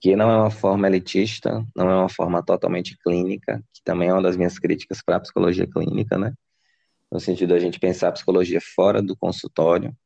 que 0.00 0.14
não 0.14 0.30
é 0.30 0.36
uma 0.36 0.50
forma 0.50 0.86
elitista, 0.86 1.64
não 1.74 1.90
é 1.90 1.96
uma 1.96 2.08
forma 2.08 2.42
totalmente 2.42 2.96
clínica, 2.98 3.62
que 3.72 3.82
também 3.82 4.08
é 4.08 4.12
uma 4.12 4.22
das 4.22 4.36
minhas 4.36 4.58
críticas 4.58 5.02
para 5.04 5.16
a 5.16 5.20
psicologia 5.20 5.66
clínica, 5.66 6.16
né? 6.16 6.32
No 7.10 7.18
sentido 7.18 7.50
da 7.50 7.58
gente 7.58 7.80
pensar 7.80 8.08
a 8.08 8.12
psicologia 8.12 8.60
fora 8.60 9.02
do 9.02 9.16
consultório, 9.16 9.96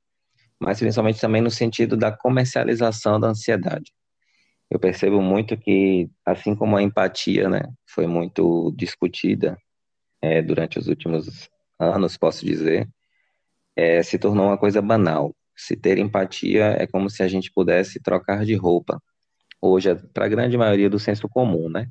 mas 0.59 0.79
principalmente 0.79 1.21
também 1.21 1.43
no 1.43 1.51
sentido 1.51 1.97
da 1.97 2.11
comercialização 2.11 3.21
da 3.21 3.29
ansiedade. 3.29 3.93
Eu 4.71 4.79
percebo 4.79 5.21
muito 5.21 5.57
que, 5.57 6.09
assim 6.25 6.55
como 6.55 6.77
a 6.77 6.83
empatia, 6.83 7.49
né, 7.49 7.61
foi 7.87 8.07
muito 8.07 8.73
discutida 8.75 9.59
é, 10.23 10.41
durante 10.41 10.79
os 10.79 10.89
últimos 10.89 11.51
anos, 11.79 12.17
posso 12.17 12.47
dizer, 12.47 12.89
é, 13.77 14.03
se 14.03 14.19
tornou 14.19 14.47
uma 14.47 14.57
coisa 14.57 14.81
banal. 14.81 15.35
Se 15.55 15.77
ter 15.77 15.99
empatia 15.99 16.77
é 16.79 16.87
como 16.87 17.11
se 17.11 17.23
a 17.23 17.29
gente 17.29 17.53
pudesse 17.53 18.01
trocar 18.01 18.47
de 18.47 18.55
roupa 18.55 19.03
hoje 19.63 19.91
é 19.91 19.95
para 19.95 20.27
a 20.27 20.29
grande 20.29 20.59
maioria 20.59 20.91
do 20.91 20.99
senso 20.99 21.29
comum, 21.29 21.69
né? 21.71 21.89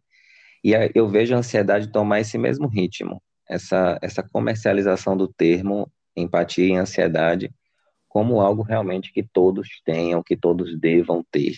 E 0.64 0.74
eu 0.94 1.08
vejo 1.08 1.34
a 1.34 1.40
ansiedade 1.40 1.92
tomar 1.92 2.20
esse 2.20 2.38
mesmo 2.38 2.68
ritmo, 2.68 3.24
essa, 3.50 3.98
essa 4.02 4.22
comercialização 4.22 5.18
do 5.18 5.28
termo 5.28 5.92
empatia 6.16 6.68
e 6.68 6.76
ansiedade 6.76 7.52
como 8.08 8.42
algo 8.42 8.62
realmente 8.62 9.12
que 9.14 9.24
todos 9.24 9.70
tenham, 9.86 10.22
que 10.22 10.36
todos 10.36 10.78
devam 10.78 11.26
ter. 11.32 11.56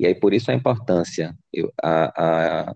E 0.00 0.06
aí 0.06 0.14
por 0.14 0.32
isso 0.32 0.50
a 0.50 0.54
importância, 0.54 1.36
eu, 1.52 1.70
a, 1.80 2.70
a, 2.70 2.74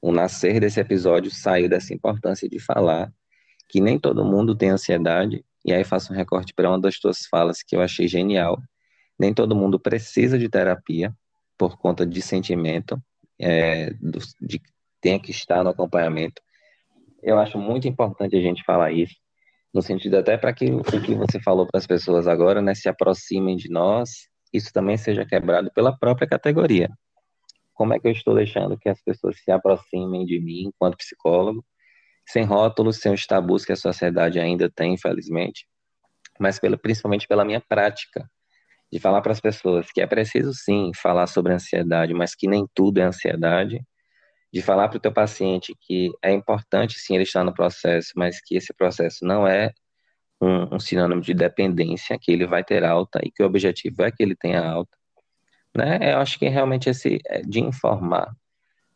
o 0.00 0.12
nascer 0.12 0.60
desse 0.60 0.80
episódio 0.80 1.30
saiu 1.30 1.68
dessa 1.68 1.92
importância 1.92 2.48
de 2.48 2.60
falar 2.60 3.12
que 3.68 3.80
nem 3.80 3.98
todo 3.98 4.24
mundo 4.24 4.54
tem 4.54 4.70
ansiedade, 4.70 5.44
e 5.64 5.72
aí 5.72 5.82
faço 5.82 6.12
um 6.12 6.16
recorte 6.16 6.54
para 6.54 6.68
uma 6.68 6.80
das 6.80 6.98
tuas 7.00 7.26
falas 7.26 7.62
que 7.62 7.74
eu 7.74 7.82
achei 7.82 8.06
genial. 8.06 8.62
Nem 9.18 9.34
todo 9.34 9.56
mundo 9.56 9.80
precisa 9.80 10.38
de 10.38 10.48
terapia, 10.48 11.12
por 11.58 11.78
conta 11.78 12.06
de 12.06 12.20
sentimento, 12.22 13.00
é, 13.38 13.90
do, 13.94 14.18
de 14.40 14.60
tenha 15.00 15.20
que 15.20 15.30
estar 15.30 15.62
no 15.62 15.70
acompanhamento. 15.70 16.42
Eu 17.22 17.38
acho 17.38 17.58
muito 17.58 17.86
importante 17.86 18.36
a 18.36 18.40
gente 18.40 18.64
falar 18.64 18.92
isso, 18.92 19.14
no 19.72 19.82
sentido 19.82 20.16
até 20.16 20.36
para 20.36 20.52
que 20.52 20.70
o 20.70 20.82
que 20.82 21.14
você 21.14 21.40
falou 21.40 21.66
para 21.66 21.78
as 21.78 21.86
pessoas 21.86 22.26
agora, 22.26 22.62
né, 22.62 22.74
se 22.74 22.88
aproximem 22.88 23.56
de 23.56 23.70
nós, 23.70 24.28
isso 24.52 24.72
também 24.72 24.96
seja 24.96 25.24
quebrado 25.24 25.70
pela 25.72 25.96
própria 25.96 26.26
categoria. 26.26 26.90
Como 27.74 27.92
é 27.92 28.00
que 28.00 28.08
eu 28.08 28.12
estou 28.12 28.34
deixando 28.34 28.78
que 28.78 28.88
as 28.88 29.00
pessoas 29.02 29.38
se 29.42 29.50
aproximem 29.50 30.24
de 30.24 30.40
mim 30.40 30.68
enquanto 30.68 30.96
psicólogo, 30.96 31.64
sem 32.26 32.44
rótulos, 32.44 32.98
sem 32.98 33.12
os 33.12 33.26
tabus 33.26 33.64
que 33.64 33.72
a 33.72 33.76
sociedade 33.76 34.40
ainda 34.40 34.70
tem, 34.70 34.94
infelizmente, 34.94 35.66
mas 36.38 36.58
principalmente 36.82 37.28
pela 37.28 37.44
minha 37.44 37.60
prática 37.60 38.28
de 38.92 38.98
falar 39.00 39.20
para 39.20 39.32
as 39.32 39.40
pessoas 39.40 39.90
que 39.92 40.00
é 40.00 40.06
preciso 40.06 40.52
sim 40.54 40.92
falar 40.94 41.26
sobre 41.26 41.52
ansiedade, 41.52 42.14
mas 42.14 42.34
que 42.34 42.48
nem 42.48 42.66
tudo 42.74 42.98
é 42.98 43.02
ansiedade, 43.04 43.80
de 44.52 44.62
falar 44.62 44.88
para 44.88 44.96
o 44.96 45.00
teu 45.00 45.12
paciente 45.12 45.74
que 45.80 46.10
é 46.22 46.32
importante 46.32 46.98
sim 46.98 47.14
ele 47.14 47.24
estar 47.24 47.44
no 47.44 47.52
processo, 47.52 48.12
mas 48.16 48.40
que 48.40 48.56
esse 48.56 48.72
processo 48.72 49.24
não 49.24 49.46
é 49.46 49.72
um, 50.40 50.76
um, 50.76 50.80
sinônimo 50.80 51.20
de 51.20 51.34
dependência, 51.34 52.18
que 52.20 52.32
ele 52.32 52.46
vai 52.46 52.62
ter 52.64 52.84
alta 52.84 53.20
e 53.24 53.30
que 53.30 53.42
o 53.42 53.46
objetivo 53.46 54.02
é 54.02 54.10
que 54.10 54.22
ele 54.22 54.36
tenha 54.36 54.62
alta, 54.62 54.96
né? 55.76 56.12
Eu 56.14 56.18
acho 56.18 56.38
que 56.38 56.48
realmente 56.48 56.88
esse 56.90 57.18
é 57.26 57.42
de 57.42 57.60
informar, 57.60 58.32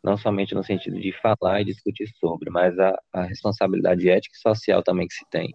não 0.03 0.17
somente 0.17 0.55
no 0.55 0.63
sentido 0.63 0.99
de 0.99 1.11
falar 1.13 1.61
e 1.61 1.65
discutir 1.65 2.07
sobre, 2.19 2.49
mas 2.49 2.77
a, 2.79 2.97
a 3.13 3.23
responsabilidade 3.23 4.09
ética 4.09 4.35
e 4.35 4.41
social 4.41 4.83
também 4.83 5.07
que 5.07 5.13
se 5.13 5.25
tem 5.29 5.53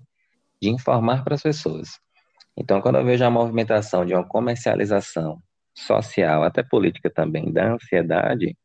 de 0.61 0.70
informar 0.70 1.24
para 1.24 1.34
as 1.34 1.43
pessoas. 1.43 2.01
Então, 2.57 2.80
quando 2.80 2.96
eu 2.98 3.04
vejo 3.04 3.24
a 3.24 3.30
movimentação 3.30 4.04
de 4.04 4.14
uma 4.14 4.26
comercialização 4.26 5.42
social, 5.74 6.42
até 6.42 6.62
política 6.62 7.11
também, 7.11 7.52
da 7.52 7.74
ansiedade, 7.74 8.57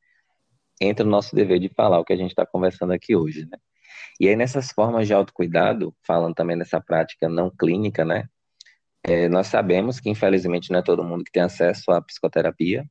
entra 0.79 1.05
o 1.05 1.09
nosso 1.09 1.35
dever 1.35 1.59
de 1.59 1.69
falar 1.69 1.99
o 1.99 2.05
que 2.05 2.13
a 2.13 2.17
gente 2.17 2.31
está 2.31 2.45
conversando 2.45 2.93
aqui 2.93 3.15
hoje, 3.15 3.45
né? 3.45 3.57
E 4.19 4.27
aí, 4.27 4.35
nessas 4.35 4.71
formas 4.71 5.07
de 5.07 5.13
autocuidado, 5.13 5.95
falando 6.03 6.35
também 6.35 6.55
nessa 6.55 6.79
prática 6.81 7.27
não 7.27 7.49
clínica, 7.49 8.05
né? 8.05 8.27
É, 9.03 9.27
nós 9.29 9.47
sabemos 9.47 9.99
que, 9.99 10.09
infelizmente, 10.09 10.71
não 10.71 10.79
é 10.79 10.83
todo 10.83 11.03
mundo 11.03 11.23
que 11.23 11.31
tem 11.31 11.43
acesso 11.43 11.91
à 11.91 12.01
psicoterapia, 12.01 12.85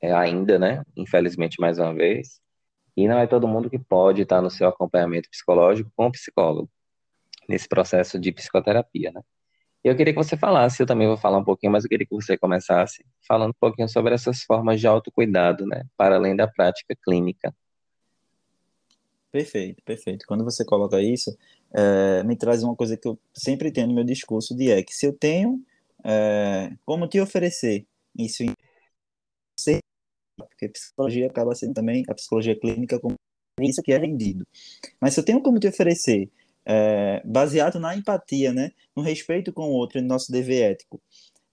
é, 0.00 0.12
ainda, 0.12 0.58
né? 0.58 0.82
Infelizmente, 0.96 1.60
mais 1.60 1.78
uma 1.78 1.94
vez. 1.94 2.40
E 2.96 3.06
não 3.08 3.18
é 3.18 3.26
todo 3.26 3.48
mundo 3.48 3.70
que 3.70 3.78
pode 3.78 4.22
estar 4.22 4.40
no 4.42 4.50
seu 4.50 4.68
acompanhamento 4.68 5.28
psicológico 5.30 5.90
com 5.96 6.06
o 6.06 6.12
psicólogo, 6.12 6.70
nesse 7.48 7.68
processo 7.68 8.18
de 8.18 8.32
psicoterapia, 8.32 9.12
né? 9.12 9.22
Eu 9.88 9.96
queria 9.96 10.12
que 10.12 10.18
você 10.18 10.36
falasse, 10.36 10.82
eu 10.82 10.86
também 10.86 11.06
vou 11.06 11.16
falar 11.16 11.38
um 11.38 11.44
pouquinho, 11.44 11.70
mas 11.70 11.84
eu 11.84 11.88
queria 11.88 12.04
que 12.04 12.12
você 12.12 12.36
começasse 12.36 13.06
falando 13.26 13.50
um 13.50 13.60
pouquinho 13.60 13.88
sobre 13.88 14.12
essas 14.14 14.42
formas 14.42 14.80
de 14.80 14.86
autocuidado, 14.88 15.64
né? 15.64 15.84
Para 15.96 16.16
além 16.16 16.34
da 16.34 16.48
prática 16.48 16.96
clínica. 17.04 17.54
Perfeito, 19.30 19.80
perfeito. 19.84 20.26
Quando 20.26 20.42
você 20.42 20.64
coloca 20.64 21.00
isso, 21.00 21.36
é, 21.72 22.24
me 22.24 22.36
traz 22.36 22.64
uma 22.64 22.74
coisa 22.74 22.96
que 22.96 23.06
eu 23.06 23.16
sempre 23.32 23.70
tenho 23.70 23.86
no 23.86 23.94
meu 23.94 24.02
discurso 24.02 24.56
de 24.56 24.72
é 24.72 24.82
que 24.82 24.92
se 24.92 25.06
eu 25.06 25.12
tenho 25.12 25.62
é, 26.04 26.72
como 26.84 27.06
te 27.06 27.20
oferecer 27.20 27.86
isso 28.18 28.42
porque 30.36 30.68
psicologia 30.68 31.28
acaba 31.28 31.54
sendo 31.54 31.74
também 31.74 32.04
a 32.08 32.14
psicologia 32.14 32.58
clínica 32.58 32.98
como 32.98 33.14
isso 33.60 33.80
que 33.82 33.92
é 33.92 33.98
vendido. 33.98 34.44
Mas 35.00 35.14
se 35.14 35.20
eu 35.20 35.24
tenho 35.24 35.40
como 35.40 35.60
te 35.60 35.68
oferecer 35.68 36.28
é, 36.66 37.22
baseado 37.24 37.78
na 37.78 37.96
empatia, 37.96 38.52
né, 38.52 38.72
no 38.94 39.02
respeito 39.02 39.52
com 39.52 39.68
o 39.70 39.72
outro, 39.72 40.00
no 40.02 40.08
nosso 40.08 40.32
dever 40.32 40.72
ético, 40.72 41.00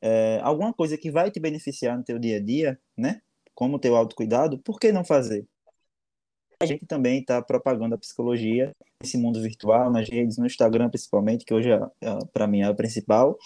é, 0.01 0.39
alguma 0.41 0.73
coisa 0.73 0.97
que 0.97 1.11
vai 1.11 1.29
te 1.29 1.39
beneficiar 1.39 1.97
no 1.97 2.03
teu 2.03 2.17
dia 2.17 2.37
a 2.37 2.39
dia, 2.39 2.79
né, 2.97 3.21
como 3.53 3.75
o 3.75 3.79
teu 3.79 3.95
autocuidado, 3.95 4.57
por 4.57 4.79
que 4.79 4.91
não 4.91 5.05
fazer? 5.05 5.45
A 6.59 6.65
gente 6.65 6.85
também 6.85 7.19
está 7.19 7.41
propagando 7.41 7.93
a 7.93 7.97
psicologia 7.97 8.73
nesse 9.01 9.17
mundo 9.17 9.41
virtual, 9.41 9.91
nas 9.91 10.09
redes, 10.09 10.37
no 10.37 10.45
Instagram 10.45 10.89
principalmente, 10.89 11.45
que 11.45 11.53
hoje 11.53 11.69
é, 11.69 11.75
é 12.01 12.17
para 12.33 12.47
mim 12.47 12.61
é 12.61 12.65
a 12.65 12.73
principal, 12.73 13.37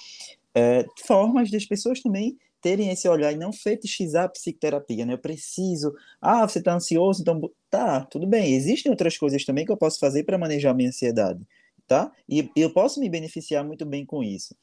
é, 0.56 0.86
formas 1.06 1.52
das 1.52 1.66
pessoas 1.66 2.00
também 2.02 2.38
terem 2.62 2.90
esse 2.90 3.08
olhar 3.08 3.32
e 3.32 3.38
não 3.38 3.54
fetichizar 3.54 4.26
a 4.26 4.30
psicoterapia, 4.30 5.06
né? 5.06 5.14
Eu 5.14 5.20
preciso, 5.20 5.94
ah, 6.22 6.48
você 6.48 6.60
está 6.60 6.74
ansioso, 6.74 7.22
então 7.22 7.40
tá, 7.70 8.02
tudo 8.06 8.26
bem. 8.26 8.56
Existem 8.56 8.92
outras 8.92 9.18
coisas 9.18 9.46
também 9.46 9.66
que 9.66 9.72
eu 9.72 9.78
posso 9.78 10.00
fazer 10.00 10.24
para 10.24 10.38
manejar 10.38 10.74
minha 10.74 10.90
ansiedade, 10.90 11.46
tá? 11.88 12.12
E 12.28 12.52
eu 12.56 12.72
posso 12.72 13.00
me 13.00 13.10
beneficiar 13.10 13.64
muito 13.64 13.86
bem 13.86 14.06
com 14.06 14.24
isso. 14.24 14.56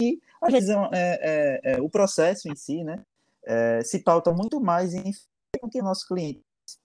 E 0.00 0.20
às 0.40 0.52
vezes 0.52 0.70
é, 0.70 0.78
é, 0.92 1.60
é, 1.72 1.80
o 1.80 1.90
processo 1.90 2.48
em 2.48 2.54
si, 2.54 2.84
né, 2.84 3.04
é, 3.44 3.82
se 3.82 3.98
pauta 3.98 4.32
muito 4.32 4.60
mais 4.60 4.94
em 4.94 5.12
que 5.70 5.80
o 5.80 5.84
nosso 5.84 6.06
cliente 6.06 6.42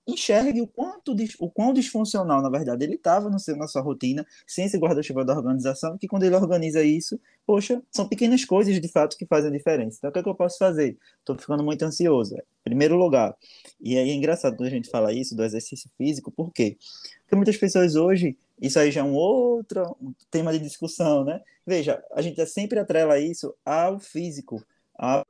enxergue 0.08 0.62
o 0.62 0.68
quanto 0.68 1.16
o 1.40 1.50
quão 1.50 1.74
disfuncional, 1.74 2.42
na 2.42 2.50
verdade, 2.50 2.84
ele 2.84 2.96
estava 2.96 3.30
no 3.30 3.40
seu, 3.40 3.56
na 3.56 3.68
sua 3.68 3.82
rotina, 3.82 4.26
sem 4.46 4.66
esse 4.66 4.78
guarda-chuva 4.78 5.24
da 5.24 5.36
organização, 5.36 5.98
que 5.98 6.08
quando 6.08 6.24
ele 6.24 6.36
organiza 6.36 6.84
isso, 6.84 7.20
poxa, 7.46 7.82
são 7.92 8.08
pequenas 8.08 8.44
coisas 8.46 8.80
de 8.80 8.88
fato 8.88 9.18
que 9.18 9.26
fazem 9.26 9.50
a 9.50 9.54
diferença. 9.54 9.98
Então, 9.98 10.10
o 10.10 10.14
que, 10.14 10.20
é 10.20 10.24
que 10.24 10.30
eu 10.30 10.36
posso 10.36 10.58
fazer? 10.58 10.98
Estou 11.20 11.38
ficando 11.38 11.64
muito 11.64 11.84
ansioso. 11.84 12.36
Primeiro 12.64 12.96
lugar, 12.96 13.36
e 13.80 13.98
aí 13.98 14.10
é 14.10 14.14
engraçado 14.14 14.56
quando 14.56 14.68
a 14.68 14.72
gente 14.72 14.90
fala 14.90 15.14
isso 15.14 15.36
do 15.36 15.44
exercício 15.44 15.90
físico, 15.98 16.32
por 16.32 16.52
quê? 16.52 16.78
Porque 17.24 17.36
muitas 17.36 17.58
pessoas 17.58 17.96
hoje, 17.96 18.38
isso 18.62 18.80
aí 18.80 18.92
já 18.92 19.02
é 19.02 19.04
um 19.04 19.14
outro 19.14 19.98
tema 20.30 20.52
de 20.54 20.60
discussão, 20.60 21.24
né? 21.24 21.42
Veja, 21.66 22.04
a 22.14 22.22
gente 22.22 22.46
sempre 22.46 22.80
atrela 22.80 23.20
isso 23.20 23.54
ao 23.66 24.00
físico, 24.00 24.64
ao 24.96 25.26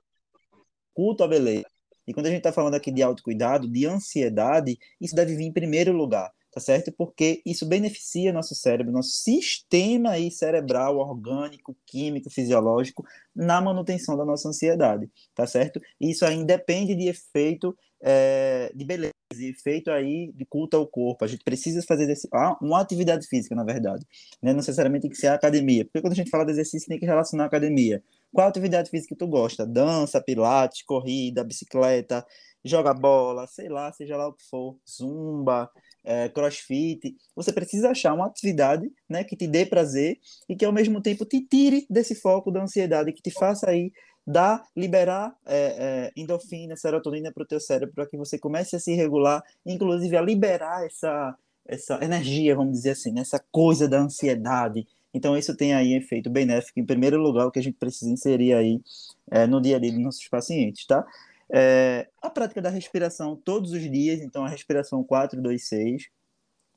culto 0.93 1.23
à 1.23 1.27
beleza. 1.27 1.65
E 2.07 2.13
quando 2.13 2.27
a 2.27 2.29
gente 2.29 2.39
está 2.39 2.51
falando 2.51 2.75
aqui 2.75 2.91
de 2.91 3.01
autocuidado, 3.01 3.67
de 3.67 3.85
ansiedade, 3.85 4.77
isso 4.99 5.15
deve 5.15 5.35
vir 5.35 5.45
em 5.45 5.53
primeiro 5.53 5.93
lugar, 5.93 6.31
tá 6.51 6.59
certo? 6.59 6.91
Porque 6.91 7.41
isso 7.45 7.65
beneficia 7.65 8.33
nosso 8.33 8.53
cérebro, 8.55 8.91
nosso 8.91 9.11
sistema 9.11 10.11
aí 10.11 10.29
cerebral, 10.29 10.97
orgânico, 10.97 11.75
químico, 11.85 12.29
fisiológico, 12.29 13.05
na 13.33 13.61
manutenção 13.61 14.17
da 14.17 14.25
nossa 14.25 14.49
ansiedade, 14.49 15.09
tá 15.33 15.47
certo? 15.47 15.79
E 15.99 16.11
isso 16.11 16.25
aí 16.25 16.35
independe 16.35 16.93
de 16.93 17.07
efeito 17.07 17.75
é, 18.01 18.71
de 18.75 18.83
beleza, 18.83 19.12
efeito 19.39 19.91
aí 19.91 20.31
de 20.33 20.45
culto 20.45 20.77
ao 20.77 20.87
corpo. 20.87 21.23
A 21.23 21.27
gente 21.27 21.43
precisa 21.43 21.81
fazer 21.81 22.07
desse, 22.07 22.27
ah, 22.33 22.57
uma 22.61 22.81
atividade 22.81 23.27
física, 23.27 23.55
na 23.55 23.63
verdade. 23.63 24.05
Né? 24.41 24.51
Não 24.51 24.57
necessariamente 24.57 25.03
tem 25.03 25.11
que 25.11 25.17
ser 25.17 25.27
a 25.27 25.33
academia. 25.33 25.85
Porque 25.85 26.01
quando 26.01 26.13
a 26.13 26.15
gente 26.15 26.29
fala 26.29 26.45
de 26.45 26.51
exercício, 26.51 26.87
tem 26.87 26.99
que 26.99 27.05
relacionar 27.05 27.45
a 27.45 27.47
academia. 27.47 28.03
Qual 28.31 28.47
atividade 28.47 28.89
física 28.89 29.13
que 29.13 29.19
tu 29.19 29.27
gosta? 29.27 29.65
Dança, 29.65 30.21
pilates, 30.21 30.81
corrida, 30.83 31.43
bicicleta, 31.43 32.25
joga 32.63 32.93
bola, 32.93 33.45
sei 33.47 33.69
lá, 33.69 33.91
seja 33.91 34.15
lá 34.15 34.27
o 34.27 34.33
que 34.33 34.43
for, 34.49 34.77
zumba, 34.89 35.69
é, 36.03 36.29
crossfit. 36.29 37.15
Você 37.35 37.51
precisa 37.51 37.89
achar 37.89 38.13
uma 38.13 38.27
atividade 38.27 38.91
né, 39.09 39.23
que 39.23 39.35
te 39.35 39.47
dê 39.47 39.65
prazer 39.65 40.17
e 40.47 40.55
que 40.55 40.65
ao 40.65 40.71
mesmo 40.71 41.01
tempo 41.01 41.25
te 41.25 41.41
tire 41.41 41.85
desse 41.89 42.15
foco 42.15 42.51
da 42.51 42.63
ansiedade, 42.63 43.13
que 43.13 43.21
te 43.21 43.31
faça 43.31 43.69
aí 43.69 43.91
dar, 44.25 44.63
liberar 44.75 45.35
é, 45.45 45.57
é, 45.57 46.11
endorfina, 46.15 46.75
serotonina 46.75 47.31
para 47.31 47.43
o 47.43 47.47
teu 47.47 47.59
cérebro, 47.59 47.93
para 47.93 48.05
que 48.05 48.17
você 48.17 48.37
comece 48.39 48.75
a 48.75 48.79
se 48.79 48.93
regular, 48.93 49.43
inclusive 49.65 50.15
a 50.15 50.21
liberar 50.21 50.85
essa, 50.85 51.35
essa 51.65 52.03
energia, 52.03 52.55
vamos 52.55 52.73
dizer 52.73 52.91
assim, 52.91 53.11
né, 53.11 53.21
essa 53.21 53.43
coisa 53.51 53.87
da 53.87 53.99
ansiedade, 53.99 54.87
então, 55.13 55.37
isso 55.37 55.55
tem 55.55 55.73
aí 55.73 55.93
efeito 55.93 56.29
benéfico, 56.29 56.79
em 56.79 56.85
primeiro 56.85 57.21
lugar, 57.21 57.45
o 57.45 57.51
que 57.51 57.59
a 57.59 57.63
gente 57.63 57.77
precisa 57.77 58.09
inserir 58.11 58.53
aí 58.53 58.81
é, 59.29 59.45
no 59.45 59.61
dia 59.61 59.75
a 59.75 59.79
dia 59.79 59.91
dos 59.91 60.01
nossos 60.01 60.27
pacientes, 60.27 60.87
tá? 60.87 61.05
É, 61.49 62.07
a 62.19 62.29
prática 62.31 62.59
da 62.61 62.69
respiração 62.69 63.35
todos 63.35 63.73
os 63.73 63.81
dias, 63.81 64.21
então 64.21 64.43
a 64.43 64.49
respiração 64.49 65.03
4, 65.03 65.39
2, 65.39 65.67
6. 65.67 66.07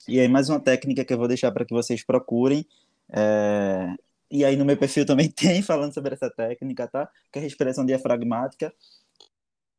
E 0.06 0.20
aí, 0.20 0.28
mais 0.28 0.50
uma 0.50 0.60
técnica 0.60 1.04
que 1.04 1.14
eu 1.14 1.18
vou 1.18 1.28
deixar 1.28 1.50
para 1.50 1.64
que 1.64 1.72
vocês 1.72 2.04
procurem. 2.04 2.66
É, 3.10 3.94
e 4.30 4.44
aí, 4.44 4.56
no 4.56 4.64
meu 4.64 4.76
perfil 4.76 5.06
também 5.06 5.28
tem 5.30 5.62
falando 5.62 5.94
sobre 5.94 6.14
essa 6.14 6.30
técnica, 6.30 6.88
tá? 6.88 7.08
Que 7.32 7.38
é 7.38 7.42
a 7.42 7.44
respiração 7.44 7.84
diafragmática. 7.84 8.72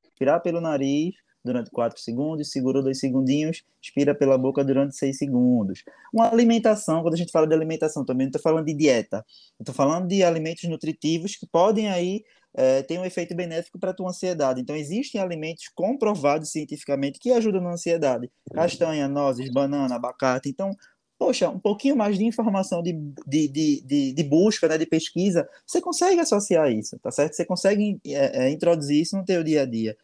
Respirar 0.03 0.41
pelo 0.41 0.61
nariz, 0.61 1.15
durante 1.47 1.71
4 1.71 1.99
segundos, 1.99 2.51
segura 2.51 2.81
dois 2.81 2.99
segundinhos, 2.99 3.63
expira 3.81 4.13
pela 4.13 4.37
boca 4.37 4.63
durante 4.63 4.95
6 4.95 5.17
segundos. 5.17 5.83
Uma 6.13 6.29
alimentação, 6.29 7.01
quando 7.01 7.13
a 7.13 7.17
gente 7.17 7.31
fala 7.31 7.47
de 7.47 7.53
alimentação 7.53 8.05
também, 8.05 8.25
não 8.25 8.29
estou 8.29 8.41
falando 8.41 8.65
de 8.65 8.73
dieta, 8.73 9.25
estou 9.59 9.73
falando 9.73 10.07
de 10.07 10.23
alimentos 10.23 10.69
nutritivos 10.69 11.35
que 11.35 11.47
podem 11.47 11.89
aí 11.89 12.23
é, 12.53 12.81
ter 12.81 12.99
um 12.99 13.05
efeito 13.05 13.35
benéfico 13.35 13.79
para 13.79 13.91
a 13.91 13.93
tua 13.93 14.09
ansiedade. 14.09 14.59
Então, 14.59 14.75
existem 14.75 15.21
alimentos 15.21 15.69
comprovados 15.73 16.51
cientificamente 16.51 17.19
que 17.19 17.31
ajudam 17.31 17.61
na 17.61 17.71
ansiedade. 17.71 18.29
Castanha, 18.53 19.07
nozes, 19.07 19.51
banana, 19.51 19.95
abacate. 19.95 20.49
Então, 20.49 20.71
poxa, 21.17 21.49
um 21.49 21.59
pouquinho 21.59 21.95
mais 21.95 22.17
de 22.17 22.25
informação 22.25 22.81
de, 22.81 22.93
de, 23.25 23.47
de, 23.47 23.81
de, 23.81 24.13
de 24.13 24.23
busca, 24.23 24.67
né, 24.67 24.77
de 24.77 24.85
pesquisa, 24.85 25.47
você 25.65 25.81
consegue 25.81 26.19
associar 26.19 26.71
isso, 26.71 26.97
tá 26.99 27.11
certo? 27.11 27.33
Você 27.33 27.45
consegue 27.45 27.99
é, 28.05 28.45
é, 28.45 28.49
introduzir 28.51 29.01
isso 29.01 29.17
no 29.17 29.25
teu 29.25 29.43
dia 29.43 29.63
a 29.63 29.65
dia 29.65 29.97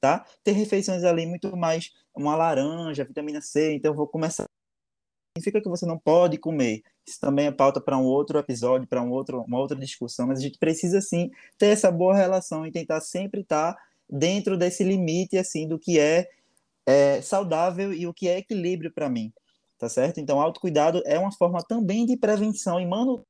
tá? 0.00 0.24
Ter 0.44 0.52
refeições 0.52 1.04
ali 1.04 1.26
muito 1.26 1.56
mais 1.56 1.92
uma 2.14 2.36
laranja, 2.36 3.04
vitamina 3.04 3.40
C, 3.40 3.74
então 3.74 3.94
vou 3.94 4.06
começar 4.06 4.44
significa 5.36 5.60
que 5.60 5.68
você 5.68 5.86
não 5.86 5.96
pode 5.96 6.36
comer. 6.36 6.82
Isso 7.06 7.20
também 7.20 7.46
é 7.46 7.52
pauta 7.52 7.80
para 7.80 7.96
um 7.96 8.04
outro 8.04 8.38
episódio, 8.38 8.88
para 8.88 9.00
um 9.00 9.10
outro, 9.10 9.42
uma 9.42 9.58
outra 9.58 9.78
discussão, 9.78 10.26
mas 10.26 10.40
a 10.40 10.42
gente 10.42 10.58
precisa 10.58 11.00
sim 11.00 11.30
ter 11.56 11.66
essa 11.66 11.92
boa 11.92 12.14
relação 12.14 12.66
e 12.66 12.72
tentar 12.72 13.00
sempre 13.00 13.42
estar 13.42 13.76
dentro 14.10 14.56
desse 14.56 14.82
limite 14.82 15.38
assim 15.38 15.68
do 15.68 15.78
que 15.78 16.00
é, 16.00 16.28
é 16.86 17.22
saudável 17.22 17.92
e 17.92 18.06
o 18.06 18.12
que 18.12 18.28
é 18.28 18.38
equilíbrio 18.38 18.92
para 18.92 19.08
mim. 19.08 19.32
Tá 19.78 19.88
certo? 19.88 20.18
Então, 20.20 20.40
autocuidado 20.40 21.02
é 21.06 21.18
uma 21.18 21.32
forma 21.32 21.62
também 21.62 22.04
de 22.06 22.16
prevenção 22.16 22.80
e 22.80 22.86
manutenção 22.86 23.24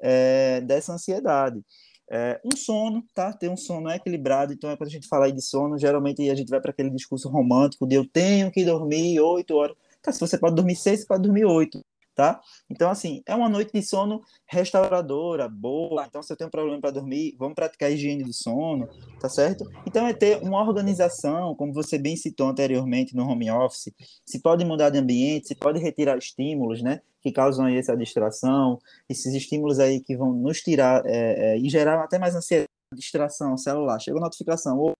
é, 0.00 0.60
dessa 0.60 0.92
ansiedade. 0.92 1.62
É, 2.08 2.40
um 2.44 2.56
sono, 2.56 3.04
tá? 3.14 3.32
Ter 3.32 3.48
um 3.48 3.56
sono 3.56 3.90
equilibrado. 3.90 4.52
Então, 4.52 4.70
é 4.70 4.76
quando 4.76 4.88
a 4.88 4.92
gente 4.92 5.08
fala 5.08 5.30
de 5.32 5.42
sono, 5.42 5.78
geralmente 5.78 6.28
a 6.30 6.34
gente 6.34 6.48
vai 6.48 6.60
para 6.60 6.70
aquele 6.70 6.90
discurso 6.90 7.28
romântico 7.28 7.86
de 7.86 7.96
eu 7.96 8.06
tenho 8.08 8.50
que 8.50 8.64
dormir 8.64 9.20
oito 9.20 9.56
horas. 9.56 9.76
Tá, 10.02 10.12
se 10.12 10.20
você 10.20 10.38
pode 10.38 10.54
dormir 10.54 10.76
seis, 10.76 11.00
você 11.00 11.06
pode 11.06 11.22
dormir 11.22 11.44
oito 11.44 11.84
tá? 12.16 12.40
Então, 12.68 12.90
assim, 12.90 13.22
é 13.26 13.34
uma 13.34 13.48
noite 13.48 13.70
de 13.74 13.82
sono 13.82 14.22
restauradora, 14.48 15.48
boa. 15.48 16.06
Então, 16.06 16.22
se 16.22 16.32
eu 16.32 16.36
tenho 16.36 16.48
um 16.48 16.50
problema 16.50 16.80
para 16.80 16.90
dormir, 16.90 17.36
vamos 17.38 17.54
praticar 17.54 17.90
a 17.90 17.92
higiene 17.92 18.24
do 18.24 18.32
sono, 18.32 18.88
tá 19.20 19.28
certo? 19.28 19.64
Então, 19.86 20.06
é 20.06 20.14
ter 20.14 20.42
uma 20.42 20.60
organização, 20.62 21.54
como 21.54 21.74
você 21.74 21.98
bem 21.98 22.16
citou 22.16 22.48
anteriormente 22.48 23.14
no 23.14 23.28
home 23.28 23.50
office, 23.50 23.92
se 24.24 24.40
pode 24.40 24.64
mudar 24.64 24.88
de 24.88 24.98
ambiente, 24.98 25.48
se 25.48 25.54
pode 25.54 25.78
retirar 25.78 26.16
estímulos, 26.16 26.82
né? 26.82 27.02
Que 27.20 27.30
causam 27.30 27.66
aí 27.66 27.76
essa 27.76 27.94
distração, 27.94 28.78
esses 29.08 29.34
estímulos 29.34 29.78
aí 29.78 30.00
que 30.00 30.16
vão 30.16 30.32
nos 30.32 30.62
tirar 30.62 31.02
é, 31.04 31.52
é, 31.52 31.58
e 31.58 31.68
gerar 31.68 32.02
até 32.02 32.18
mais 32.18 32.34
ansiedade, 32.34 32.70
distração, 32.94 33.58
celular, 33.58 34.00
chega 34.00 34.18
notificação, 34.18 34.78
ou 34.78 34.92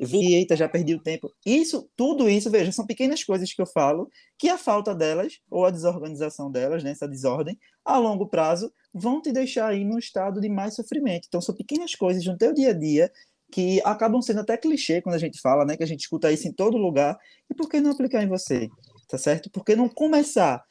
vi, 0.00 0.34
eita, 0.34 0.56
já 0.56 0.68
perdi 0.68 0.94
o 0.94 1.02
tempo. 1.02 1.30
Isso, 1.44 1.88
tudo 1.94 2.28
isso, 2.28 2.50
veja, 2.50 2.72
são 2.72 2.86
pequenas 2.86 3.22
coisas 3.22 3.52
que 3.52 3.60
eu 3.60 3.66
falo, 3.66 4.08
que 4.38 4.48
a 4.48 4.56
falta 4.56 4.94
delas, 4.94 5.38
ou 5.50 5.64
a 5.64 5.70
desorganização 5.70 6.50
delas, 6.50 6.82
né, 6.82 6.92
essa 6.92 7.06
desordem, 7.06 7.58
a 7.84 7.98
longo 7.98 8.26
prazo, 8.26 8.72
vão 8.92 9.20
te 9.20 9.30
deixar 9.30 9.68
aí 9.68 9.84
num 9.84 9.98
estado 9.98 10.40
de 10.40 10.48
mais 10.48 10.74
sofrimento. 10.74 11.26
Então, 11.28 11.40
são 11.40 11.54
pequenas 11.54 11.94
coisas 11.94 12.24
no 12.24 12.36
teu 12.36 12.54
dia 12.54 12.70
a 12.70 12.72
dia 12.72 13.12
que 13.52 13.80
acabam 13.84 14.22
sendo 14.22 14.40
até 14.40 14.56
clichê 14.56 15.02
quando 15.02 15.16
a 15.16 15.18
gente 15.18 15.40
fala, 15.40 15.64
né, 15.64 15.76
que 15.76 15.82
a 15.82 15.86
gente 15.86 16.00
escuta 16.00 16.32
isso 16.32 16.48
em 16.48 16.52
todo 16.52 16.76
lugar, 16.76 17.18
e 17.50 17.54
por 17.54 17.68
que 17.68 17.80
não 17.80 17.90
aplicar 17.90 18.22
em 18.22 18.28
você? 18.28 18.68
Tá 19.08 19.18
certo? 19.18 19.50
Por 19.50 19.64
que 19.64 19.74
não 19.74 19.88
começar, 19.88 20.64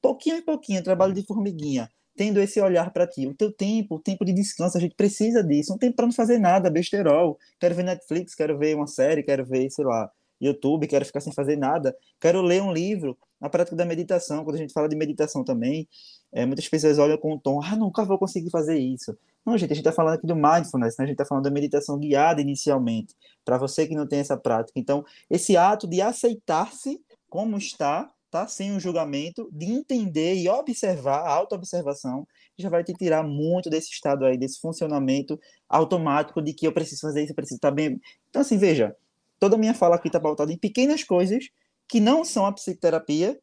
pouquinho 0.00 0.36
em 0.36 0.42
pouquinho, 0.42 0.84
trabalho 0.84 1.14
de 1.14 1.24
formiguinha, 1.26 1.90
tendo 2.18 2.40
esse 2.40 2.60
olhar 2.60 2.92
para 2.92 3.06
ti. 3.06 3.28
O 3.28 3.32
teu 3.32 3.52
tempo, 3.52 3.94
o 3.94 4.00
tempo 4.00 4.24
de 4.24 4.32
descanso, 4.32 4.76
a 4.76 4.80
gente 4.80 4.96
precisa 4.96 5.42
disso. 5.42 5.72
Um 5.72 5.78
tempo 5.78 5.94
para 5.94 6.06
não 6.06 6.12
fazer 6.12 6.36
nada, 6.36 6.68
besterol. 6.68 7.38
Quero 7.60 7.76
ver 7.76 7.84
Netflix, 7.84 8.34
quero 8.34 8.58
ver 8.58 8.74
uma 8.74 8.88
série, 8.88 9.22
quero 9.22 9.46
ver, 9.46 9.70
sei 9.70 9.84
lá, 9.84 10.10
YouTube, 10.40 10.88
quero 10.88 11.04
ficar 11.04 11.20
sem 11.20 11.32
fazer 11.32 11.56
nada. 11.56 11.96
Quero 12.20 12.42
ler 12.42 12.60
um 12.60 12.72
livro. 12.72 13.16
Na 13.40 13.48
prática 13.48 13.76
da 13.76 13.84
meditação, 13.84 14.42
quando 14.42 14.56
a 14.56 14.58
gente 14.58 14.72
fala 14.72 14.88
de 14.88 14.96
meditação 14.96 15.44
também, 15.44 15.88
é, 16.32 16.44
muitas 16.44 16.68
pessoas 16.68 16.98
olham 16.98 17.16
com 17.16 17.34
o 17.34 17.38
tom, 17.38 17.62
ah, 17.62 17.76
nunca 17.76 18.04
vou 18.04 18.18
conseguir 18.18 18.50
fazer 18.50 18.76
isso. 18.76 19.16
Não, 19.46 19.56
gente, 19.56 19.70
a 19.70 19.76
gente 19.76 19.86
está 19.86 19.92
falando 19.92 20.14
aqui 20.14 20.26
do 20.26 20.34
mindfulness, 20.34 20.96
né? 20.98 21.04
a 21.04 21.06
gente 21.06 21.14
está 21.14 21.24
falando 21.24 21.44
da 21.44 21.50
meditação 21.52 21.96
guiada 21.96 22.40
inicialmente, 22.40 23.14
para 23.44 23.56
você 23.56 23.86
que 23.86 23.94
não 23.94 24.08
tem 24.08 24.18
essa 24.18 24.36
prática. 24.36 24.78
Então, 24.78 25.04
esse 25.30 25.56
ato 25.56 25.86
de 25.86 26.00
aceitar-se 26.00 27.00
como 27.30 27.56
está 27.56 28.10
tá? 28.30 28.46
Sem 28.46 28.72
um 28.72 28.80
julgamento, 28.80 29.48
de 29.52 29.66
entender 29.66 30.34
e 30.34 30.48
observar, 30.48 31.20
a 31.20 31.32
autoobservação, 31.32 32.26
já 32.56 32.68
vai 32.68 32.84
te 32.84 32.92
tirar 32.92 33.22
muito 33.22 33.70
desse 33.70 33.90
estado 33.90 34.24
aí, 34.24 34.36
desse 34.36 34.60
funcionamento 34.60 35.38
automático 35.68 36.42
de 36.42 36.52
que 36.52 36.66
eu 36.66 36.72
preciso 36.72 37.02
fazer 37.02 37.22
isso, 37.22 37.32
eu 37.32 37.36
preciso 37.36 37.56
estar 37.56 37.70
bem. 37.70 38.00
Então, 38.28 38.42
assim, 38.42 38.58
veja, 38.58 38.94
toda 39.38 39.56
a 39.56 39.58
minha 39.58 39.74
fala 39.74 39.96
aqui 39.96 40.08
está 40.08 40.20
pautada 40.20 40.52
em 40.52 40.58
pequenas 40.58 41.04
coisas 41.04 41.48
que 41.88 42.00
não 42.00 42.24
são 42.24 42.44
a 42.44 42.52
psicoterapia 42.52 43.38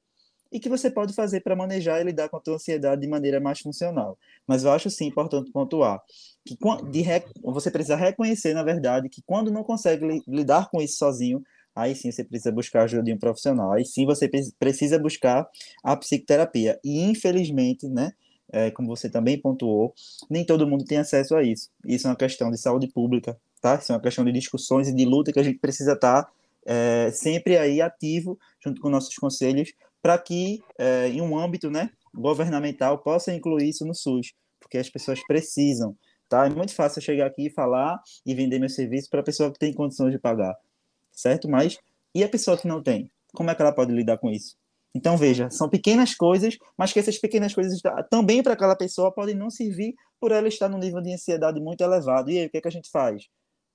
e 0.51 0.59
que 0.59 0.69
você 0.69 0.89
pode 0.89 1.13
fazer 1.13 1.41
para 1.41 1.55
manejar 1.55 1.99
e 1.99 2.03
lidar 2.03 2.29
com 2.29 2.37
a 2.37 2.39
tua 2.39 2.55
ansiedade 2.55 3.01
de 3.01 3.07
maneira 3.07 3.39
mais 3.39 3.59
funcional. 3.59 4.17
Mas 4.47 4.63
eu 4.63 4.71
acho 4.71 4.89
sim 4.89 5.05
importante 5.07 5.51
pontuar 5.51 6.01
que 6.45 6.55
de, 6.91 7.03
você 7.43 7.71
precisa 7.71 7.95
reconhecer, 7.95 8.53
na 8.53 8.63
verdade, 8.63 9.09
que 9.09 9.21
quando 9.25 9.51
não 9.51 9.63
consegue 9.63 10.21
lidar 10.27 10.69
com 10.69 10.81
isso 10.81 10.97
sozinho, 10.97 11.43
aí 11.75 11.93
sim 11.93 12.11
você 12.11 12.23
precisa 12.23 12.51
buscar 12.51 12.83
ajuda 12.83 13.03
de 13.03 13.13
um 13.13 13.17
profissional, 13.17 13.73
aí 13.73 13.85
sim 13.85 14.05
você 14.05 14.29
precisa 14.57 14.97
buscar 14.97 15.47
a 15.83 15.95
psicoterapia. 15.97 16.79
E 16.83 17.01
infelizmente, 17.03 17.87
né, 17.87 18.13
é, 18.51 18.71
como 18.71 18.87
você 18.87 19.09
também 19.09 19.39
pontuou, 19.39 19.93
nem 20.29 20.45
todo 20.45 20.67
mundo 20.67 20.85
tem 20.85 20.97
acesso 20.97 21.35
a 21.35 21.43
isso. 21.43 21.69
Isso 21.85 22.07
é 22.07 22.09
uma 22.09 22.15
questão 22.15 22.49
de 22.49 22.57
saúde 22.57 22.87
pública, 22.87 23.37
tá? 23.61 23.75
Isso 23.75 23.91
é 23.91 23.95
uma 23.95 24.01
questão 24.01 24.23
de 24.23 24.31
discussões 24.31 24.87
e 24.87 24.93
de 24.93 25.03
luta 25.03 25.33
que 25.33 25.39
a 25.39 25.43
gente 25.43 25.59
precisa 25.59 25.93
estar 25.93 26.23
tá, 26.23 26.31
é, 26.65 27.11
sempre 27.11 27.57
aí 27.57 27.81
ativo, 27.81 28.39
junto 28.63 28.79
com 28.81 28.89
nossos 28.89 29.15
conselhos, 29.15 29.73
para 30.01 30.17
que 30.17 30.63
é, 30.77 31.09
em 31.09 31.19
um 31.21 31.37
âmbito, 31.37 31.69
né, 31.69 31.89
governamental 32.13 32.99
possa 32.99 33.33
incluir 33.33 33.69
isso 33.69 33.85
no 33.85 33.93
SUS, 33.93 34.33
porque 34.59 34.77
as 34.77 34.89
pessoas 34.89 35.19
precisam, 35.27 35.95
tá? 36.29 36.45
É 36.45 36.49
muito 36.49 36.73
fácil 36.73 36.99
eu 36.99 37.03
chegar 37.03 37.25
aqui 37.25 37.47
e 37.47 37.49
falar 37.49 37.99
e 38.25 38.33
vender 38.33 38.59
meu 38.59 38.69
serviço 38.69 39.09
para 39.09 39.19
a 39.19 39.23
pessoa 39.23 39.51
que 39.51 39.59
tem 39.59 39.73
condições 39.73 40.11
de 40.11 40.19
pagar 40.19 40.55
certo? 41.15 41.49
Mas 41.49 41.77
e 42.13 42.23
a 42.23 42.29
pessoa 42.29 42.57
que 42.57 42.67
não 42.67 42.81
tem? 42.81 43.11
Como 43.33 43.49
é 43.49 43.55
que 43.55 43.61
ela 43.61 43.73
pode 43.73 43.91
lidar 43.91 44.17
com 44.17 44.29
isso? 44.29 44.55
Então, 44.95 45.17
veja, 45.17 45.49
são 45.49 45.67
pequenas 45.67 46.15
coisas, 46.15 46.57
mas 46.77 46.93
que 46.93 46.99
essas 46.99 47.17
pequenas 47.17 47.53
coisas 47.53 47.81
também 48.09 48.41
para 48.41 48.53
aquela 48.53 48.77
pessoa 48.77 49.13
podem 49.13 49.35
não 49.35 49.49
servir 49.49 49.93
por 50.21 50.31
ela 50.31 50.47
estar 50.47 50.69
num 50.69 50.77
nível 50.77 51.01
de 51.01 51.13
ansiedade 51.13 51.59
muito 51.59 51.81
elevado. 51.81 52.31
E 52.31 52.39
aí, 52.39 52.45
o 52.45 52.49
que, 52.49 52.57
é 52.57 52.61
que 52.61 52.67
a 52.69 52.71
gente 52.71 52.89
faz? 52.89 53.23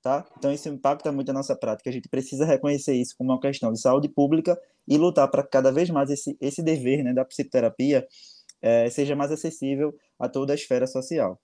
Tá? 0.02 0.24
Então, 0.38 0.50
isso 0.50 0.66
impacta 0.70 1.12
muito 1.12 1.28
a 1.28 1.34
nossa 1.34 1.54
prática. 1.54 1.90
A 1.90 1.92
gente 1.92 2.08
precisa 2.08 2.46
reconhecer 2.46 2.94
isso 2.94 3.14
como 3.18 3.32
uma 3.32 3.40
questão 3.40 3.70
de 3.70 3.78
saúde 3.78 4.08
pública 4.08 4.58
e 4.88 4.96
lutar 4.96 5.30
para 5.30 5.42
que 5.42 5.50
cada 5.50 5.70
vez 5.70 5.90
mais 5.90 6.08
esse, 6.08 6.38
esse 6.40 6.62
dever 6.62 7.04
né, 7.04 7.12
da 7.12 7.22
psicoterapia 7.22 8.06
é, 8.62 8.88
seja 8.88 9.14
mais 9.14 9.30
acessível 9.30 9.94
a 10.18 10.26
toda 10.26 10.54
a 10.54 10.56
esfera 10.56 10.86
social. 10.86 11.38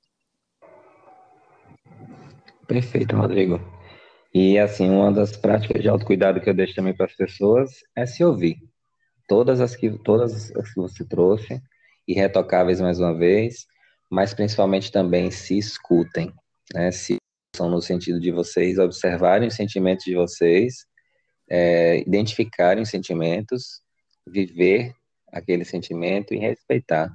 Perfeito, 2.67 3.15
Rodrigo. 3.15 3.61
E 4.39 4.59
assim, 4.59 4.91
uma 4.91 5.11
das 5.11 5.35
práticas 5.35 5.81
de 5.81 5.89
autocuidado 5.89 6.43
que 6.43 6.51
eu 6.51 6.53
deixo 6.53 6.75
também 6.75 6.95
para 6.95 7.07
as 7.07 7.15
pessoas 7.15 7.71
é 7.97 8.05
se 8.05 8.23
ouvir. 8.23 8.59
Todas 9.27 9.63
as 9.63 9.75
que 9.75 9.91
todas 10.05 10.55
as 10.55 10.75
que 10.75 10.79
você 10.79 11.07
trouxe, 11.07 11.59
irretocáveis 12.07 12.79
mais 12.79 13.01
uma 13.01 13.17
vez, 13.17 13.67
mas 14.11 14.35
principalmente 14.35 14.93
também 14.93 15.31
se 15.31 15.57
escutem, 15.57 16.31
né? 16.75 16.93
Se 16.93 17.17
são 17.57 17.71
no 17.71 17.81
sentido 17.81 18.21
de 18.21 18.31
vocês 18.31 18.79
observarem 18.79 19.49
os 19.49 19.55
sentimentos 19.55 20.05
de 20.05 20.15
vocês, 20.15 20.85
é, 21.49 22.01
identificarem 22.01 22.83
os 22.83 22.91
sentimentos, 22.91 23.81
viver 24.27 24.93
aquele 25.33 25.65
sentimento 25.65 26.35
e 26.35 26.37
respeitar 26.37 27.11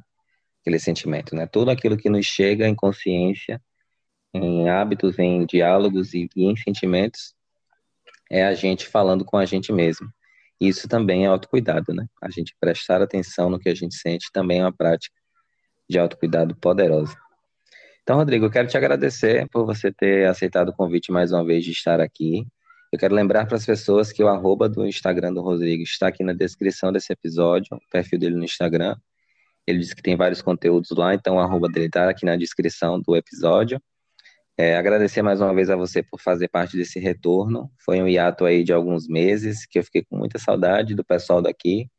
aquele 0.61 0.79
sentimento, 0.79 1.35
né? 1.35 1.45
Tudo 1.45 1.69
aquilo 1.69 1.97
que 1.97 2.09
nos 2.09 2.25
chega 2.25 2.67
em 2.67 2.73
consciência 2.73 3.61
em 4.33 4.69
hábitos, 4.69 5.19
em 5.19 5.45
diálogos 5.45 6.13
e, 6.13 6.29
e 6.35 6.45
em 6.45 6.55
sentimentos, 6.55 7.33
é 8.29 8.45
a 8.45 8.53
gente 8.53 8.87
falando 8.87 9.25
com 9.25 9.37
a 9.37 9.45
gente 9.45 9.73
mesmo. 9.73 10.07
Isso 10.59 10.87
também 10.87 11.25
é 11.25 11.27
autocuidado, 11.27 11.93
né? 11.93 12.05
A 12.21 12.29
gente 12.29 12.55
prestar 12.59 13.01
atenção 13.01 13.49
no 13.49 13.59
que 13.59 13.67
a 13.67 13.75
gente 13.75 13.95
sente 13.95 14.31
também 14.31 14.59
é 14.59 14.63
uma 14.63 14.71
prática 14.71 15.15
de 15.89 15.99
autocuidado 15.99 16.55
poderosa. 16.55 17.17
Então, 18.03 18.17
Rodrigo, 18.17 18.45
eu 18.45 18.51
quero 18.51 18.67
te 18.67 18.77
agradecer 18.77 19.47
por 19.49 19.65
você 19.65 19.91
ter 19.91 20.27
aceitado 20.27 20.69
o 20.69 20.73
convite 20.73 21.11
mais 21.11 21.31
uma 21.31 21.43
vez 21.43 21.65
de 21.65 21.71
estar 21.71 21.99
aqui. 21.99 22.45
Eu 22.91 22.99
quero 22.99 23.13
lembrar 23.13 23.45
para 23.45 23.57
as 23.57 23.65
pessoas 23.65 24.11
que 24.11 24.23
o 24.23 24.27
arroba 24.27 24.67
do 24.67 24.85
Instagram 24.85 25.33
do 25.33 25.41
Rodrigo 25.41 25.83
está 25.83 26.07
aqui 26.07 26.23
na 26.23 26.33
descrição 26.33 26.91
desse 26.91 27.11
episódio, 27.11 27.77
o 27.77 27.89
perfil 27.91 28.19
dele 28.19 28.35
no 28.35 28.43
Instagram. 28.43 28.95
Ele 29.65 29.79
disse 29.79 29.95
que 29.95 30.01
tem 30.01 30.15
vários 30.15 30.41
conteúdos 30.41 30.89
lá, 30.91 31.13
então 31.13 31.35
o 31.35 31.39
arroba 31.39 31.69
dele 31.69 31.85
está 31.87 32.09
aqui 32.09 32.25
na 32.25 32.35
descrição 32.35 32.99
do 32.99 33.15
episódio. 33.15 33.81
É, 34.63 34.75
agradecer 34.75 35.23
mais 35.23 35.41
uma 35.41 35.55
vez 35.55 35.71
a 35.71 35.75
você 35.75 36.03
por 36.03 36.21
fazer 36.21 36.47
parte 36.47 36.77
desse 36.77 36.99
retorno. 36.99 37.71
Foi 37.83 37.99
um 37.99 38.07
hiato 38.07 38.45
aí 38.45 38.63
de 38.63 38.71
alguns 38.71 39.07
meses 39.07 39.65
que 39.65 39.79
eu 39.79 39.83
fiquei 39.83 40.03
com 40.03 40.15
muita 40.15 40.37
saudade 40.37 40.93
do 40.93 41.03
pessoal 41.03 41.41
daqui, 41.41 41.89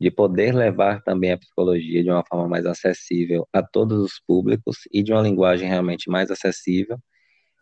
de 0.00 0.10
poder 0.10 0.54
levar 0.54 1.02
também 1.02 1.32
a 1.32 1.38
psicologia 1.38 2.02
de 2.02 2.10
uma 2.10 2.24
forma 2.26 2.48
mais 2.48 2.64
acessível 2.64 3.46
a 3.52 3.62
todos 3.62 3.98
os 4.00 4.12
públicos 4.26 4.78
e 4.90 5.02
de 5.02 5.12
uma 5.12 5.20
linguagem 5.20 5.68
realmente 5.68 6.08
mais 6.08 6.30
acessível. 6.30 6.98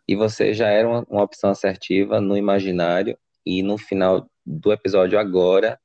E 0.07 0.15
você 0.15 0.53
já 0.53 0.69
era 0.69 0.87
uma, 0.87 1.05
uma 1.09 1.23
opção 1.23 1.49
assertiva 1.49 2.21
no 2.21 2.37
imaginário 2.37 3.17
e 3.45 3.61
no 3.61 3.77
final 3.77 4.29
do 4.45 4.71
episódio 4.71 5.19
agora 5.19 5.77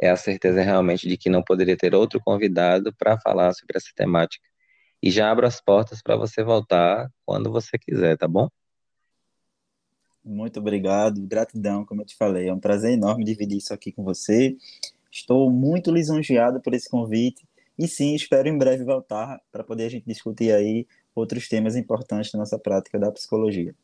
é 0.00 0.08
a 0.08 0.16
certeza 0.16 0.62
realmente 0.62 1.06
de 1.06 1.18
que 1.18 1.28
não 1.28 1.42
poderia 1.42 1.76
ter 1.76 1.94
outro 1.94 2.18
convidado 2.24 2.90
para 2.98 3.20
falar 3.20 3.52
sobre 3.52 3.76
essa 3.76 3.90
temática 3.94 4.48
e 5.02 5.10
já 5.10 5.30
abro 5.30 5.46
as 5.46 5.60
portas 5.60 6.02
para 6.02 6.16
você 6.16 6.42
voltar 6.42 7.10
quando 7.24 7.50
você 7.50 7.78
quiser, 7.78 8.16
tá 8.16 8.26
bom? 8.26 8.48
Muito 10.24 10.60
obrigado, 10.60 11.20
gratidão, 11.20 11.84
como 11.84 12.02
eu 12.02 12.06
te 12.06 12.16
falei. 12.16 12.48
É 12.48 12.52
um 12.52 12.60
prazer 12.60 12.92
enorme 12.92 13.24
dividir 13.24 13.58
isso 13.58 13.72
aqui 13.72 13.92
com 13.92 14.04
você. 14.04 14.56
Estou 15.10 15.50
muito 15.50 15.90
lisonjeado 15.90 16.60
por 16.60 16.74
esse 16.74 16.88
convite 16.88 17.46
e 17.78 17.86
sim, 17.86 18.14
espero 18.14 18.48
em 18.48 18.58
breve 18.58 18.84
voltar 18.84 19.40
para 19.50 19.64
poder 19.64 19.84
a 19.84 19.88
gente 19.88 20.04
discutir 20.04 20.52
aí 20.52 20.86
outros 21.14 21.48
temas 21.48 21.76
importantes 21.76 22.30
da 22.30 22.38
nossa 22.38 22.58
prática 22.58 22.98
da 22.98 23.10
psicologia. 23.10 23.74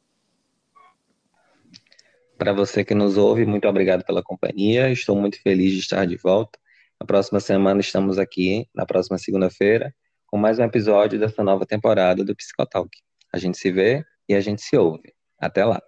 Para 2.36 2.52
você 2.52 2.84
que 2.84 2.94
nos 2.94 3.16
ouve, 3.16 3.46
muito 3.46 3.66
obrigado 3.68 4.04
pela 4.04 4.22
companhia. 4.22 4.90
Estou 4.90 5.16
muito 5.16 5.40
feliz 5.40 5.72
de 5.72 5.78
estar 5.78 6.04
de 6.04 6.16
volta. 6.16 6.58
Na 7.00 7.06
próxima 7.06 7.40
semana 7.40 7.80
estamos 7.80 8.18
aqui, 8.18 8.68
na 8.74 8.84
próxima 8.84 9.16
segunda-feira, 9.16 9.94
com 10.35 10.39
mais 10.39 10.59
um 10.59 10.64
episódio 10.64 11.16
dessa 11.16 11.45
nova 11.45 11.64
temporada 11.64 12.24
do 12.24 12.35
Psicotalk. 12.35 12.91
A 13.32 13.39
gente 13.39 13.57
se 13.57 13.70
vê 13.70 14.05
e 14.28 14.35
a 14.35 14.41
gente 14.41 14.62
se 14.62 14.76
ouve. 14.76 15.14
Até 15.39 15.64
lá. 15.64 15.80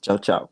Tchau, 0.00 0.18
tchau. 0.18 0.51